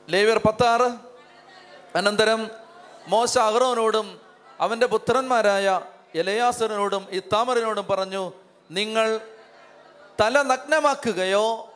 [0.10, 0.92] ലേവ്യർ പത്ത് ആറ്.
[1.98, 2.52] അനന്തരം
[3.08, 4.20] മോശ അഹ്റോനോടും
[4.60, 5.82] അവന്റെ പുത്രന്മാരായ
[6.16, 8.34] എലയാസറിനോടും ഇത്താമറിനോടും പറഞ്ഞു
[8.72, 9.22] നിങ്ങൾ
[10.22, 11.67] തല നഗ്നമാക്കുകയോ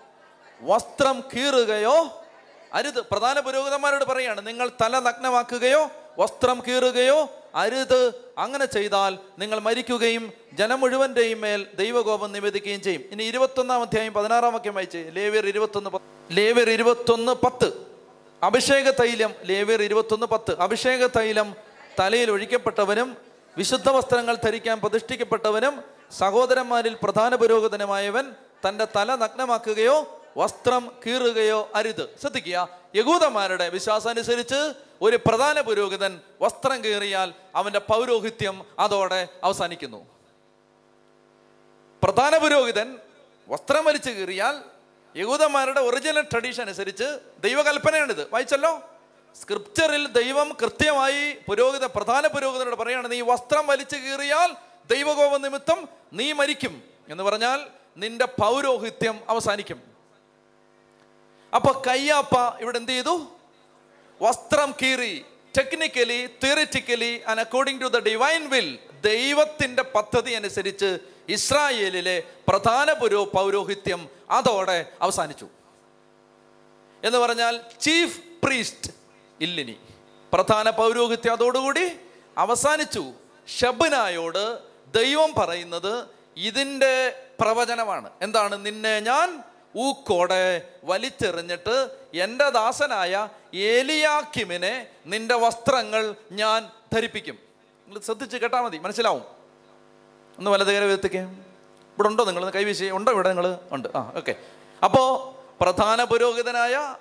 [0.62, 2.22] വസ്ത്രം കീറുകയോ
[2.74, 10.80] അരുത് പ്രധാന പുരോഹിതന്മാരോട് പറയാണ് നിങ്ങൾ തല നഗ്നമാക്കുകയോ വസ്ത്രം കീറുകയോ അരുത് അങ്ങനെ ചെയ്താൽ നിങ്ങൾ മരിക്കുകയും ജനം
[10.80, 13.04] മുഴുവന്റെയും മേൽ ദൈവകോപം നിവേദിക്കുകയും ചെയ്യും.
[13.12, 16.34] ഇനി ഇരുപത്തൊന്നാം അധ്യായം പതിനാറാം വാക്യം വായിച്ച് ലേവ്യർ ഇരുപത്തൊന്ന് പത്ത്.
[16.34, 17.72] ലേവ്യർ ഇരുപത്തൊന്ന് പത്ത്.
[18.44, 20.60] അഭിഷേക തൈലം ലേവ്യർ ഇരുപത്തൊന്ന് പത്ത്.
[20.60, 21.56] അഭിഷേക തൈലം
[22.00, 23.18] തലയിൽ ഒഴിക്കപ്പെട്ടവനും
[23.58, 25.84] വിശുദ്ധ വസ്ത്രങ്ങൾ ധരിക്കാൻ പ്രതിഷ്ഠിക്കപ്പെട്ടവനും
[26.20, 28.26] സഹോദരന്മാരിൽ പ്രധാന പുരോഗതനുമായവൻ
[28.68, 32.18] തന്റെ തല നഗ്നമാക്കുകയോ വസ്ത്രം കീറുകയോ അരുത്.
[32.22, 40.06] ശ്രദ്ധിക്കുക യഹൂദന്മാരുടെ വിശ്വാസം അനുസരിച്ച് ഒരു പ്രധാന പുരോഹിതൻ വസ്ത്രം കീറിയാൽ അവന്റെ പൗരോഹിത്യം അതോടെ അവസാനിക്കുന്നു.
[42.04, 42.98] പ്രധാന പുരോഹിതൻ
[43.48, 44.56] വസ്ത്രം വലിച്ചു കീറിയാൽ
[45.18, 48.30] യഹൂദന്മാരുടെ ഒറിജിനൽ ട്രഡീഷൻ അനുസരിച്ച് ദൈവകൽപ്പനയാണിത്.
[48.32, 48.80] വായിച്ചല്ലോ?
[49.42, 54.54] സ്ക്രിപ്ചറിൽ ദൈവം കൃത്യമായി പുരോഹിത പ്രധാന പുരോഹിതനോട് പറയാണ് നീ വസ്ത്രം വലിച്ചു കീറിയാൽ
[54.92, 56.84] ദൈവകോപ നിമിത്തം നീ മരിക്കും.
[57.10, 57.60] എന്ന് പറഞ്ഞാൽ
[57.98, 59.91] നിന്റെ പൗരോഹിത്യം അവസാനിക്കും.
[61.56, 63.28] അപ്പൊ കയ്യാപ്പ ഇവിടെ എന്ത് ചെയ്തു?
[64.22, 65.26] വസ്ത്രം കീറി
[65.58, 70.98] technically theoretically and according to the divine will ദൈവത്തിന്റെ പദ്ധതി അനുസരിച്ച്
[71.30, 75.48] ഇസ്രായേലിലെ പ്രധാന പുരോ പൗരോഹിത്യം അതോടെ അവസാനിച്ചു.
[77.04, 78.92] എന്ന് പറഞ്ഞാൽ ചീഫ് പ്രീസ്റ്റ്
[79.42, 79.78] ഇല്ലിനി.
[80.34, 81.92] പ്രധാന പൗരോഹിത്യം അതോടുകൂടി
[82.38, 83.14] അവസാനിച്ചു.
[83.60, 84.60] ഷബനായോട്
[84.94, 88.10] ദൈവം പറയുന്നത് ഇതിന്റെ പ്രവചനമാണ്.
[88.22, 88.66] എന്താണ്?
[88.66, 89.44] നിന്നെ ഞാൻ
[89.78, 97.40] ഊക്കോടെ വലിച്ചെറിഞ്ഞിട്ട് എന്റെ ദാസനായ ഏലിയാക്കിമിനെ നിന്റെ വസ്ത്രങ്ങൾ ഞാൻ ധരിപ്പിക്കും.
[97.88, 99.24] നിങ്ങൾ ശ്രദ്ധിച്ച് കേട്ടാൽ മതി മനസ്സിലാവും.
[100.38, 102.50] ഒന്ന് വലത് കയറി എത്തിക്കേ ഇവിടെ ഉണ്ടോ നിങ്ങൾ?
[102.50, 102.86] കൈവീശി.
[102.86, 103.58] ഉണ്ടോ ഇവിടെ നിങ്ങൾ?
[103.72, 103.88] ഉണ്ട്.
[103.96, 104.36] ആ ഓക്കെ.
[104.84, 106.96] അപ്പോൾ പ്രധാന പുരോഹിതനായ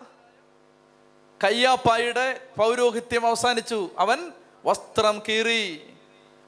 [1.45, 3.91] കയ്യാപ്പായുടെ പൗരോഹിത്യം അവസാനിച്ചു.
[3.99, 4.33] അവൻ
[4.65, 5.91] വസ്ത്രം കീറി.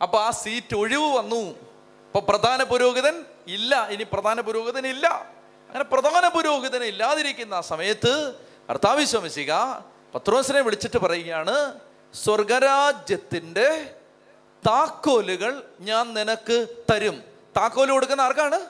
[0.03, 1.55] അപ്പൊ ആ സീറ്റ് ഒഴിവ് വന്നു.
[2.07, 3.89] അപ്പൊ പ്രധാന പുരോഹിതൻ ഇല്ല.
[3.89, 5.33] ഇനി പ്രധാന പുരോഹിതൻ ഇല്ല.
[5.73, 8.35] അങ്ങനെ പ്രധാന പുരോഹിതനെ ഇല്ലാതിരിക്കുന്ന ആ സമയത്ത്
[8.71, 9.53] കർത്താവിശ്വമിശിക
[10.15, 11.81] പത്രോസിനെ വിളിച്ചിട്ട് പറയുകയാണ്
[12.15, 13.95] സ്വർഗരാജ്യത്തിന്റെ
[14.67, 17.25] താക്കോലുകൾ ഞാൻ നിനക്ക് തരും.
[17.57, 18.61] താക്കോൽ കൊടുക്കുന്ന ആർക്കാണ്?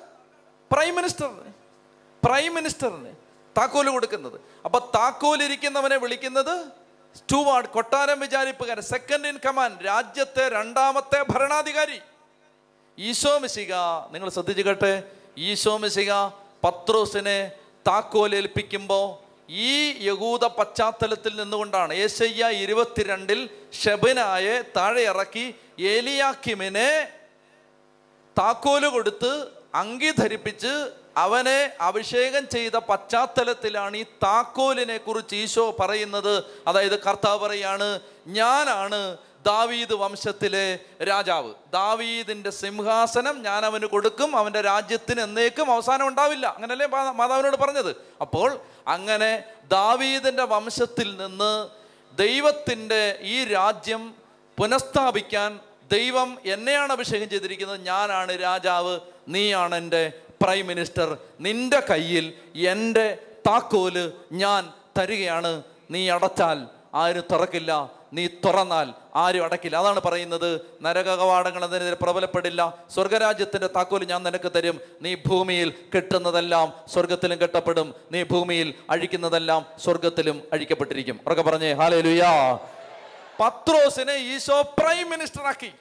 [0.73, 1.53] പ്രൈം മിനിസ്റ്ററിന്
[2.25, 3.13] പ്രൈം മിനിസ്റ്ററിന്
[3.59, 4.41] താക്കോൽ കൊടുക്കുന്നത്.
[4.65, 6.67] അപ്പൊ താക്കോലിരിക്കുന്നവനെ വിളിക്കുന്നത്
[7.17, 12.01] സ്റ്റുവാർഡ് കൊട്ടാരം വിചാരിപ്പുകാരൻ സെക്കൻഡ് ഇൻ കമാൻഡ് രാജ്യത്തെ രണ്ടാമത്തെ ഭരണാധികാരി.
[12.99, 13.75] ഈശോ മിശിക
[14.11, 15.03] നിങ്ങൾ ശ്രദ്ധിച്ചു കേട്ടെ.
[15.39, 17.39] ഈശോ മിശിക പത്രോസിനെ
[17.89, 19.07] താക്കോലേൽപ്പിക്കുമ്പോൾ
[19.69, 19.73] ഈ
[20.09, 23.41] യഹൂദ പശ്ചാത്തലത്തിൽ നിന്നുകൊണ്ടാണ് ഏശയ്യ ഇരുപത്തിരണ്ടിൽ
[23.83, 25.47] ഷെബനായെ താഴെ ഇറക്കി
[25.95, 26.91] ഏലിയാക്കിമിനെ
[28.37, 29.33] താക്കോൽ കൊടുത്ത്
[29.75, 30.73] അങ്കി ധരിപ്പിച്ച്
[31.17, 36.35] അവനെ അഭിഷേകം ചെയ്ത പശ്ചാത്തലത്തിലാണ് ഈ താക്കോലിനെ കുറിച്ച് ഈശോ പറയുന്നത്.
[36.69, 37.89] അതായത് കർത്താവ് പറയാണ്
[38.39, 39.01] ഞാനാണ്
[39.47, 41.55] ദാവീദ് വംശത്തിലെ രാജാവ്.
[41.73, 46.47] ദാവീദിന്റെ സിംഹാസനം ഞാൻ അവന് കൊടുക്കും അവന്റെ രാജ്യത്തിന് എന്നേക്കും അവസാനം ഉണ്ടാവില്ല.
[46.47, 47.97] അങ്ങനല്ലേ മാതാവിനോട് പറഞ്ഞത്?
[48.21, 51.69] അപ്പോൾ അങ്ങനെ ദാവീദിന്റെ വംശത്തിൽ നിന്ന്
[52.17, 54.15] ദൈവത്തിന്റെ ഈ രാജ്യം
[54.59, 55.61] പുനഃസ്ഥാപിക്കാൻ
[55.93, 57.81] ദൈവം എന്നെയാണ് അഭിഷേകം ചെയ്തിരിക്കുന്നത്.
[57.81, 60.13] ഞാനാണ് രാജാവ് നീയാണ് എന്റെ
[60.43, 61.19] പ്രൈം മിനിസ്റ്റർ.
[61.41, 65.63] നിന്റെ കയ്യിൽ എന്റെ താക്കോൽ ഞാൻ തരികയാണ്.
[65.91, 68.02] നീ അടച്ചാൽ ആരും തുറക്കില്ല.
[68.13, 69.77] നീ തുറന്നാൽ ആരും അടക്കില്ല.
[69.77, 70.61] അതാണ് പറയുന്നത്.
[70.83, 72.79] നരകകവാടങ്ങൾ അതിനെതിരെ പ്രബലപ്പെടില്ല.
[72.95, 74.81] സ്വർഗരാജ്യത്തിന്റെ താക്കോൽ ഞാൻ നിനക്ക് തരും.
[75.03, 77.95] നീ ഭൂമിയിൽ കെട്ടുന്നതെല്ലാം സ്വർഗത്തിലും കെട്ടപ്പെടും.
[78.13, 81.21] നീ ഭൂമിയിൽ അഴിക്കുന്നതെല്ലാം സ്വർഗത്തിലും അഴിക്കപ്പെട്ടിരിക്കും.
[81.27, 82.59] ഉറക്കെ പറഞ്ഞേ ഹാലേ ലുയാ
[83.41, 85.73] പത്രോസിനെ ഈശോ പ്രൈം മിനിസ്റ്റർ ആക്കി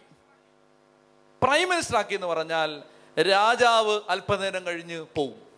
[1.43, 2.81] പ്രൈം മിനിസ്റ്റർ ആക്കി എന്ന് പറഞ്ഞാൽ
[3.21, 5.50] രാജാവ് അല്പനേരം കഴിഞ്ഞ് പോവും.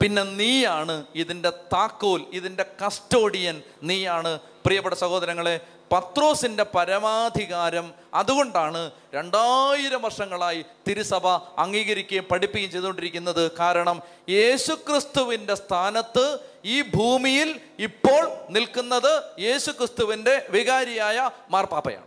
[0.00, 4.38] പിന്നെ നീയാണ് ഇതിന്റെ താക്കോൽ ഇതിന്റെ കസ്റ്റോഡിയൻ നീയാണ്.
[4.66, 5.60] പ്രിയപ്പെട്ട സഹോദരങ്ങളെ
[5.92, 11.26] പത്രോസിന്റെ പരമാധികാരം അതുകൊണ്ടാണ് രണ്ടായിരം വർഷങ്ങളായി തിരുസഭ
[11.58, 13.56] അംഗീകരിക്കുകയും പഠിപ്പിക്കുകയും ചെയ്തുകൊണ്ടിരിക്കുന്നത്.
[13.56, 22.06] കാരണം യേശുക്രിസ്തുവിന്റെ സ്ഥാനത്ത് ഈ ഭൂമിയിൽ ഇപ്പോൾ നിൽക്കുന്നത് യേശുക്രിസ്തുവിന്റെ വികാരിയായ മാർപ്പാപ്പയാണ്.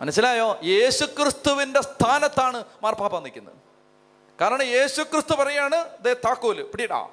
[0.00, 0.58] മനസ്സിലായോ?
[0.64, 3.61] യേശുക്രിസ്തുവിന്റെ സ്ഥാനത്താണ് മാർപ്പാപ്പ നിൽക്കുന്നത്.
[4.40, 7.08] കാരണം യേശുക്രിസ്തു പറയാണ് ദേ താക്കോൽ പിടിയിടാ.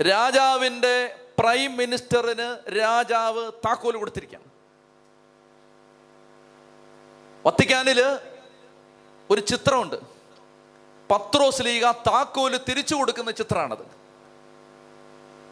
[0.00, 4.44] രാജാവിന്റെ പ്രൈം മിനിസ്റ്ററിന് രാജാവ് താക്കോൽ കൊടുത്തിരിക്കുകയാണ്.
[7.46, 8.18] വത്തിക്കാനിൽ
[9.30, 9.96] ഒരു ചിത്രമുണ്ട്.
[11.10, 13.86] പത്രോസ് ലീഗ താക്കോൽ തിരിച്ചു കൊടുക്കുന്ന ചിത്രമാണത്.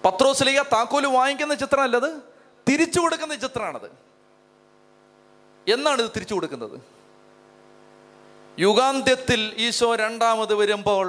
[0.05, 2.22] പത്രോസ് ലീഗ താക്കോൽ വാങ്ങിക്കുന്ന ചിത്രമല്ലത്
[2.68, 3.90] തിരിച്ചു കൊടുക്കുന്ന ചിത്രമാണത്.
[5.70, 7.01] എന്നാണ് ഇത് തിരിച്ചു കൊടുക്കുന്നത്?
[8.59, 11.09] യുഗാന്ത്യത്തിൽ ഈശോ രണ്ടാമത് വരുമ്പോൾ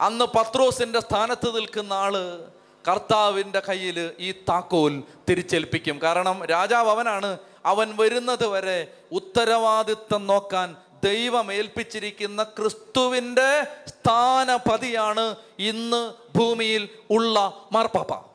[0.00, 2.44] അന്ന് പത്രോസിന്റെ സ്ഥാനത്ത് നിൽക്കുന്ന ആൾ
[2.88, 6.02] കർത്താവിന്റെ കയ്യിൽ ഈ താക്കോൽ തിരിച്ചേൽപ്പിക്കും.
[6.02, 7.38] കാരണം രാജാവ് അവനാണ്.
[7.66, 18.31] അവൻ വരുന്നത് വരെ ഉത്തരവാദിത്വം നോക്കാൻ ദൈവം ഏൽപ്പിച്ചിരിക്കുന്ന ക്രിസ്തുവിന്റെ സ്ഥാനപതിയാണ് ഇന്ന് ഭൂമിയിൽ ഉള്ള മാർപ്പാപ്പ.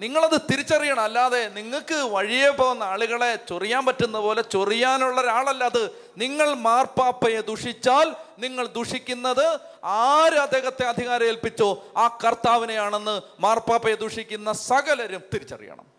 [0.00, 1.00] നിങ്ങളത് തിരിച്ചറിയണം.
[1.00, 5.90] അല്ലാതെ നിങ്ങൾക്ക് വഴിയെ പോകുന്ന ആളുകളെ ചൊറിയാൻ പറ്റുന്ന പോലെ ചൊറിയാനുള്ള ഒരാളല്ല അത്.
[6.16, 15.98] നിങ്ങൾ മാർപ്പാപ്പയെ ദുഷിച്ചാൽ നിങ്ങൾ ദുഷിക്കുന്നത് ആര് അദ്ദേഹത്തെ അധികാരം ഏൽപ്പിച്ചോ ആ കർത്താവിനെയാണെന്ന് മാർപ്പാപ്പയെ ദുഷിക്കുന്ന സകലരും തിരിച്ചറിയണം.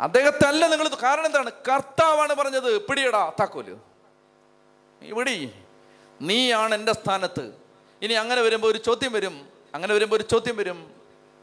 [0.00, 1.50] അദ്ദേഹത്തെ അല്ല നിങ്ങൾ കാരണം എന്താണ്?
[1.50, 2.80] കർത്താവാണ് പറഞ്ഞത്.
[2.86, 3.76] പിടിയടാ താക്കോൽ.
[5.02, 5.48] ഇവിടെ
[6.20, 7.54] നീയാണ് എന്റെ സ്ഥാനത്ത്.
[8.02, 9.51] ഇനി അങ്ങനെ വരുമ്പോൾ ഒരു ചോദ്യം വരും.
[9.74, 10.94] അങ്ങനെ വരുമ്പോൾ ഒരു ചോദ്യം വരും.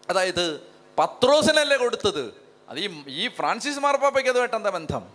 [0.10, 0.62] അതായത്
[1.00, 2.42] പത്രോസിനല്ലേ കൊടുത്തത്?
[2.70, 5.08] അത് ഈ ഈ ഫ്രാൻസിസ് മാർപ്പാപ്പയ്ക്ക് അതുമായിട്ട് എന്താ ബന്ധം?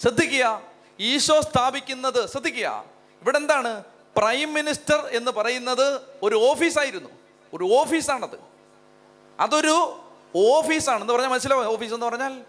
[0.00, 0.62] ശ്രദ്ധിക്കുക.
[1.00, 2.84] ഈശോ സ്ഥാപിക്കുന്നത് ശ്രദ്ധിക്കുക.
[3.22, 3.84] ഇവിടെ എന്താണ്?
[4.16, 7.10] പ്രൈം മിനിസ്റ്റർ എന്ന് പറയുന്നത് ഒരു ഓഫീസായിരുന്നു.
[7.54, 8.38] ഒരു ഓഫീസാണത്.
[9.40, 10.00] അതൊരു
[10.36, 11.00] ഓഫീസാണ്.
[11.00, 11.66] എന്ന് പറഞ്ഞാൽ മനസ്സിലാവും?
[11.66, 12.44] ഓഫീസ് എന്ന് പറഞ്ഞാൽ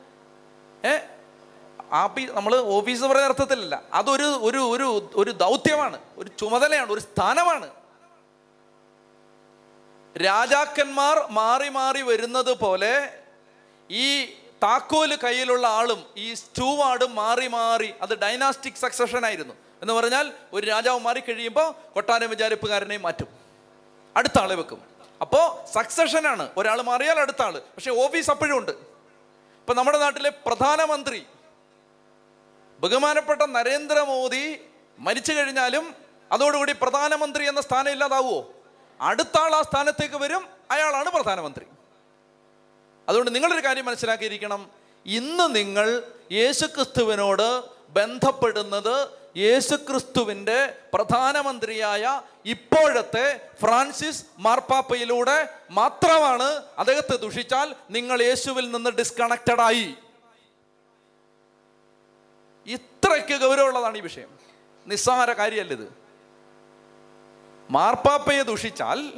[0.85, 0.97] ഏ?
[1.91, 3.83] ആപ്പി നമ്മൾ ഓഫീസ് എന്ന് പറയുന്ന അർത്ഥത്തിലല്ല.
[3.93, 5.99] അതൊരു ഒരു ഒരു ഒരു ദൗത്യമാണ്.
[6.17, 6.91] ഒരു ചുമതലയാണ്.
[6.91, 7.78] ഒരു സ്ഥാനമാണ്.
[10.21, 12.93] രാജാക്കന്മാർ മാറി മാറി വരുന്നത് പോലെ
[13.89, 14.25] ഈ
[14.63, 19.53] താക്കോൽ കയ്യിലുള്ള ആളും ഈ സ്റ്റൂവാർഡും മാറി മാറി അത് ഡൈനാസ്റ്റിക് സക്സഷൻ ആയിരുന്നു.
[19.81, 23.27] എന്ന് പറഞ്ഞാൽ ഒരു രാജാവ് മാറി കഴിയുമ്പോൾ കൊട്ടാരം വിചാരിപ്പുകാരനെയും മാറ്റും.
[24.17, 24.81] അടുത്ത ആളെ വെക്കും.
[25.21, 28.71] അപ്പോൾ സക്സഷനാണ് ഒരാൾ മാറിയാൽ അടുത്ത ആൾ പക്ഷേ ഓഫീസ് അപ്പോഴും ഉണ്ട്.
[29.61, 31.25] ഇപ്പം നമ്മുടെ നാട്ടിലെ പ്രധാനമന്ത്രി
[32.79, 34.57] ബഹുമാനപ്പെട്ട നരേന്ദ്രമോദി
[34.99, 35.95] മരിച്ചു കഴിഞ്ഞാലും
[36.31, 38.58] അതോടുകൂടി പ്രധാനമന്ത്രി എന്ന സ്ഥാനം ഇല്ലാതാവുമോ
[39.01, 41.65] അടുത്ത ആൾ ആ സ്ഥാനത്തേക്ക് വരും അയാളാണ് പ്രധാനമന്ത്രി.
[43.09, 44.69] അതുകൊണ്ട് നിങ്ങളൊരു കാര്യം മനസ്സിലാക്കിയിരിക്കണം.
[45.05, 58.89] ഇന്ന് നിങ്ങൾ യേശുക്രിസ്തുവിനോട് ബന്ധപ്പെടുന്നത് യേശുക്രിസ്തുവിന്റെ പ്രധാനമന്ത്രിയായ ഇപ്പോഴത്തെ ഫ്രാൻസിസ് മാർപ്പാപ്പയിലൂടെ മാത്രമാണ് അദ്ദേഹത്തെ ദുഷിച്ചാൽ നിങ്ങൾ യേശുവിൽ നിന്ന്
[58.89, 59.95] ഡിസ്കണക്റ്റഡ് ആയി.
[62.65, 64.39] ഇത്രയ്ക്ക് ഗൗരവമുള്ളതാണ് ഈ വിഷയം.
[64.87, 66.08] നിസ്സാര കാര്യമല്ല ഇത്
[67.69, 69.11] മാർപ്പാപ്പയെ ദുഷിച്ചാൽ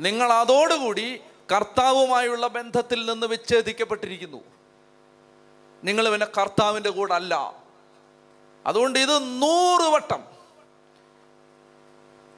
[0.00, 1.20] നിങ്ങൾ അതോടുകൂടി
[1.52, 4.44] കർത്താവുമായുള്ള ബന്ധത്തിൽ നിന്ന് വിച്ഛേദിക്കപ്പെട്ടിരിക്കുന്നു.
[5.84, 7.64] നിങ്ങൾ പിന്നെ കർത്താവിന്റെ കൂടെ അല്ല
[8.66, 10.24] അതുകൊണ്ട് ഇത് നൂറ് വട്ടം.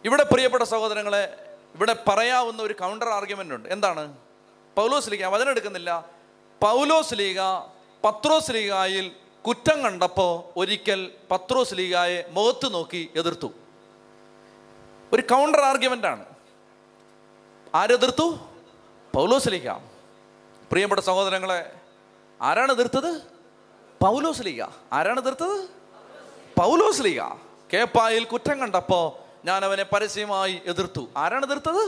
[0.04, 3.68] ഇവിടെ പ്രിയപ്പെട്ട സഹോദരങ്ങളെ ഇവിടെ പറയാവുന്ന ഒരു കൗണ്ടർ ആർഗ്യുമെന്റ് ഉണ്ട്.
[3.68, 4.16] എന്താണ്?
[4.76, 6.08] പൗലോസ് ലീഗ വചനം എടുക്കുന്നില്ല.
[6.62, 7.40] പൗലോസ് ലീഗ
[8.04, 13.52] പത്രോസ് ലീഗായിൽ കുറ്റം കണ്ടപ്പോൾ ഒരിക്കൽ പത്രോസ് ലീഗായെ മുഖത്ത് നോക്കി എതിർത്തു.
[15.12, 16.24] ഒരു കൗണ്ടർ ആർഗ്യുമെന്റ് ആണ്.
[17.74, 18.38] ആരെതിർത്തു
[19.14, 19.70] പൗലോസ് ലീഗ
[20.70, 21.72] പ്രിയപ്പെട്ട സഹോദരങ്ങളെ
[22.42, 23.20] ആരാണ് എതിർത്തത്?
[24.02, 25.56] പൗലോസ് ലീഗ ആരാണ് എതിർത്തത്?
[26.60, 27.22] പൗലോസ് ലീഗ
[27.72, 29.00] കേപ്പായിൽ കുറ്റം കണ്ടപ്പോ
[29.44, 31.08] ഞാൻ അവനെ പരസ്യമായി എതിർത്തു.
[31.16, 31.82] ആരാണ് എതിർത്തത്?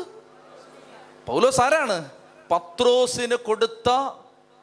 [1.26, 2.10] പൗലോസ് ആരാണ്?
[2.50, 3.90] പത്രോസിന് കൊടുത്ത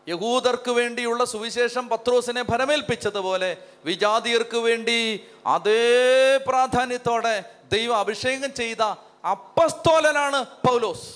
[0.10, 7.36] യഹൂദർക്ക് വേണ്ടിയുള്ള സുവിശേഷം പത്രോസിനെ ഭരമേൽപ്പിച്ചതുപോലെ വിജാതിയർക്ക് വേണ്ടി അതേ പ്രാധാന്യത്തോടെ
[7.72, 8.82] ദൈവം അഭിഷേകം ചെയ്ത
[9.26, 11.16] അപ്പസ്തോലനാണ് പൗലോസ്.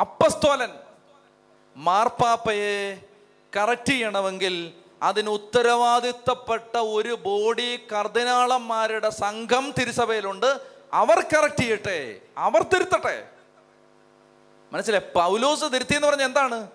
[0.00, 0.68] അപ്പസ്തോലൻ.
[1.76, 3.02] മാർപ്പാപ്പയെ
[3.56, 4.72] കറക്റ്റ് ചെയ്യണമെങ്കിൽ
[5.02, 10.60] അതിന് ഉത്തരവാദിത്തപ്പെട്ട ഒരു ബോഡി കർദിനാളന്മാരുടെ സംഘം തിരുസഭയിലുണ്ട്.
[10.92, 12.20] അവർ കറക്റ്റ് ചെയ്യട്ടെ.
[12.36, 13.28] അവർ തിരുത്തട്ടെ.
[14.72, 15.12] മനസ്സിലായി?
[15.14, 16.68] പൗലോസ് തിരുത്തി എന്ന് പറഞ്ഞ എന്താണ്?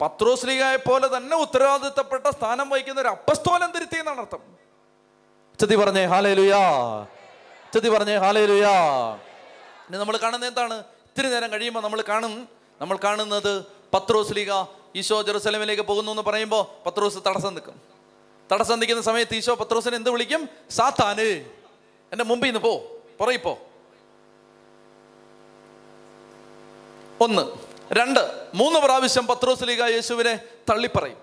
[0.00, 4.40] പത്രോസ്ലികായെ പോലെ തന്നെ ഉത്തരവാദിത്തപ്പെട്ട സ്ഥാനം വഹിക്കുന്ന ഒരു അപ്പസ്തോലം തിരുത്തി എന്നാണ് അർത്ഥം.
[5.60, 7.06] ചതി പറഞ്ഞേ ഹാലേ ലുയാ
[7.74, 9.14] ചെത്തി പറഞ്ഞേ ഹാലേ ലുയാ
[9.88, 10.74] ഇനി നമ്മൾ കാണുന്നത് എന്താണ്?
[10.74, 12.48] ഇത്തിരി നേരം കഴിയുമ്പോൾ നമ്മൾ കാണും.
[12.80, 13.64] നമ്മൾ കാണുന്നത്
[13.94, 14.50] പത്രോസ് ലീഗ
[14.96, 17.80] ഈശോ ജെറുസലേമിലേക്ക് പോകുന്നു എന്ന് പറയുമ്പോൾ പത്രോസ് തടസ്സം നിൽക്കും.
[18.52, 20.48] തടസ്സം നിൽക്കുന്ന സമയത്ത് ഈശോ പത്രോസിനെ എന്ത് വിളിക്കും?
[20.70, 21.20] സാത്താന്
[22.12, 22.82] എന്റെ മുമ്പിൽ നിന്ന് പോ
[23.18, 23.58] പുറകിൽ പോ.
[27.20, 27.52] ഒന്ന്.
[27.92, 28.48] രണ്ട്.
[28.54, 31.18] മൂന്ന് പ്രാവശ്യം പത്രോസ് ലീഗ യേശുവിനെ തള്ളിപ്പറയും.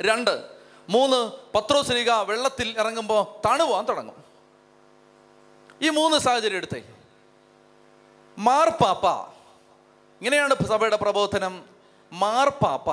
[0.00, 0.42] രണ്ട്.
[0.88, 1.30] മൂന്ന്.
[1.54, 4.27] പത്രോസ് ലീഗ വെള്ളത്തിൽ ഇറങ്ങുമ്പോൾ തണുവാൻ തുടങ്ങും.
[5.82, 6.82] ഈ മൂന്ന് സാഹചര്യം എടുത്തേ.
[8.38, 9.06] മാർപ്പാപ്പ
[10.20, 11.64] ഇങ്ങനെയാണ് സഭയുടെ പ്രബോധനം.
[12.12, 12.90] മാർപ്പാപ്പ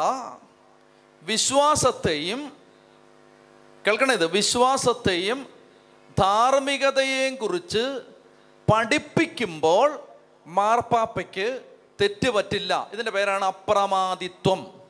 [1.22, 2.52] വിശ്വാസത്തെയും
[3.88, 5.48] കേൾക്കണേ ഇത് വിശ്വാസത്തെയും
[6.20, 8.02] ധാർമ്മികതയെയും കുറിച്ച്
[8.74, 10.00] പഠിപ്പിക്കുമ്പോൾ
[10.48, 11.62] മാർപ്പാപ്പയ്ക്ക്
[12.02, 12.90] തെറ്റ് പറ്റില്ല.
[12.94, 14.82] ഇതിന്റെ പേരാണ് അപ്രമാദിത്വം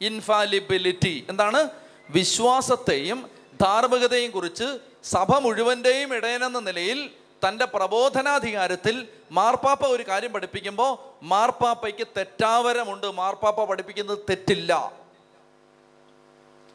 [0.00, 1.68] ഇൻഫാലിബിലിറ്റി എന്താണ്?
[2.10, 3.30] വിശ്വാസത്തെയും
[3.60, 7.10] ധാർമ്മികതയും കുറിച്ച് സഭ മുഴുവന്റെയും ഇടയനെന്ന നിലയിൽ
[7.46, 14.92] തന്റെ പ്രബോധനാധികാരത്തിൽ മാർപ്പാപ്പ ഒരു കാര്യം പഠിപ്പിക്കുമ്പോൾ മാർപ്പാപ്പയ്ക്ക് തെറ്റാവരമുണ്ട് മാർപ്പാപ്പ പഠിപ്പിക്കുന്നത് തെറ്റില്ല.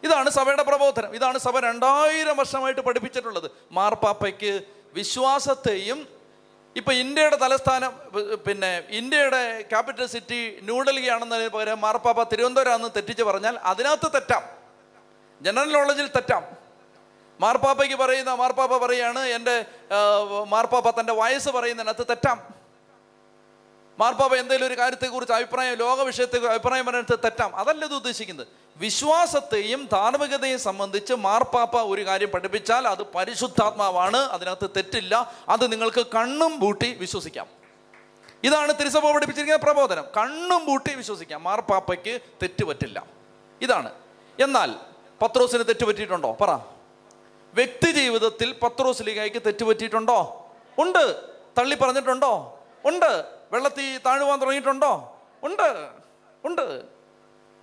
[0.03, 1.15] ഇതാണ് സഭയുടെ പ്രബോധനം.
[1.15, 3.51] ഇതാണ് സഭ രണ്ടായിരം വർഷമായിട്ട് പഠിപ്പിച്ചിട്ടുള്ളത്.
[3.71, 4.63] മാർപ്പാപ്പയ്ക്ക്
[4.93, 6.07] വിശ്വാസത്തെയും
[6.75, 7.91] ഇപ്പൊ ഇന്ത്യയുടെ തലസ്ഥാനം
[8.47, 14.43] പിന്നെ ഇന്ത്യയുടെ ക്യാപിറ്റൽ സിറ്റി ന്യൂഡൽഹി ആണെന്നതിന് പകരം മാർപ്പാപ്പ തിരുവനന്തപുരം ആണെന്ന് തെറ്റിച്ച് പറഞ്ഞാൽ അതിനകത്ത് തെറ്റാം.
[15.41, 16.64] ജനറൽ നോളജിൽ തെറ്റാം.
[17.39, 19.65] മാർപ്പാപ്പയ്ക്ക് പറയുന്ന മാർപ്പാപ്പ പറയാണ് എന്റെ
[20.47, 22.41] മാർപ്പാപ്പ തന്റെ വയസ്സ് പറയുന്നതിനകത്ത് തെറ്റാം.
[23.99, 27.55] മാർപ്പാപ്പ എന്തെങ്കിലും ഒരു കാര്യത്തെക്കുറിച്ച് അഭിപ്രായം ലോക വിഷയത്തെ അഭിപ്രായം പറയുന്നത് തെറ്റാം.
[27.55, 28.47] അതല്ല ഇത് ഉദ്ദേശിക്കുന്നത്.
[28.77, 35.33] വിശ്വാസത്തെയും ധാർമ്മികതയും സംബന്ധിച്ച് മാർപ്പാപ്പ ഒരു കാര്യം പഠിപ്പിച്ചാൽ അത് പരിശുദ്ധാത്മാവാണ് അതിനകത്ത് തെറ്റില്ല.
[35.49, 37.47] അത് നിങ്ങൾക്ക് കണ്ണും പൂട്ടി വിശ്വസിക്കാം.
[38.43, 40.05] ഇതാണ് തിരുസഭ പഠിപ്പിച്ചിരിക്കുന്ന പ്രബോധനം.
[40.17, 41.43] കണ്ണും പൂട്ടി വിശ്വസിക്കാം.
[41.43, 43.05] മാർപ്പാപ്പയ്ക്ക് തെറ്റുപറ്റില്ല
[43.61, 43.91] ഇതാണ്.
[44.39, 44.75] എന്നാൽ
[45.21, 46.74] പത്രോസിന് തെറ്റുപറ്റിയിട്ടുണ്ടോ പറ.
[47.55, 50.47] വ്യക്തി ജീവിതത്തിൽ പത്രോസ് ലീഗയ്ക്ക് തെറ്റുപറ്റിയിട്ടുണ്ടോ?
[50.77, 51.15] ഉണ്ട്.
[51.57, 52.59] തള്ളി പറഞ്ഞിട്ടുണ്ടോ?
[52.85, 53.25] ഉണ്ട്.
[53.51, 55.17] വെള്ളത്തിൽ താഴുവാൻ തുടങ്ങിയിട്ടുണ്ടോ?
[55.43, 55.89] ഉണ്ട്.
[56.45, 56.81] ഉണ്ട്.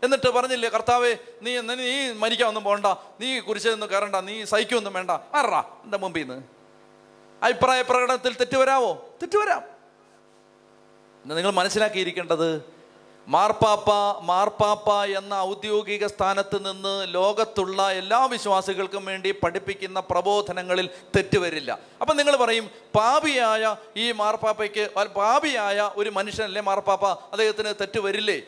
[0.03, 2.87] എന്നിട്ട് പറഞ്ഞില്ലേ കർത്താവേ നീ എന്ന നീ മരിക്കാനൊന്നും പോകണ്ട.
[3.21, 4.17] നീ കുരിശൊന്നും കയറണ്ട.
[4.17, 5.11] നീ സഹിക്കൊന്നും വേണ്ട.
[5.11, 6.43] ആറാ എന്റെ മുമ്പിൽ നിന്ന്.
[7.45, 9.07] അഭിപ്രായ പ്രകടനത്തിൽ തെറ്റുവരാവോ?
[9.23, 9.63] തെറ്റുവരാം.
[11.27, 12.82] തെറ്റ് നിങ്ങൾ മനസ്സിലാക്കിയിരിക്കേണ്ടത്
[13.29, 13.91] മാർപ്പാപ്പ
[14.23, 21.79] മാർപ്പാപ്പ എന്ന ഔദ്യോഗിക സ്ഥാനത്ത് നിന്ന് ലോകത്തുള്ള എല്ലാ വിശ്വാസികൾക്കും വേണ്ടി പഠിപ്പിക്കുന്ന പ്രബോധനങ്ങളിൽ തെറ്റുവരില്ല.
[22.01, 27.07] അപ്പം നിങ്ങൾ പറയും പാപിയായ ഈ മാർപ്പാപ്പയ്ക്ക് പാപിയായ ഒരു മനുഷ്യനല്ലേ മാർപ്പാപ്പ?
[27.33, 28.43] അദ്ദേഹത്തിന് തെറ്റ് വരില്ലേ?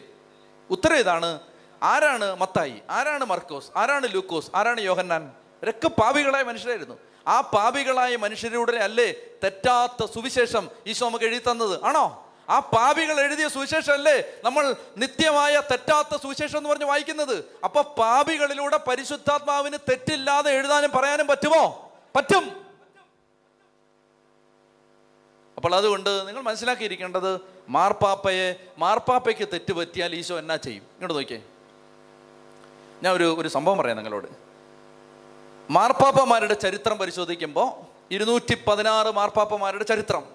[0.71, 1.41] ഉത്തരം ഇതാണ്
[1.83, 2.83] ആരാണ് മത്തായി?
[2.91, 3.71] ആരാണ് മർക്കോസ്?
[3.77, 4.51] ആരാണ് ലൂക്കോസ്?
[4.55, 5.33] ആരാണ് യോഹന്നാൻ?
[5.63, 6.99] ഇവരൊക്കെ പാപികളായ മനുഷ്യരായിരുന്നു.
[7.29, 9.09] ആ പാപികളായ മനുഷ്യരുടെ അല്ലേ
[9.45, 11.85] തെറ്റാത്ത സുവിശേഷം ഈശോ നമുക്ക് എഴുതി തന്നത്?
[11.85, 12.21] ആണോ?
[12.51, 17.45] ആ പാപികൾ എഴുതിയ സുവിശേഷം അല്ലേ നമ്മൾ നിത്യമായ തെറ്റാത്ത സുവിശേഷം എന്ന് പറഞ്ഞ് വായിക്കുന്നത്.
[17.65, 21.93] അപ്പൊ പാപികളിലൂടെ പരിശുദ്ധാത്മാവിന് തെറ്റില്ലാതെ എഴുതാനും പറയാനും പറ്റുമോ?
[22.17, 22.65] പറ്റും.
[25.57, 30.83] അപ്പോൾ അതുകൊണ്ട് നിങ്ങൾ മനസ്സിലാക്കിയിരിക്കേണ്ടത് മാർപ്പാപ്പയെ മാർപ്പാപ്പയ്ക്ക് തെറ്റ് പറ്റിയാൽ ഈശോ എന്നാ ചെയ്യും?
[30.83, 31.43] ഇങ്ങോട്ട് നോക്കിയേ.
[33.03, 34.29] ഞാൻ ഒരു ഒരു സംഭവം പറയാം നിങ്ങളോട്.
[35.71, 40.34] മാർപ്പാപ്പമാരുടെ ചരിത്രം പരിശോധിക്കുമ്പോൾ ഇരുന്നൂറ്റി പതിനാറ് മാർപ്പാപ്പമാരുടെ ചരിത്രം.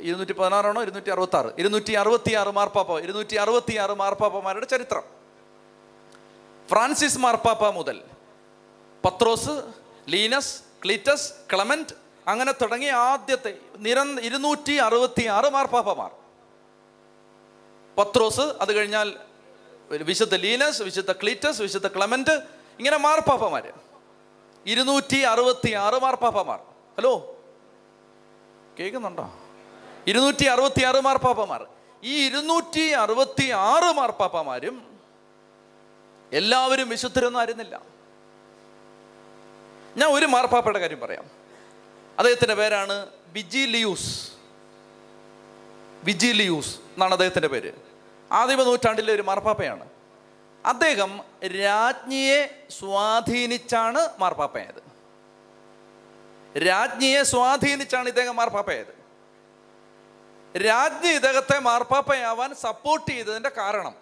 [0.00, 5.04] ഇരുന്നൂറ്റി പതിനാറാണോ ഇരുന്നൂറ്റി അറുപത്തി ആറ് ഇരുന്നൂറ്റി അറുപത്തി ആറ് മാർപ്പാപ്പ ഇരുന്നൂറ്റി അറുപത്തി ആറ് മാർപ്പാപ്പമാരുടെ ചരിത്രം.
[6.70, 8.02] ഫ്രാൻസിസ് മാർപ്പാപ്പ മുതൽ
[9.04, 9.54] പത്രോസ്
[10.08, 11.94] ലീനസ് ക്ലീറ്റസ് ക്ലമന്റ്
[12.28, 16.10] അങ്ങനെ തുടങ്ങിയ ആദ്യത്തെ നിര ഇരുന്നൂറ്റി അറുപത്തി ആറ് മാർപ്പാപ്പമാർ.
[17.98, 19.14] പത്രോസ് അത് കഴിഞ്ഞാൽ
[19.90, 22.34] വിശുദ്ധ ലീനസ് വിശുദ്ധ ക്ലീറ്റസ് വിശുദ്ധ ക്ലമന്റ്
[22.78, 23.72] ഇങ്ങനെ മാർപ്പാപ്പമാർ
[24.66, 26.58] ഇരുന്നൂറ്റി അറുപത്തി ആറ് മാർപ്പാപ്പമാർ.
[26.98, 27.36] ഹലോ
[28.80, 29.32] കേൾക്കുന്നുണ്ടോ?
[30.06, 31.66] ഇരുന്നൂറ്റി അറുപത്തി ആറ് മാർപ്പാപ്പമാർ
[32.02, 34.98] ഈ ഇരുന്നൂറ്റി അറുപത്തി ആറ് മാർപ്പാപ്പമാരും
[36.32, 37.82] എല്ലാവരും വിശുദ്ധരൊന്നും ആയിരുന്നില്ല.
[39.96, 41.30] ഞാൻ ഒരു മാർപ്പാപ്പയുടെ കാര്യം പറയാം.
[42.18, 44.32] അദ്ദേഹത്തിന്റെ പേരാണ് വിജിലിയൂസ്
[46.04, 47.72] വിജിലിയൂസ് എന്നാണ് അദ്ദേഹത്തിന്റെ പേര്.
[48.32, 49.88] ആദിമ നൂറ്റാണ്ടിലെ ഒരു മാർപ്പാപ്പയാണ്
[50.66, 54.82] അദ്ദേഹം രാജ്ഞിയെ സ്വാധീനിച്ചാണ് മാർപ്പാപ്പയായത്
[56.66, 59.03] രാജ്ഞിയെ സ്വാധീനിച്ചാണ് ഇദ്ദേഹം മാർപ്പാപ്പയായത്
[60.58, 63.94] രാജ്ഞി ഇദ്ദേഹത്തെ മാർപ്പാപ്പയാവാൻ സപ്പോർട്ട് ചെയ്തതിന്റെ കാരണം.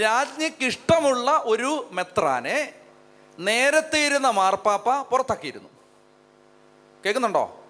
[0.00, 2.74] രാജ്ഞിക്ക് ഇഷ്ടമുള്ള ഒരു മെത്രാനെ
[3.38, 5.68] നേരത്തെ ഇരുന്ന മാർപ്പാപ്പ പുറത്താക്കിയിരുന്നു.
[7.04, 7.64] കേൾക്കുന്നുണ്ടോ?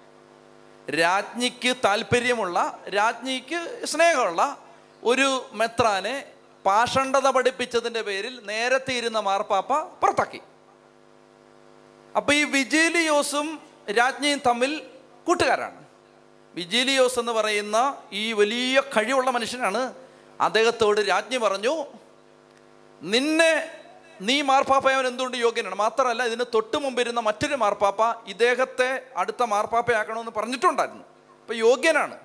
[0.91, 4.59] രാജ്ഞിക്ക് താല്പര്യമുള്ള രാജ്ഞിക്ക് സ്നേഹമുള്ള
[5.05, 6.25] ഒരു മെത്രാനെ
[6.65, 10.41] പാഷണ്ഡത പഠിപ്പിച്ചതിന്റെ പേരിൽ നേരത്തെ ഇരുന്ന മാർപ്പാപ്പ പുറത്താക്കി.
[12.17, 13.61] അപ്പൊ ഈ വിജീലിയോസും
[13.91, 14.87] രാജ്ഞിയും തമ്മിൽ
[15.27, 15.84] കൂട്ടുകാരാണ്.
[16.55, 19.95] വിജീലിയോസ് എന്ന് പറയുന്ന ഈ വലിയ കഴിവുള്ള മനുഷ്യനാണ്.
[20.41, 21.85] അദ്ദേഹത്തോട് രാജ്ഞി പറഞ്ഞു
[23.03, 23.71] നിന്നെ
[24.21, 25.75] നീ മാർപ്പാപ്പയവൻ എന്തുകൊണ്ട് യോഗ്യനാണ്?
[25.75, 31.05] മാത്രമല്ല ഇതിന് തൊട്ട് മുമ്പ് ഇരുന്ന മറ്റൊരു മാർപ്പാപ്പ ഇദ്ദേഹത്തെ അടുത്ത മാർപ്പാപ്പയാക്കണമെന്ന് പറഞ്ഞിട്ടുണ്ടായിരുന്നു.
[31.41, 32.19] അപ്പോൾ യോഗ്യനാണ്.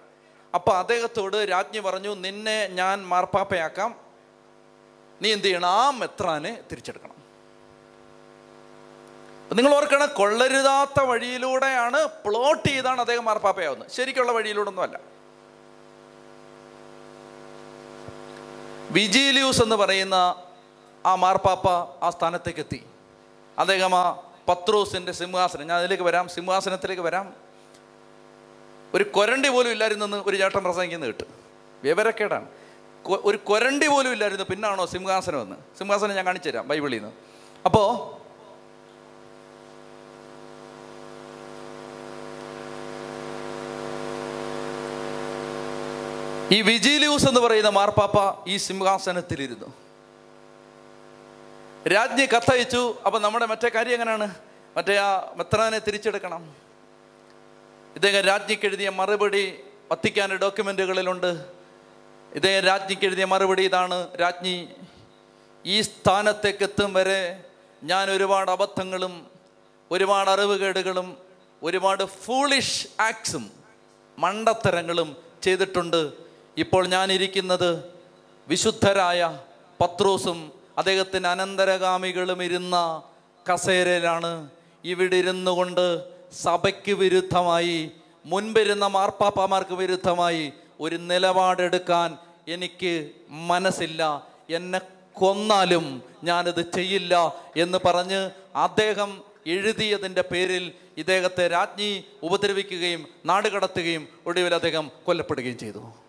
[0.53, 3.95] അപ്പോൾ അദ്ദേഹത്തോട് രാജ്ഞി പറഞ്ഞു നിന്നെ ഞാൻ മാർപ്പാപ്പയാക്കാം.
[5.21, 5.69] നീ എന്ത് ചെയ്യണം?
[5.69, 7.18] ആ മെത്രാനെ തിരിച്ചെടുക്കണം.
[9.53, 13.91] നിങ്ങൾ ഓർക്കണം കൊള്ളരുതാത്ത വഴിയിലൂടെയാണ് പ്ലോട്ട് ചെയ്താണ് അദ്ദേഹം മാർപ്പാപ്പയാവുന്നത്.
[13.91, 14.99] ശരിക്കുള്ള വഴിയിലൂടെ ഒന്നുമല്ല
[18.91, 20.35] വിജിലിയൂസ് എന്ന് പറയുന്ന
[21.05, 21.67] ആ മാർപ്പാപ്പ
[22.03, 22.85] ആ സ്ഥാനത്തേക്ക് എത്തി
[23.59, 27.33] അദ്ദേഹം ആ പത്രോസിന്റെ സിംഹാസനം ഞാൻ അതിലേക്ക് വരാം സിംഹാസനത്തിലേക്ക് വരാം.
[28.93, 31.23] ഒരു കൊരണ്ടി പോലും ഇല്ലായിരുന്നെന്ന് ഒരു ചേട്ടൻ പ്രസംഗിക്കുന്നത് കേട്ട്.
[31.83, 32.47] വിവരക്കേടാണ്.
[33.05, 37.11] ഒരു കൊരണ്ടി പോലും ഇല്ലായിരുന്നു പിന്നാണോ സിംഹാസനം എന്ന് സിംഹാസനം ഞാൻ കാണിച്ചു തരാം ബൈബിളിൽ നിന്ന്.
[37.65, 38.18] അപ്പോൾ
[46.53, 49.73] ഈ വിജിലിയൂസ് എന്ന് പറയുന്ന മാർപ്പാപ്പ ഈ സിംഹാസനത്തിലിരുന്നു.
[51.87, 54.35] രാജ്ഞി കത്തയച്ചു അപ്പൊ നമ്മുടെ മറ്റേ കാര്യം എങ്ങനെയാണ്?
[54.77, 56.55] മറ്റേ ആ മെത്രാനെ തിരിച്ചെടുക്കണം.
[57.95, 59.59] ഇദ്ദേഹം രാജ്ഞിക്ക് എഴുതിയ മറുപടി
[59.91, 61.31] വത്തിക്കാൻ ഡോക്യുമെന്റുകളിലുണ്ട്
[62.35, 64.67] ഇദ്ദേഹം രാജ്ഞിക്ക് എഴുതിയ മറുപടി ഇതാണ് രാജ്ഞി
[65.65, 67.43] ഈ സ്ഥാനത്തേക്ക് എത്തും വരെ
[67.83, 69.27] ഞാൻ ഒരുപാട് അബദ്ധങ്ങളും
[69.91, 71.17] ഒരുപാട് അറിവുകേടുകളും
[71.63, 73.51] ഒരുപാട് ഫൂളിഷ് ആക്സും
[74.19, 76.28] മണ്ടത്തരങ്ങളും ചെയ്തിട്ടുണ്ട്.
[76.57, 77.83] ഇപ്പോൾ ഞാനിരിക്കുന്നത്
[78.47, 79.39] വിശുദ്ധരായ
[79.81, 83.03] പത്രോസും അദ്ദേഹത്തിന് അനന്തരഗാമികളും ഇരുന്ന
[83.51, 84.49] കസേരയിലാണ്.
[84.83, 85.85] ഇവിടെ ഇരുന്നു കൊണ്ട്
[86.43, 87.91] സഭയ്ക്ക് വിരുദ്ധമായി
[88.25, 94.01] മുൻപിരുന്ന മാർപ്പാപ്പമാർക്ക് വിരുദ്ധമായി ഒരു നിലപാടെടുക്കാൻ എനിക്ക് മനസ്സില്ല.
[94.49, 94.81] എന്നെ
[95.13, 105.57] കൊന്നാലും ഞാനത് ചെയ്യില്ല എന്ന് പറഞ്ഞ് അദ്ദേഹം എഴുതിയതിന്റെ പേരിൽ ഇദ്ദേഹത്തെ രാജ്ഞി ഉപദ്രവിക്കുകയും നാടുകടത്തുകയും ഒടുവിൽ അദ്ദേഹം കൊല്ലപ്പെടുകയും
[105.57, 106.08] ചെയ്തു.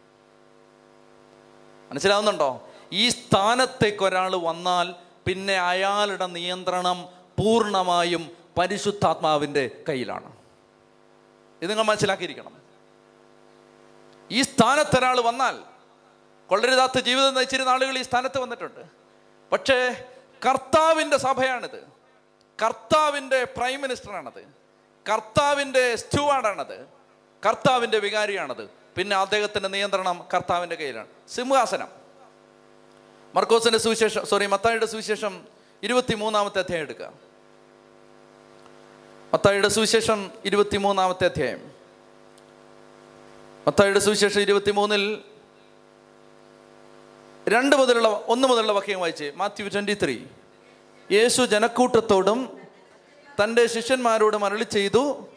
[1.91, 2.69] മനസ്സിലാവുന്നുണ്ടോ?
[2.93, 4.95] ഈ സ്ഥാനത്തേക്ക് ഒരാൾ വന്നാൽ
[5.27, 7.03] പിന്നെ അയാളുടെ നിയന്ത്രണം
[7.39, 10.33] പൂർണമായും പരിശുദ്ധാത്മാവിന്റെ കയ്യിലാണ്.
[11.63, 12.61] ഇത് നിങ്ങൾ മനസ്സിലാക്കിയിരിക്കണം.
[14.31, 15.59] ഈ സ്ഥാനത്ത് ഒരാൾ വന്നാൽ
[16.47, 18.81] കൊള്ളരുതാത്ത ജീവിതം നയിച്ചിരുന്ന ആളുകൾ ഈ സ്ഥാനത്ത് വന്നിട്ടുണ്ട്.
[19.53, 20.05] പക്ഷേ
[20.47, 21.89] കർത്താവിന്റെ സഭയാണിത്.
[22.65, 24.49] കർത്താവിന്റെ പ്രൈം മിനിസ്റ്ററാണത്.
[25.13, 26.89] കർത്താവിന്റെ സ്റ്റുവാർഡാണത്.
[27.47, 28.80] കർത്താവിന്റെ വികാരിയാണത്.
[28.97, 31.07] പിന്നെ അദ്ദേഹത്തിന്റെ നിയന്ത്രണം കർത്താവിന്റെ കയ്യിലാണ്.
[31.29, 31.89] സിംഹാസനം.
[33.35, 35.45] മർക്കോസിന്റെ സുവിശേഷം സോറി മത്തായിയുടെ സുവിശേഷം
[35.83, 37.13] ഇരുപത്തി മൂന്നാമത്തെ അധ്യായം എടുക്കുക.
[39.35, 41.73] മത്തായിയുടെ സുവിശേഷം ഇരുപത്തി മൂന്നാമത്തെ അധ്യായം.
[43.67, 45.23] മത്തായിയുടെ സുവിശേഷം ഇരുപത്തി മൂന്നിൽ
[47.49, 49.33] രണ്ട് മുതലുള്ള ഒന്ന് മുതലുള്ള വാക്യം വായിച്ച്.
[49.37, 50.19] മാത്യു ട്വന്റി ത്രീ
[51.13, 52.61] യേശു ജനക്കൂട്ടത്തോടും
[53.45, 55.29] തന്റെ ശിഷ്യന്മാരോടും അരളി ചെയ്തു.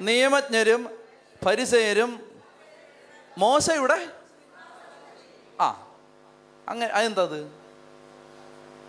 [0.00, 0.90] നിയമജ്ഞരും
[1.46, 2.31] പരിസയരും
[3.38, 4.08] മോശയുടെ
[5.60, 5.86] ആ
[6.68, 7.52] അങ്ങനെ അതെന്താ അത്?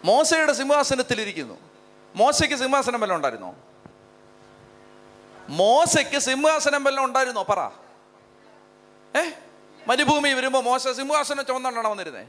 [0.05, 1.57] മോശയുടെ സിംഹാസനത്തിലിരിക്കുന്നു
[2.15, 3.55] മോശയ്ക്ക് സിംഹാസനം വല്ലതും ഉണ്ടായിരുന്നോ?
[5.49, 7.43] മോശയ്ക്ക് സിംഹാസനം വല്ലതും ഉണ്ടായിരുന്നോ?
[7.43, 7.69] പറ.
[9.17, 9.31] ഏ?
[9.87, 12.27] മരുഭൂമി വരുമ്പോൾ മോശ സിംഹാസനം ചുമന്നുകൊണ്ടാണ് വന്നിരുന്നേ?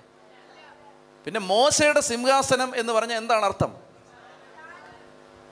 [1.25, 3.77] പിന്നെ മോശയുടെ സിംഹാസനം എന്ന് പറഞ്ഞാൽ എന്താണ് അർത്ഥം?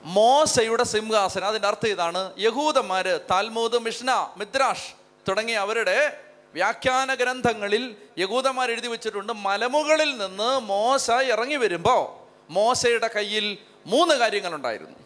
[0.05, 1.47] മോശയുടെ സിംഹാസനം.
[1.47, 4.95] അതിന്റെ അർത്ഥം ഇതാണ് യഹൂദന്മാര് താൽമൂദ് മിഷ്ന മിദ്രാഷ്
[5.29, 12.23] തുടങ്ങിയ അവരുടെ വ്യാഖ്യാന ഗ്രന്ഥങ്ങളിൽ യകൂദന്മാർ എഴുതി വെച്ചിട്ടുണ്ട് മലമുകളിൽ നിന്ന് മോശ ഇറങ്ങി വരുമ്പോൾ
[12.53, 14.99] മോശയുടെ കയ്യിൽ മൂന്ന് കാര്യങ്ങളുണ്ടായിരുന്നു.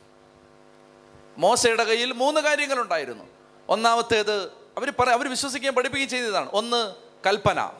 [1.38, 3.24] മോശയുടെ കയ്യിൽ മൂന്ന് കാര്യങ്ങളുണ്ടായിരുന്നു.
[3.68, 4.42] ഒന്നാമത്തേത്
[4.76, 6.50] അവർ പറ അവർ വിശ്വസിക്കാൻ പഠിപ്പിക്കുകയും ചെയ്തതാണ്.
[6.52, 6.94] ഒന്ന്
[7.26, 7.70] കൽപ്പന.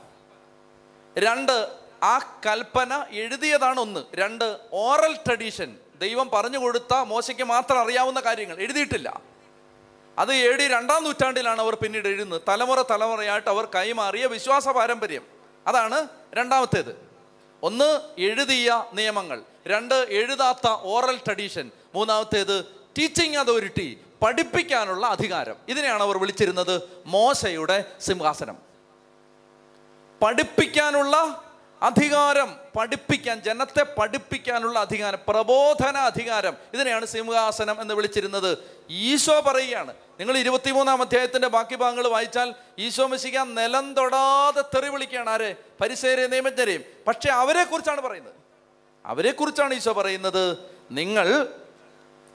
[1.19, 1.69] രണ്ട്
[2.03, 4.01] ആ കൽപ്പന എഴുതിയതാണ് ഒന്ന്.
[4.15, 5.77] രണ്ട് ഓറൽ ട്രഡീഷൻ.
[5.99, 8.59] ദൈവം പറഞ്ഞു കൊടുത്ത മോശയ്ക്ക് മാത്രം അറിയാവുന്ന കാര്യങ്ങൾ.
[8.59, 9.36] എഴുതിയിട്ടില്ല.
[10.19, 12.43] അത് എ ഡി രണ്ടാം നൂറ്റാണ്ടിലാണ് അവർ പിന്നീട് എഴുതുന്നത്.
[12.49, 15.23] തലമുറ തലമുറയായിട്ട് അവർ കൈമാറിയ വിശ്വാസ പാരമ്പര്യം.
[15.67, 17.11] അതാണ് രണ്ടാമത്തേത്.
[17.63, 19.43] ഒന്ന് എഴുതിയ നിയമങ്ങൾ.
[19.67, 21.71] രണ്ട് എഴുതാത്ത ഓറൽ ട്രഡീഷൻ.
[21.95, 22.65] മൂന്നാമത്തേത്
[22.99, 25.57] ടീച്ചിങ് അതോറിറ്റി പഠിപ്പിക്കാനുള്ള അധികാരം.
[25.69, 28.57] ഇതിനെയാണ് അവർ വിളിച്ചിരുന്നത് മോശയുടെ സിംഹാസനം.
[30.23, 31.45] പഠിപ്പിക്കാനുള്ള
[31.83, 36.57] അധികാരം പഠിപ്പിക്കാൻ ജനത്തെ പഠിപ്പിക്കാനുള്ള അധികാരം പ്രബോധന അധികാരം.
[36.75, 38.59] ഇതിനെയാണ് സിംഹാസനം എന്ന് വിളിച്ചിരുന്നത്.
[38.91, 39.95] ഈശോ പറയുകയാണ്.
[40.21, 45.31] നിങ്ങൾ ഇരുപത്തിമൂന്നാം അധ്യായത്തിന്റെ ബാക്കി ഭാഗങ്ങൾ വായിച്ചാൽ ഈശോ മെസ്സിക്ക നിലം തൊടാതെ തെറി വിളിക്കുകയാണ്.
[45.31, 45.55] ആരെ?
[45.81, 46.85] പരിസേരെ നിയമജ്ഞരെയും.
[47.07, 48.35] പക്ഷെ അവരെ കുറിച്ചാണ് പറയുന്നത്.
[49.07, 50.59] അവരെ കുറിച്ചാണ് ഈശോ പറയുന്നത്.
[50.91, 51.49] നിങ്ങൾ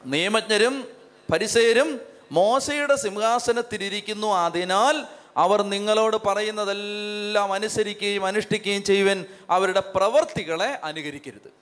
[0.06, 0.88] നിയമജ്ഞരും
[1.34, 2.00] പരിസേരും
[2.32, 11.54] മോശയുടെ സിംഹാസനത്തിലിരിക്കുന്നു അതിനാൽ അവർ നിങ്ങളോട് പറയുന്നതെല്ലാം അനുസരിക്കുകയും അനുഷ്ഠിക്കുകയും ചെയ്യുവൻ അവരുടെ പ്രവർത്തികളെ അനുകരിക്കരുത്.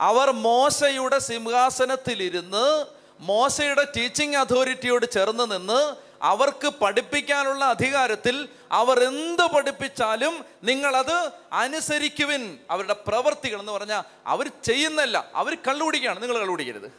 [0.00, 2.84] അവർ മോശയുടെ സിംഹാസനത്തിലിരുന്ന്
[3.20, 12.58] മോശയുടെ ടീച്ചിങ് അതോറിറ്റിയോട് ചേർന്ന് നിന്ന് അവർക്ക് പഠിപ്പിക്കാനുള്ള അധികാരത്തിൽ അവർ എന്ത് പഠിപ്പിച്ചാലും നിങ്ങളത് അനുസരിക്കുവിൻ.
[12.70, 16.92] അവരുടെ പ്രവർത്തികൾ എന്ന് പറഞ്ഞാൽ അവർ ചെയ്യുന്നല്ല അവർ കള്ളുപിടിക്കുകയാണ് നിങ്ങൾ കള്ളുപിടിക്കരുത്.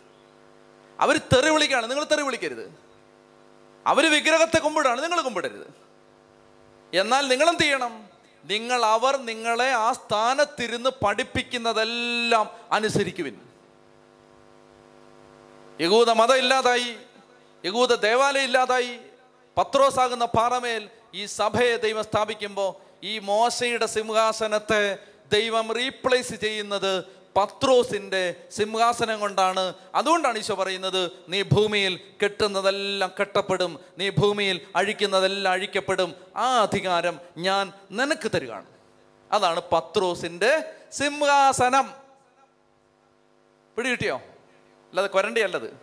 [1.00, 2.89] അവർ തെറി വിളിക്കുകയാണ് നിങ്ങൾ തെറി വിളിക്കരുത്.
[3.88, 5.74] അവർ വിഗ്രഹത്തെ കുമ്പിടാണ് നിങ്ങൾ കുമ്പിടരുത്.
[6.94, 8.10] എന്നാൽ നിങ്ങളെന്ത് ചെയ്യണം?
[8.46, 13.42] നിങ്ങൾ അവർ നിങ്ങളെ ആ സ്ഥാനത്തിരുന്ന് പഠിപ്പിക്കുന്നതെല്ലാം അനുസരിക്കുവിൻ.
[15.82, 16.96] യഹൂദ മതം ഇല്ലാതായി.
[17.66, 19.00] യഹൂദ ദേവാലയം ഇല്ലാതായി.
[19.58, 24.98] പത്രോസാകുന്ന പാറമേൽ ഈ സഭയെ ദൈവം സ്ഥാപിക്കുമ്പോൾ ഈ മോശയുടെ സിംഹാസനത്തെ
[25.34, 29.74] ദൈവം റീപ്ലേസ് ചെയ്യുന്നത് പത്രോസിന്റെ സിംഹാസനം കൊണ്ടാണ്.
[29.96, 33.80] അതുകൊണ്ടാണ് ഈശോ പറയുന്നത് നീ ഭൂമിയിൽ കെട്ടുന്നതെല്ലാം കെട്ടപ്പെടും.
[33.98, 36.16] നീ ഭൂമിയിൽ അഴിക്കുന്നതെല്ലാം അഴിക്കപ്പെടും.
[36.36, 38.66] ആ അധികാരം ഞാൻ നിനക്ക് തരികയാണ്.
[39.32, 41.94] അതാണ് പത്രോസിന്റെ സിംഹാസനം.
[43.78, 44.16] പിടികിട്ടിയോ?
[44.16, 45.78] അല്ലാതെ കൊരണ്ടിയല്ലത്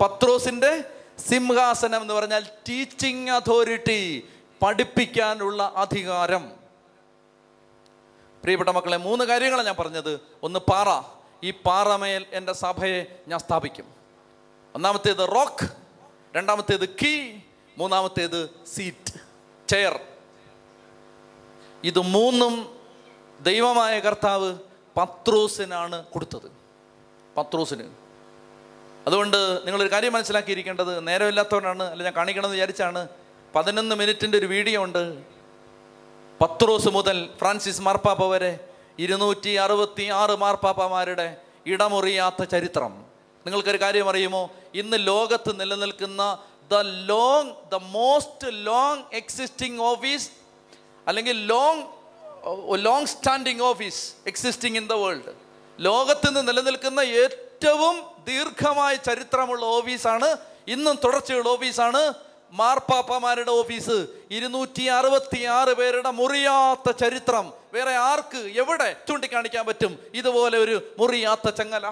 [0.00, 0.84] പത്രോസിന്റെ
[1.18, 4.28] സിംഹാസനം എന്ന് പറഞ്ഞാൽ ടീച്ചിങ് അതോറിറ്റി
[4.62, 6.63] പഠിപ്പിക്കാനുള്ള അധികാരം.
[8.44, 10.20] പ്രിയപ്പെട്ട മക്കളെ മൂന്ന് കാര്യങ്ങളാണ് ഞാൻ പറഞ്ഞത്.
[10.42, 11.02] ഒന്ന് പാറ.
[11.42, 13.84] ഈ പാറമേൽ എന്റെ സഭയെ ഞാൻ സ്ഥാപിക്കും.
[14.74, 15.68] ഒന്നാമത്തേത് റോക്ക്
[16.36, 17.32] രണ്ടാമത്തേത് കീ
[17.78, 19.20] മൂന്നാമത്തേത് സീറ്റ്
[19.68, 20.00] ചെയർ.
[21.84, 22.78] ഇത് മൂന്നും
[23.40, 24.58] ദൈവമായ കർത്താവ്
[24.96, 26.52] പത്രോസിനാണ് കൊടുത്തത്.
[27.36, 27.90] പത്രോസിന്.
[29.06, 33.08] അതുകൊണ്ട് നിങ്ങളൊരു കാര്യം മനസ്സിലാക്കിയിരിക്കേണ്ടത് നേരമില്ലാത്തവരാണ് അല്ല ഞാൻ കാണിക്കണമെന്ന് വിചാരിച്ചാണ്
[33.54, 35.33] പതിനൊന്ന് മിനിറ്റിന്റെ ഒരു വീഡിയോ ഉണ്ട്.
[36.40, 38.52] പത്രോസ് മുതൽ ഫ്രാൻസിസ് മാർപ്പാപ്പ വരെ
[38.98, 42.92] ഇരുന്നൂറ്റി അറുപത്തി ആറ് മാർപ്പാപ്പമാരുടെ ഇടമുറിയാത്ത ചരിത്രം.
[43.46, 44.42] നിങ്ങൾക്കൊരു കാര്യം അറിയുമോ?
[44.74, 46.22] ഇന്ന് ലോകത്ത് നിലനിൽക്കുന്ന
[46.70, 46.74] the
[47.12, 50.28] long the most long existing office
[51.06, 51.82] അല്ലെങ്കിൽ long
[52.86, 55.32] long standing office existing in the world
[55.78, 60.28] ലോകത്ത് നിന്ന് നിലനിൽക്കുന്ന ഏറ്റവും ദീർഘമായ ചരിത്രമുള്ള ഓഫീസാണ്
[60.68, 62.02] ഇന്നും തുടർച്ചയുള്ള ഓഫീസാണ്
[62.60, 63.96] മാർപ്പാപ്പമാരുടെ ഓഫീസ്
[64.30, 67.46] ഇരുന്നൂറ്റി അറുപത്തി ആറ് പേരുടെ മുറിയാത്ത ചരിത്രം.
[67.74, 69.92] വേറെ ആർക്ക് എവിടെ ചൂണ്ടിക്കാണിക്കാൻ പറ്റും?
[70.14, 71.86] ഇതുപോലെ ഒരു മുറിയാത്ത ചങ്ങല.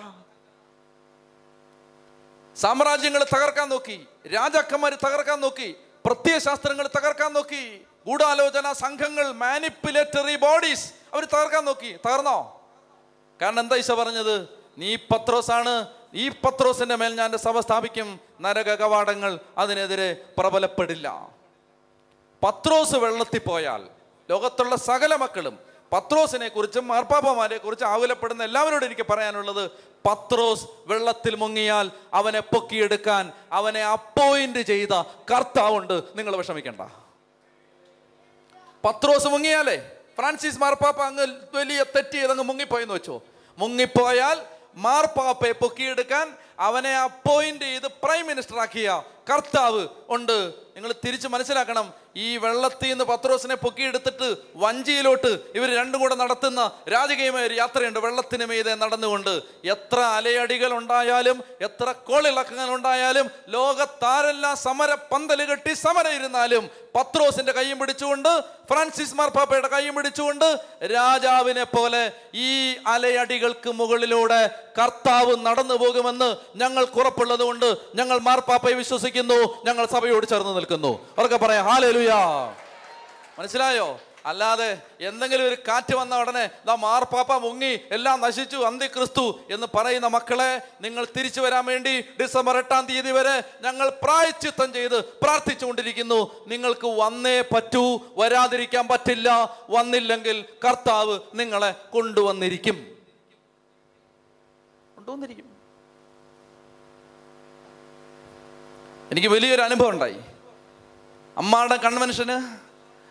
[2.56, 3.98] സാമ്രാജ്യങ്ങൾ തകർക്കാൻ നോക്കി
[4.34, 5.68] രാജാക്കന്മാർ തകർക്കാൻ നോക്കി
[6.06, 7.62] പ്രത്യയശാസ്ത്രങ്ങൾ തകർക്കാൻ നോക്കി
[8.06, 11.90] ഗൂഢാലോചന സംഘങ്ങൾ മാനിപ്പുലേറ്ററി ബോഡീസ് അവർ തകർക്കാൻ നോക്കി.
[12.06, 12.38] തകർന്നോ?
[13.40, 14.36] കാരണം എന്താ ഈശ പറഞ്ഞത്?
[14.78, 15.74] നീ പത്രോസാണ്
[16.14, 18.08] ഈ പത്രോസിന്റെ മേൽ ഞാൻ സഭ സ്ഥാപിക്കും.
[18.42, 21.06] നരക കവാടങ്ങൾ അതിനെതിരെ പ്രബലപ്പെടില്ല.
[22.42, 23.82] പത്രോസ് വെള്ളത്തിൽ പോയാൽ
[24.30, 25.58] ലോകത്തുള്ള സകല മക്കളും
[25.92, 29.64] പത്രോസിനെ കുറിച്ചും മാർപ്പാപ്പമാരെ കുറിച്ചും ആകുലപ്പെടുന്ന എല്ലാവരോടും എനിക്ക് പറയാനുള്ളത്
[30.06, 36.02] പത്രോസ് വെള്ളത്തിൽ മുങ്ങിയാൽ അവനെ പൊക്കിയെടുക്കാൻ അവനെ അപ്പോയിന്റ് ചെയ്ത കർത്താവുണ്ട്.
[36.14, 36.80] നിങ്ങൾ വിഷമിക്കണ്ട.
[38.84, 39.76] പത്രോസ് മുങ്ങിയാലേ
[40.16, 43.22] ഫ്രാൻസിസ് മാർപ്പാപ്പ അങ്ങ് വലിയ തെറ്റ് ചെയ്തങ്ങ് മുങ്ങിപ്പോയെന്ന് വെച്ചോ.
[43.58, 44.38] മുങ്ങിപ്പോയാൽ
[44.76, 46.26] മാർപ്പാപ്പയെ പൊക്കിയെടുക്കാൻ
[46.66, 48.88] അവനെ അപ്പോയിന്റ് ചെയ്ത് പ്രൈം മിനിസ്റ്റർ ആക്കിയ
[49.30, 49.82] കർത്താവ്
[50.16, 50.38] ഉണ്ട്.
[50.76, 56.60] നിങ്ങൾ തിരിച്ച് മനസ്സിലാക്കണം ഈ വെള്ളത്തിൽ നിന്ന് പത്രോസിനെ പൊക്കിയെടുത്തിട്ട് വഞ്ചിയിലോട്ട് ഇവർ രണ്ടും കൂടെ നടത്തുന്ന
[56.94, 57.98] രാജകീയമായ ഒരു യാത്രയുണ്ട്.
[57.98, 59.42] വെള്ളത്തിന് മീതെ നടന്നുകൊണ്ട്
[59.74, 68.28] എത്ര അലയടികൾ ഉണ്ടായാലും എത്ര കോളിളക്കങ്ങൾ ഉണ്ടായാലും ലോകത്താരെല്ലാം സമര പന്തൽ കെട്ടി സമരം ഇരുന്നാലും പത്രോസിന്റെ കൈയും പിടിച്ചുകൊണ്ട്
[68.70, 70.48] ഫ്രാൻസിസ് മാർപ്പാപ്പയുടെ കൈയും പിടിച്ചുകൊണ്ട്
[70.94, 72.02] രാജാവിനെ പോലെ
[72.34, 72.50] ഈ
[72.86, 74.40] അലയടികൾക്ക് മുകളിലൂടെ
[74.78, 79.40] കർത്താവ് നടന്നു പോകുമെന്ന് ഞങ്ങൾക്ക് ഉറപ്പുള്ളത് കൊണ്ട് ഞങ്ങൾ മാർപ്പാപ്പയെ വിശ്വസിക്കുന്നു.
[79.64, 81.08] ഞങ്ങൾ സഭയോട് ചേർന്ന് നിൽക്കുന്നു.
[81.18, 82.54] അവർക്ക് പറയാം ഹാലലുയാ.
[83.38, 84.00] മനസ്സിലായോ?
[84.26, 90.62] അല്ലാതെ എന്തെങ്കിലും ഒരു കാറ്റ് വന്ന ഉടനെ ദാ മാർപ്പാപ്പ മുങ്ങി എല്ലാം നശിച്ചു അന്തിക്രിസ്തു എന്ന് പറയുന്ന മക്കളെ
[90.80, 96.48] നിങ്ങൾ തിരിച്ചു വരാൻ വേണ്ടി ഡിസംബർ എട്ടാം തീയതി വരെ ഞങ്ങൾ പ്രായച്ചിത്തം ചെയ്ത് പ്രാർത്ഥിച്ചുകൊണ്ടിരിക്കുന്നു.
[96.48, 99.58] നിങ്ങൾക്ക് വന്നേ പറ്റൂ വരാതിരിക്കാൻ പറ്റില്ല.
[99.70, 102.96] വന്നില്ലെങ്കിൽ കർത്താവ് നിങ്ങളെ കൊണ്ടുവന്നിരിക്കും.
[104.94, 105.56] കൊണ്ടുവന്നിരിക്കും.
[109.10, 110.16] എനിക്ക് വലിയൊരു അനുഭവം ഉണ്ടായി.
[111.36, 112.56] അമ്മാടെ കൺവെൻഷന്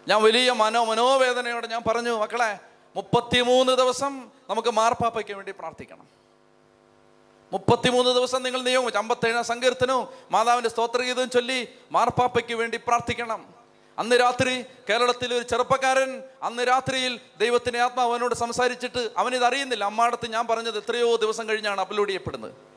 [0.10, 2.60] ഞാൻ വലിയ മനോ മനോവേദനയോടെ ഞാൻ പറഞ്ഞു മക്കളെ
[2.96, 6.08] മുപ്പത്തിമൂന്ന് ദിവസം നമുക്ക് മാർപ്പാപ്പയ്ക്ക് വേണ്ടി പ്രാർത്ഥിക്കണം.
[7.54, 13.46] മുപ്പത്തിമൂന്ന് ദിവസം നിങ്ങൾ നിയോഗം അമ്പത്തേഴാം സങ്കീർത്തനവും മാതാവിന്റെ സ്തോത്രഗീതവും ചൊല്ലി മാർപ്പാപ്പയ്ക്ക് വേണ്ടി പ്രാർത്ഥിക്കണം.
[13.98, 20.78] അന്ന് രാത്രി കേരളത്തിൽ ഒരു ചെറുപ്പക്കാരൻ അന്ന് രാത്രിയിൽ ദൈവത്തിന്റെ ആത്മാവനോട് സംസാരിച്ചിട്ട് അവനിത് അറിയുന്നില്ല അമ്മാടത്ത് ഞാൻ പറഞ്ഞത്
[20.78, 22.71] എത്രയോ ദിവസം കഴിഞ്ഞാണ് അപ്ലോഡ് ചെയ്യപ്പെടുന്നത്.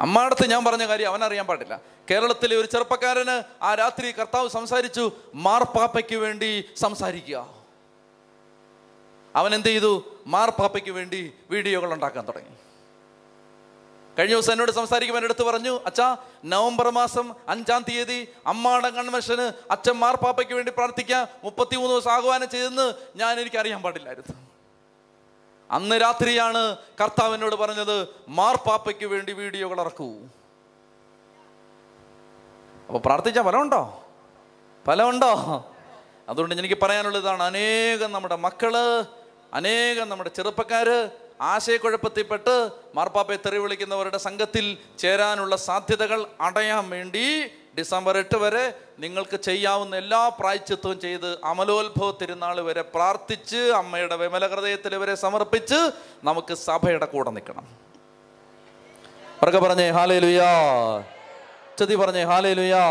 [0.00, 1.80] അമ്മാടത്ത് ഞാൻ പറഞ്ഞ കാര്യം അവൻ അറിയാൻ പാടില്ല.
[2.10, 7.54] കേരളത്തിലെ ഒരു ചെറുപ്പക്കാരന് ആ രാത്രി കർത്താവ് സംസാരിച്ചു മാർപ്പാപ്പയ്ക്ക് വേണ്ടി സംസാരിക്കുക.
[9.36, 10.20] അവൻ എന്ത് ചെയ്തു?
[10.26, 12.50] മാർപ്പാപ്പയ്ക്ക് വേണ്ടി വീഡിയോകൾ ഉണ്ടാക്കാൻ തുടങ്ങി.
[14.18, 19.92] കഴിഞ്ഞ ദിവസം എന്നോട് സംസാരിക്കുമ്പോൾ എന്റെ അടുത്ത് പറഞ്ഞു അച്ഛാ നവംബർ മാസം അഞ്ചാം തീയതി അമ്മാടം കൺവെൻഷന് അച്ഛൻ
[19.92, 24.53] മാർപ്പാപ്പയ്ക്ക് വേണ്ടി പ്രാർത്ഥിക്കാൻ മുപ്പത്തിമൂന്ന് ദിവസം ആഹ്വാനം ചെയ്തെന്ന് ഞാൻ എനിക്ക് അറിയാൻ പാടില്ലായിരുന്നു.
[25.70, 30.08] അന്ന് രാത്രിയാണ് കർത്താവിനോട് പറഞ്ഞത് മാർപ്പാപ്പയ്ക്ക് വേണ്ടി വീഡിയോകൾ ഇറക്കൂ.
[32.86, 33.82] അപ്പൊ പ്രാർത്ഥിച്ച ഫലമുണ്ടോ?
[34.86, 35.32] ഫലമുണ്ടോ?
[36.28, 38.74] അതുകൊണ്ട് എനിക്ക് പറയാനുള്ളതാണ് അനേകം നമ്മുടെ മക്കൾ
[39.52, 41.10] അനേകം നമ്മുടെ ചെറുപ്പക്കാര്
[41.40, 47.26] ആശയക്കുഴപ്പത്തിൽപ്പെട്ട് മാർപ്പാപ്പയെ തെറി വിളിക്കുന്നവരുടെ സംഘത്തിൽ ചേരാനുള്ള സാധ്യതകൾ അടയാൻ വേണ്ടി
[47.78, 54.96] ഡിസംബർ എട്ട് വരെ നിങ്ങൾക്ക് ചെയ്യാവുന്ന എല്ലാ പ്രായച്ചിത്വവും ചെയ്ത് അമലോത്ഭവ തിരുനാൾ വരെ പ്രാർത്ഥിച്ച് അമ്മയുടെ വിമല ഹൃദയത്തിൽ
[54.96, 55.90] വരെ സമർപ്പിച്ച്
[56.24, 57.66] നമുക്ക് സഭയുടെ കൂടെ നിൽക്കണം.
[59.42, 60.50] പറക പറഞ്ഞേ ഹാലേ ലുയാ
[61.78, 62.84] ചതി പറഞ്ഞേ ഹാലേ ലുയാ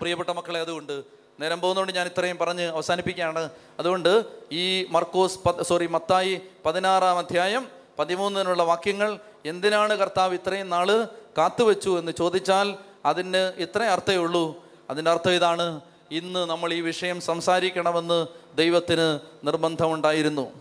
[0.00, 1.02] പ്രിയപ്പെട്ട മക്കളെ അതുകൊണ്ട്
[1.40, 3.50] നേരം പോകുന്നതുകൊണ്ട് ഞാൻ ഇത്രയും പറഞ്ഞ് അവസാനിപ്പിക്കുകയാണ്.
[3.78, 7.68] അതുകൊണ്ട് ഈ മർക്കോസ് സോറി മത്തായി പതിനാറാം അധ്യായം
[7.98, 11.08] പതിമൂന്നിനുള്ള വാക്യങ്ങൾ എന്തിനാണ് കർത്താവ് ഇത്രയും നാൾ
[11.38, 11.98] കാത്തുവെച്ചു?
[11.98, 14.64] എന്ന് ചോദിച്ചാൽ അതിന് ഇത്രേ അർത്ഥമേ ഉള്ളൂ.
[14.90, 15.80] അതിന്റെ അർത്ഥം ഇതാണ്
[16.10, 18.26] ഇന്ന് നമ്മൾ ഈ വിഷയം സംസാരിക്കണമെന്ന്
[18.56, 20.52] ദൈവത്തിന് നിർബന്ധമുണ്ടായിരുന്നു.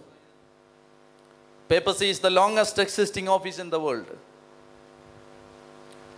[1.71, 4.31] Papacy is the longest existing office in the world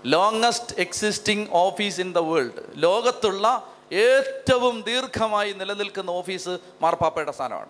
[0.06, 7.70] longest existing office in the world ലോകത്തുള്ള ഏറ്റവും ദീർഘമായി നിലനിൽക്കുന്ന ഓഫീസ് മാർപ്പാപ്പയുടെ സ്ഥാനമാണ്.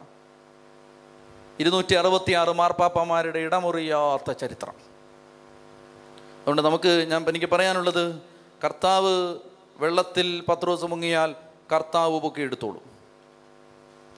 [1.59, 4.73] ഇരുന്നൂറ്റി അറുപത്തി ആറ് മാർപ്പാപ്പമാരുടെ ഇടമുറിയാത്ത ചരിത്രം.
[6.39, 8.32] അതുകൊണ്ട് നമുക്ക് ഞാൻ എനിക്ക് പറയാനുള്ളത്
[8.63, 9.37] കർത്താവ്
[9.77, 11.35] വെള്ളത്തിൽ പത്ത് ദിവസം മുങ്ങിയാൽ
[11.73, 12.83] കർത്താവ് പൊക്കി എടുത്തോളൂ.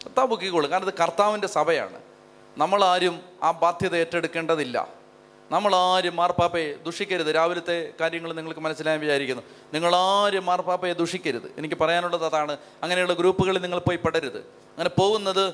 [0.05, 2.01] കർത്താവ് പൊക്കിക്കോളും കാരണം ഇത് കർത്താവിന്റെ സഭയാണ്.
[2.57, 4.87] നമ്മളാരും ആ ബാധ്യത ഏറ്റെടുക്കേണ്ടതില്ല.
[5.51, 7.35] നമ്മളാരും മാർപ്പാപ്പയെ ദുഷിക്കരുത്.
[7.35, 9.43] രാവിലത്തെ കാര്യങ്ങൾ നിങ്ങൾക്ക് മനസ്സിലായി വിചാരിക്കുന്നു.
[9.73, 11.53] നിങ്ങളാരും മാർപ്പാപ്പയെ ദുഷിക്കരുത്.
[11.57, 12.57] എനിക്ക് പറയാനുള്ളത് അതാണ്.
[12.83, 14.37] അങ്ങനെയുള്ള ഗ്രൂപ്പുകളിൽ നിങ്ങൾ പോയി പെടരുത്.
[14.37, 15.53] അങ്ങനെ പോകുന്നത്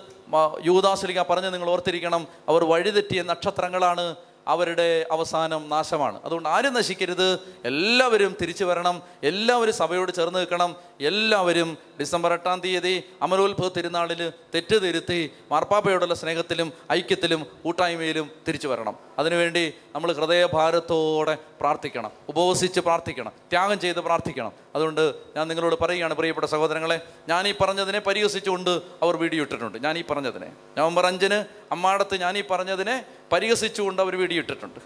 [0.63, 2.27] യൂദാശ്ലിക പറഞ്ഞ് നിങ്ങൾ ഓർത്തിരിക്കണം.
[2.47, 4.15] അവർ വഴിതെറ്റിയ നക്ഷത്രങ്ങളാണ്
[4.51, 6.19] അവരുടെ അവസാനം നാശമാണ്.
[6.25, 7.39] അതുകൊണ്ട് ആരും നശിക്കരുത്.
[7.65, 9.01] എല്ലാവരും തിരിച്ചു വരണം.
[9.23, 10.75] എല്ലാവരും സഭയോട് ചേർന്ന് നിൽക്കണം.
[11.01, 18.95] എല്ലാവരും ഡിസംബർ എട്ടാം തീയതി അമരോത്ഭവ തിരുനാളിൽ തെറ്റ് തിരുത്തി മാർപ്പാപ്പയോടുള്ള സ്നേഹത്തിലും ഐക്യത്തിലും കൂട്ടായ്മയിലും തിരിച്ചു വരണം.
[19.19, 22.11] അതിനുവേണ്ടി നമ്മൾ ഹൃദയഭാരത്തോടെ പ്രാർത്ഥിക്കണം.
[22.29, 23.31] ഉപവസിച്ച് പ്രാർത്ഥിക്കണം.
[23.49, 24.51] ത്യാഗം ചെയ്ത് പ്രാർത്ഥിക്കണം.
[24.75, 29.77] അതുകൊണ്ട് ഞാൻ നിങ്ങളോട് പറയുകയാണ് പ്രിയപ്പെട്ട സഹോദരങ്ങളെ ഞാൻ ഈ പറഞ്ഞതിനെ പരിഹസിച്ചുകൊണ്ട് അവർ വീഡിയോ ഇട്ടിട്ടുണ്ട്.
[29.77, 30.51] ഞാൻ ഈ പറഞ്ഞതിനെ.
[30.77, 31.39] നവംബർ അഞ്ചിന്
[31.71, 34.79] അമ്മാടത്ത് ഞാൻ ഈ പറഞ്ഞതിനെ പരിഹസിച്ചുകൊണ്ട് അവർ വെടിയിട്ടിട്ടുണ്ട്.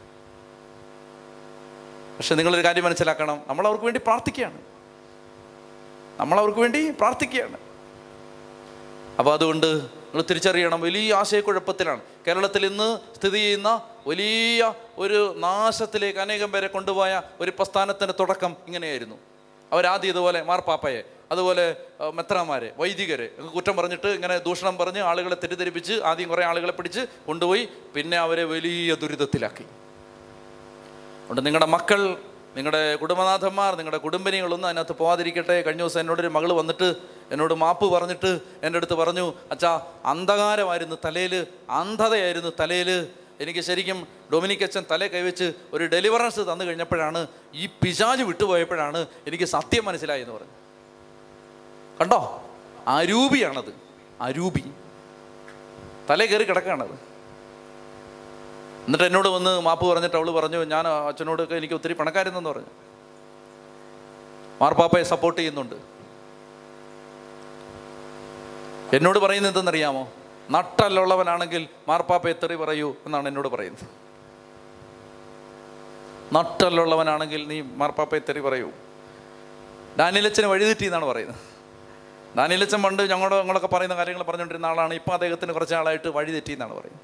[2.17, 3.41] പക്ഷെ നിങ്ങളൊരു കാര്യം മനസ്സിലാക്കണം.
[3.47, 4.61] നമ്മൾ അവർക്ക് വേണ്ടി പ്രാർത്ഥിക്കുകയാണ്.
[6.19, 7.57] നമ്മൾ അവർക്ക് വേണ്ടി പ്രാർത്ഥിക്കുകയാണ്.
[9.19, 10.81] അപ്പോൾ അതുകൊണ്ട് നിങ്ങൾ തിരിച്ചറിയണം.
[10.81, 12.01] വലിയ ആശയക്കുഴപ്പത്തിലാണ്.
[12.27, 19.15] കേരളത്തിൽ ഇന്ന് സ്ഥിതി ചെയ്യുന്ന വലിയ ഒരു നാശത്തിലേക്ക് അനേകം പേരെ കൊണ്ടുപോയ ഒരു പ്രസ്ഥാനത്തിന്റെ തുടക്കം ഇങ്ങനെയായിരുന്നു.
[19.71, 21.01] അവരാദ്യം ഇതുപോലെ മാർപ്പാപ്പയെ
[21.31, 21.65] അതുപോലെ
[22.17, 23.21] മെത്രാമാർ വൈദികർ
[23.55, 27.63] കുറ്റം പറഞ്ഞിട്ട് ഇങ്ങനെ ദൂഷണം പറഞ്ഞ് ആളുകളെ തെറ്റിദ്ധരിപ്പിച്ച് ആദ്യം കുറേ ആളുകളെ പിടിച്ച് കൊണ്ടുപോയി
[27.95, 29.65] പിന്നെ അവരെ വലിയ ദുരിതത്തിലാക്കി.
[31.21, 32.01] അതുകൊണ്ട് നിങ്ങളുടെ മക്കൾ
[32.57, 36.87] നിങ്ങളുടെ കുടുംബനാഥന്മാർ നിങ്ങളുടെ കുടുംബിനികളൊന്നും അതിനകത്ത് പോകാതിരിക്കട്ടെ കഴിഞ്ഞ ദിവസം എന്നോടൊരു മകൾ വന്നിട്ട്
[37.33, 38.31] എന്നോട് മാപ്പ് പറഞ്ഞിട്ട്
[38.65, 39.71] എന്റെ അടുത്ത് പറഞ്ഞു അച്ഛാ
[40.11, 41.33] അന്ധകാരമായിരുന്നു തലയിൽ
[41.79, 42.89] അന്ധതയായിരുന്നു തലയിൽ
[43.43, 43.97] എനിക്ക് ശരിക്കും
[44.33, 47.21] ഡൊമിനിക് അച്ഛൻ തല കൈവച്ച് ഒരു ഡെലിവറൻസ് തന്നു കഴിഞ്ഞപ്പോഴാണ്
[47.61, 50.55] ഈ പിശാജ് വിട്ടുപോയപ്പോഴാണ് എനിക്ക് സത്യം മനസ്സിലായി എന്ന് പറഞ്ഞു.
[51.99, 52.43] കണ്ടോ?
[52.87, 53.73] അരൂപിയാണത്.
[54.21, 54.71] അരൂപി.
[56.09, 56.91] തല കയറി കിടക്കുകയാണത്.
[58.85, 62.67] എന്നിട്ട് എന്നോട് വന്ന് മാപ്പ് പറഞ്ഞിട്ട് അവൾ പറഞ്ഞു ഞാൻ അച്ഛനോടൊക്കെ എനിക്ക് ഒത്തിരി പണക്കാരെന്നു പറഞ്ഞു.
[64.61, 65.75] മാർപ്പാപ്പയെ സപ്പോർട്ട് ചെയ്യുന്നുണ്ട്.
[68.95, 70.07] എന്നോട് പറയുന്നത് എന്തെന്നറിയാമോ?
[70.51, 73.87] നട്ടല്ലുള്ളവനാണെങ്കിൽ മാർപ്പാപ്പ തെറി പറയൂ എന്നാണ് എന്നോട് പറയുന്നത്.
[76.33, 78.71] നട്ടല്ലുള്ളവനാണെങ്കിൽ നീ മാർപ്പാപ്പയെ തെറി പറയൂ.
[79.99, 81.54] ഡാനിലച്ചന് വഴിതെറ്റി എന്നാണ് പറയുന്നത്.
[82.37, 84.93] ഡാനിലച്ചൻ പണ്ട് ഞങ്ങളോട് ഞങ്ങളൊക്കെ പറയുന്ന കാര്യങ്ങൾ പറഞ്ഞുകൊണ്ടിരുന്ന ആളാണ്.
[84.93, 87.03] ഇപ്പം അദ്ദേഹത്തിന് കുറച്ച് ആളായിട്ട് വഴിതെറ്റി എന്നാണ് പറയുന്നത്.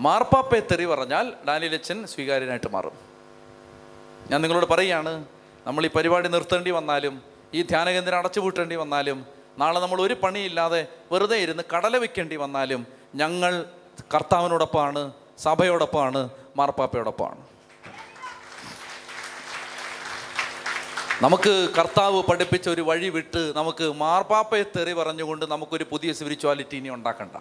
[0.00, 2.92] മാർപ്പാപ്പയെ തെറി പറഞ്ഞാൽ ഡാനിലച്ചൻ സ്വീകാര്യനായിട്ട് മാറും.
[4.30, 5.24] ഞാൻ നിങ്ങളോട് പറയുകയാണ്
[5.66, 7.22] നമ്മൾ ഈ പരിപാടി നിർത്തേണ്ടി വന്നാലും
[7.54, 9.26] ഈ ധ്യാനകേന്ദ്രം അടച്ചുപൂട്ടേണ്ടി വന്നാലും
[9.58, 13.64] നാളെ നമ്മൾ ഒരു പണിയില്ലാതെ വെറുതെ ഇരുന്ന് കടല വെക്കേണ്ടി വന്നാലും ഞങ്ങൾ
[14.14, 17.55] കർത്താവിനോടൊപ്പമാണ് സഭയോടൊപ്പമാണ് മാർപ്പാപ്പയോടൊപ്പമാണ്.
[21.22, 27.36] നമുക്ക് കർത്താവ് പഠിപ്പിച്ച ഒരു വഴി വിട്ട് നമുക്ക് മാർപ്പാപ്പയെ തെറി പറഞ്ഞുകൊണ്ട് നമുക്കൊരു പുതിയ സ്പിരിച്വാലിറ്റി ഇനി ഉണ്ടാക്കണ്ട.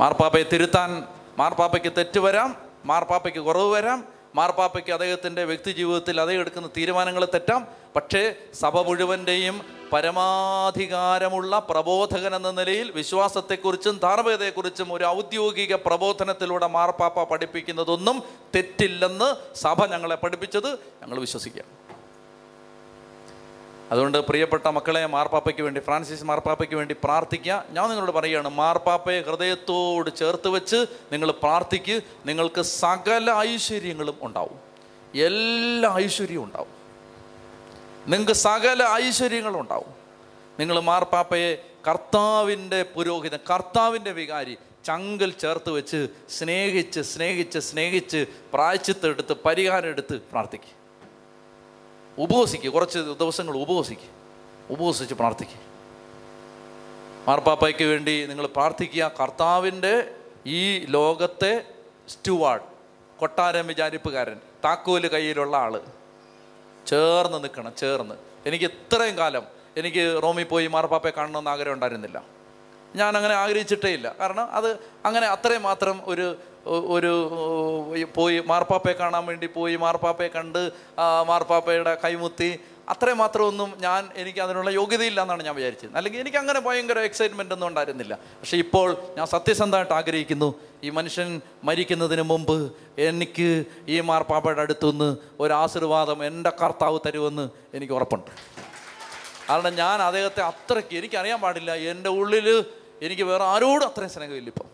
[0.00, 0.90] മാർപ്പാപ്പയെ തിരുത്താൻ
[1.38, 7.66] മാർപ്പാപ്പയ്ക്ക് തെറ്റ് വരാം മാർപ്പാപ്പയ്ക്ക് കുറവ് വരാം മാർപ്പാപ്പയ്ക്ക് അദ്ദേഹത്തിന്റെ വ്യക്തി ജീവിതത്തിൽ അദ്ദേഹം എടുക്കുന്ന തീരുമാനങ്ങൾ തെറ്റാം.
[7.96, 9.60] പക്ഷേ സഭ മുഴുവന്റെയും
[9.92, 18.22] പരമാധികാരമുള്ള പ്രബോധകൻ എന്ന നിലയിൽ വിശ്വാസത്തെക്കുറിച്ചും ധാർമ്മികതയെക്കുറിച്ചും ഒരു ഔദ്യോഗിക പ്രബോധനത്തിലൂടെ മാർപ്പാപ്പ പഠിപ്പിക്കുന്നതൊന്നും
[18.54, 21.64] തെറ്റില്ലെന്ന് സഭ ഞങ്ങളെ പഠിപ്പിച്ചത് ഞങ്ങൾ വിശ്വസിക്കാം.
[23.90, 27.64] അതുകൊണ്ട് പ്രിയപ്പെട്ട മക്കളെ മാർപ്പാപ്പയ്ക്ക് വേണ്ടി ഫ്രാൻസിസ് മാർപ്പാപ്പയ്ക്ക് വേണ്ടി പ്രാർത്ഥിക്കുക.
[27.70, 32.00] ഞാൻ നിങ്ങളോട് പറയുകയാണ് മാർപ്പാപ്പയെ ഹൃദയത്തോട് ചേർത്ത് വെച്ച് നിങ്ങൾ പ്രാർത്ഥിക്ക്.
[32.26, 34.58] നിങ്ങൾക്ക് സകല ഐശ്വര്യങ്ങളും ഉണ്ടാവും.
[35.20, 36.75] എല്ലാ ഐശ്വര്യവും ഉണ്ടാവും.
[38.06, 39.94] നിങ്ങൾക്ക് സകല ഐശ്വര്യങ്ങളും ഉണ്ടാവും.
[40.58, 41.50] നിങ്ങൾ മാർപ്പാപ്പയെ
[41.88, 50.74] കർത്താവിന്റെ പുരോഹിതൻ കർത്താവിന്റെ വികാരി ചങ്കിൽ ചേർത്ത് വെച്ച് സ്നേഹിച്ച് സ്നേഹിച്ച് സ്നേഹിച്ച് പ്രായച്ചിത്തെടുത്ത് പരിഹാരം എടുത്ത് പ്രാർത്ഥിക്കുക
[52.18, 54.12] ഉപവസിക്കുക കുറച്ച് ദിവസങ്ങൾ ഉപവസിക്കുക
[54.70, 55.60] ഉപവസിച്ച് പ്രാർത്ഥിക്കുക
[57.28, 59.12] മാർപ്പാപ്പയ്ക്ക് വേണ്ടി നിങ്ങൾ പ്രാർത്ഥിക്കുക.
[59.20, 60.14] കർത്താവിന്റെ
[60.46, 61.64] ഈ ലോകത്തെ
[62.08, 62.62] സ്റ്റുവാർഡ്
[63.18, 65.80] കൊട്ടാരം വിചാരിപ്പുകാരൻ താക്കോൽ കയ്യിലുള്ള ആൾ.
[66.86, 68.16] ചേർന്ന് നിൽക്കണം ചേർന്ന്.
[68.48, 69.44] എനിക്ക് ഇത്രയും കാലം
[69.80, 72.18] എനിക്ക് റോമിൽ പോയി മാർപ്പാപ്പയെ കാണണമെന്ന് ആഗ്രഹം ഉണ്ടായിരുന്നില്ല.
[72.96, 74.08] ഞാൻ അങ്ങനെ ആഗ്രഹിച്ചിട്ടേ ഇല്ല.
[74.20, 74.68] കാരണം അത്
[75.08, 76.26] അങ്ങനെ അത്രയും മാത്രം ഒരു
[76.96, 77.10] ഒരു
[78.14, 80.62] പോയി മാർപ്പാപ്പയെ കാണാൻ വേണ്ടി പോയി മാർപ്പാപ്പയെ കണ്ട്
[81.30, 82.48] മാർപ്പാപ്പയുടെ കൈമുത്തി
[82.88, 85.96] അത്രയും മാത്രമൊന്നും ഞാൻ എനിക്ക് അതിനുള്ള യോഗ്യതയില്ല എന്നാണ് ഞാൻ വിചാരിച്ചത്.
[85.96, 88.14] അല്ലെങ്കിൽ എനിക്ക് അങ്ങനെ ഭയങ്കര എക്സൈറ്റ്മെന്റ് ഒന്നും ഉണ്ടായിരുന്നില്ല.
[88.14, 96.26] പക്ഷേ ഇപ്പോൾ ഞാൻ സത്യസന്ധമായിട്ട് ആഗ്രഹിക്കുന്നു ഈ മനുഷ്യൻ മരിക്കുന്നതിന് മുമ്പ് എനിക്ക് ഈ മാർപ്പാപ്പയുടെ അടുത്തുനിന്ന് ഒരു ആശീർവാദം
[96.26, 98.30] എന്റെ കർത്താവ് തരുമെന്ന് എനിക്ക് ഉറപ്പുണ്ട്.
[99.50, 101.74] കാരണം ഞാൻ അദ്ദേഹത്തെ അത്രയ്ക്ക് എനിക്കറിയാൻ പാടില്ല.
[101.74, 102.64] എന്റെ ഉള്ളിൽ
[103.02, 104.68] എനിക്ക് വേറെ ആരോടും അത്രയും സ്നേഹമില്ല ഇപ്പം.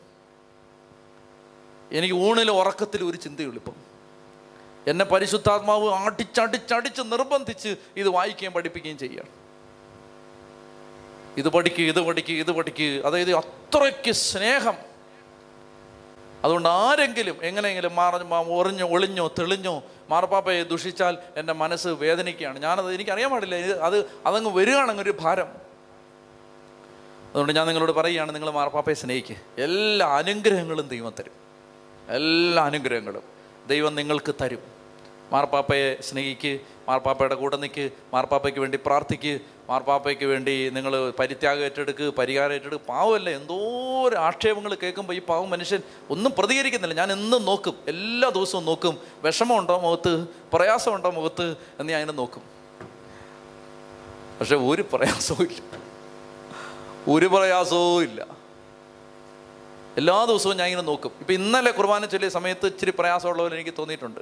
[1.92, 3.91] എനിക്ക് ഊണിൽ ഉറക്കത്തിൽ ഒരു ചിന്തയുള്ളൂ ഇപ്പം.
[4.86, 9.22] എന്നെ പരിശുദ്ധാത്മാവ് അടിച്ചടിച്ചടിച്ച് നിർബന്ധിച്ച് ഇത് വായിക്കുകയും പഠിപ്പിക്കുകയും ചെയ്യുക
[11.36, 14.74] ഇത് പഠിക്കുക ഇത് പഠിക്കുക ഇത് പഠിക്കുക അതായത് അത്രയ്ക്ക് സ്നേഹം.
[16.44, 18.16] അതുകൊണ്ട് ആരെങ്കിലും എങ്ങനെയെങ്കിലും മാറ
[18.46, 22.58] ഒറിഞ്ഞോ ഒളിഞ്ഞോ തെളിഞ്ഞോ മാർപ്പാപ്പയെ ദുഷിച്ചാൽ എന്റെ മനസ്സ് വേദനിക്കുകയാണ്.
[22.58, 23.54] ഞാനത് എനിക്കറിയാൻ പാടില്ല.
[23.54, 25.48] അത് അതങ്ങ് വരികയാണെങ്കിൽ ഭാരം.
[27.30, 31.32] അതുകൊണ്ട് ഞാൻ നിങ്ങളോട് പറയുകയാണ് നിങ്ങൾ മാർപ്പാപ്പയെ സ്നേഹിക്കുക എല്ലാ അനുഗ്രഹങ്ങളും ദൈവം തരും.
[32.08, 33.41] എല്ലാ അനുഗ്രഹങ്ങളും.
[33.68, 34.72] ദൈവം നിങ്ങൾക്ക് തരും.
[35.32, 39.40] മാർപ്പാപ്പയെ സ്നേഹിക്ക് മാർപ്പാപ്പയുടെ കൂടെ നിൽക്ക് മാർപ്പാപ്പയ്ക്ക് വേണ്ടി പ്രാർത്ഥിക്ക്
[39.70, 42.84] മാർപ്പാപ്പയ്ക്ക് വേണ്ടി നിങ്ങൾ പരിത്യാഗം ഏറ്റെടുക്ക് പരിഹാരം ഏറ്റെടുക്ക്.
[42.84, 43.54] പാവമല്ലേ എന്തോ
[44.08, 46.94] ഒരു ആക്ഷേപങ്ങൾ കേൾക്കുമ്പോൾ ഈ പാവം മനുഷ്യൻ ഒന്നും പ്രതികരിക്കുന്നില്ല.
[46.94, 48.98] ഞാൻ എന്നും നോക്കും എല്ലാ ദിവസവും നോക്കും.
[49.22, 50.26] വിഷമമുണ്ടോ മുഖത്ത്?
[50.52, 51.56] പ്രയാസമുണ്ടോ മുഖത്ത്?
[51.80, 52.42] എന്ന് ഞാൻ അതിനെ നോക്കും.
[54.40, 55.62] പക്ഷെ ഒരു പ്രയാസവും ഇല്ല.
[57.12, 58.41] ഒരു പ്രയാസവും ഇല്ല.
[59.98, 61.12] എല്ലാ ദിവസവും ഞാൻ ഇങ്ങനെ നോക്കും.
[61.20, 64.20] ഇപ്പം ഇന്നലെ കുർബാന ചൊല്ലിയ സമയത്ത് ഇച്ചിരി പ്രയാസമുള്ള പോലെ എനിക്ക് തോന്നിയിട്ടുണ്ട്.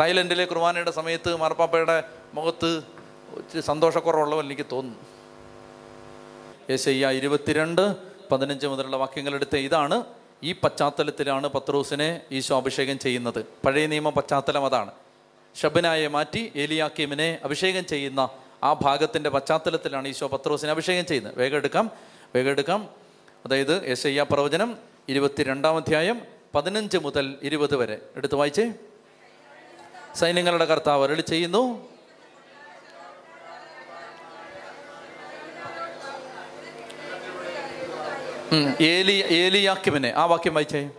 [0.00, 2.04] തായ്ലൻഡിലെ കുർബാനയുടെ സമയത്ത് മാർപ്പാപ്പയുടെ
[2.34, 2.82] മുഖത്ത്
[3.36, 5.00] ഇച്ചിരി സന്തോഷക്കുറവുള്ള പോലെ എനിക്ക് തോന്നുന്നു.
[6.70, 7.96] യേശയ്യ ഇരുപത്തിരണ്ട്
[8.30, 10.04] പതിനഞ്ച് മുതലുള്ള വാക്യങ്ങളെടുത്ത് ഇതാണ്
[10.42, 13.46] ഈ പശ്ചാത്തലത്തിലാണ് പത്രോസിനെ ഈശോ അഭിഷേകം ചെയ്യുന്നത്.
[13.66, 14.90] പഴയ നിയമ പശ്ചാത്തലം അതാണ്.
[15.62, 18.28] ഷബനായെ മാറ്റി ഏലിയാക്കീമിനെ അഭിഷേകം ചെയ്യുന്ന
[18.62, 21.38] ആ ഭാഗത്തിന്റെ പശ്ചാത്തലത്തിലാണ് ഈശോ പത്രോസിനെ അഭിഷേകം ചെയ്യുന്നത്.
[21.38, 21.90] വേഗം എടുക്കാം.
[22.34, 23.05] വേഗം എടുക്കാം.
[23.46, 24.76] അതായത് യേശയ്യ പ്രവചനം
[25.08, 26.22] ഇരുപത്തിരണ്ടാം അധ്യായം
[26.54, 27.98] പതിനഞ്ച് മുതൽ ഇരുപത് വരെ.
[28.16, 28.72] എടുത്തു വായിച്ചേ.
[30.14, 31.88] സൈന്യങ്ങളുടെ കർത്താവ് അരളി ചെയ്യുന്നു.
[38.80, 40.90] ഏലി ഏലിയാക്കിമിനെ ആ വാക്യം വായിച്ചേ.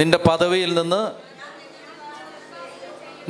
[0.00, 1.12] നിന്റെ പദവിയിൽ നിന്ന്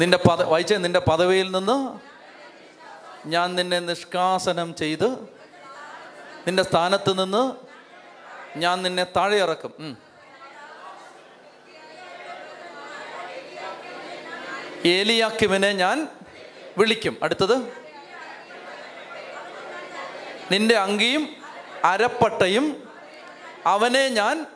[0.01, 2.10] നിന്റെ പദ വായിച്ചേ നിന്റെ പദവിയിൽ നിന്ന്
[3.27, 5.09] ഞാൻ നിന്നെ നിഷ്കാസനം ചെയ്ത്
[6.47, 7.53] നിന്റെ സ്ഥാനത്ത് നിന്ന്
[8.59, 9.99] ഞാൻ നിന്നെ താഴെ ഇറക്കും.
[14.87, 16.09] ഏലിയാക്കിമിനെ ഞാൻ
[16.79, 17.16] വിളിക്കും.
[17.23, 17.57] അടുത്തത്.
[20.53, 21.37] നിന്റെ അങ്കിയും
[21.85, 22.89] അരപ്പട്ടയും
[23.66, 24.47] അവനെ ഞാൻ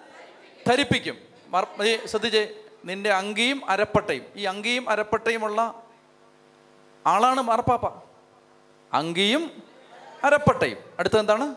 [0.68, 1.18] ധരിപ്പിക്കും.
[2.04, 2.54] ശ്രദ്ധിച്ചേ
[2.84, 4.24] നിന്റെ അങ്കിയും അരപ്പട്ടയും.
[4.36, 5.82] ഈ അങ്കിയും അരപ്പട്ടയുമുള്ള
[7.06, 8.03] ആളാണ് മാർപ്പാപ്പ.
[8.94, 9.62] അങ്കിയും
[10.24, 10.78] അരപ്പട്ടയും.
[10.98, 11.54] അടുത്ത എന്താണ്?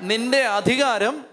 [0.00, 1.24] നിന്റെ അധികാരം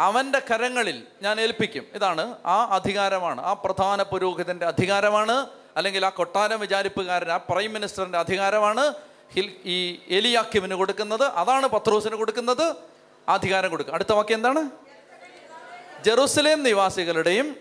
[0.00, 1.86] അവന്റെ കരങ്ങളിൽ ഞാൻ ഏൽപ്പിക്കും.
[1.94, 3.40] ഇതാണ് ആ അധികാരമാണ്.
[3.40, 5.46] ആ പ്രധാന പുരോഹിതന്റെ അധികാരമാണ്.
[5.76, 8.94] അല്ലെങ്കിൽ ആ കൊട്ടാരം വിചാരിപ്പുകാരൻ ആ പ്രൈം മിനിസ്റ്ററിന്റെ അധികാരമാണ്.
[9.32, 11.22] ഹിൽ ഈ എലിയാക്കിമിന് കൊടുക്കുന്നത്.
[11.22, 12.74] അതാണ് പത്രോസിന് കൊടുക്കുന്നത്.
[13.28, 13.94] അധികാരം കൊടുക്കുക.
[13.94, 14.70] അടുത്ത വാക്യം എന്താണ്?
[16.04, 17.56] ജെറുസലേം നിവാസികളുടെയും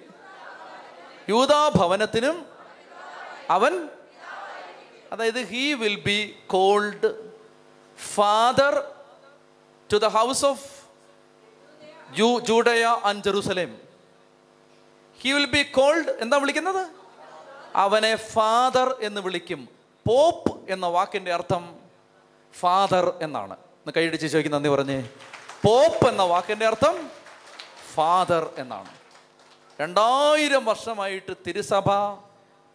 [1.29, 2.45] യൂതാഭവനത്തിനും
[3.49, 3.89] അവൻ
[5.11, 7.31] അതായത് he will be called
[8.13, 8.91] father
[9.93, 10.81] to the house of
[12.11, 13.81] Jew Judah and Jerusalem
[15.19, 16.87] he will be called എന്താ വിളിക്കുന്നത്?
[17.75, 19.69] അവനെ ഫാദർ എന്ന് വിളിക്കും.
[20.07, 21.79] പോപ്പ് എന്ന വാക്കിന്റെ അർത്ഥം
[22.59, 23.53] ഫാദർ എന്നാണ്.
[23.53, 25.09] ഒന്ന് കൈയടിച്ച് ചോദിക്കുന്ന നന്ദി പറഞ്ഞേ.
[25.65, 27.09] പോപ്പ് എന്ന വാക്കിന്റെ അർത്ഥം
[27.93, 28.89] ഫാദർ എന്നാണ്.
[29.81, 31.89] രണ്ടായിരം വർഷമായിട്ട് തിരുസഭ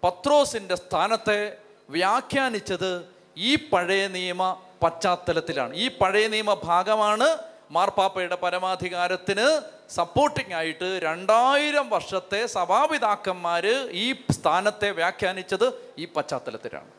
[0.04, 5.74] പത്രോസിന്റെ സ്ഥാനത്തെ വ്യാഖ്യാനിച്ചത് ഈ പഴയ നിയമ പശ്ചാത്തലത്തിലാണ്.
[5.74, 7.38] ഈ പഴയ നിയമ ഭാഗമാണ്
[7.70, 9.60] മാർപ്പാപ്പയുടെ പരമാധികാരത്തിന്
[9.90, 16.90] സപ്പോർട്ടിംഗ് ആയിട്ട് രണ്ടായിരം വർഷത്തെ സഭാപിതാക്കന്മാർ ഈ സ്ഥാനത്തെ വ്യാഖ്യാനിച്ചത് ഈ പശ്ചാത്തലത്തിലാണ്.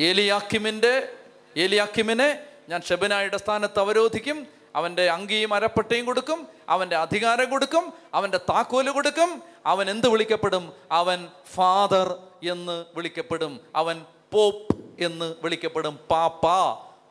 [0.00, 1.08] ഏലിയാക്കിമിന്റെ
[1.56, 4.46] ഏലിയാക്കിമിനെ ഞാൻ ഷെബിനായുടെ സ്ഥാനത്ത് അവരോധിക്കും
[4.76, 10.72] അവന്റെ അങ്കിയും അരപ്പട്ടയും കൊടുക്കും അവന്റെ അധികാരം കൊടുക്കും അവന്റെ താക്കോൽ കൊടുക്കും അവൻ എന്ത് വിളിക്കപ്പെടും?
[10.92, 12.16] അവൻ ഫാദർ
[12.50, 13.60] എന്ന് വിളിക്കപ്പെടും.
[13.76, 15.98] അവൻ പോപ്പ് എന്ന് വിളിക്കപ്പെടും.
[16.10, 16.46] പാപ്പ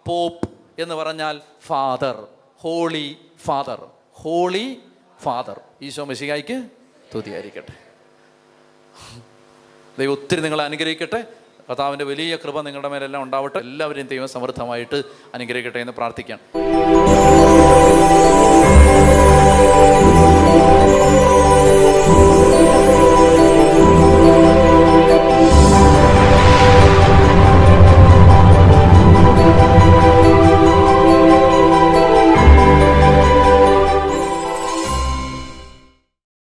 [0.07, 0.49] പോപ്പ്
[0.81, 2.27] എന്ന് പറഞ്ഞാൽ father.
[2.59, 3.87] Holy father.
[4.13, 4.77] Holy
[5.23, 5.61] father.
[5.81, 6.67] Isho മെസ്സിഹായിക്ക്
[7.15, 7.73] തുതിയായിരിക്കട്ടെ
[9.99, 11.25] ദൈവം ഒത്തിരി നിങ്ങളെ അനുഗ്രഹിക്കട്ടെ.
[11.69, 13.59] കർത്താവിന്റെ വലിയ കൃപ നിങ്ങളുടെ മേലെല്ലാം ഉണ്ടാവട്ടെ.
[13.59, 16.39] എല്ലാവരെയും ദൈവം സമൃദ്ധമായിട്ട് അനുഗ്രഹിക്കട്ടെ എന്ന് പ്രാർത്ഥിക്കാം.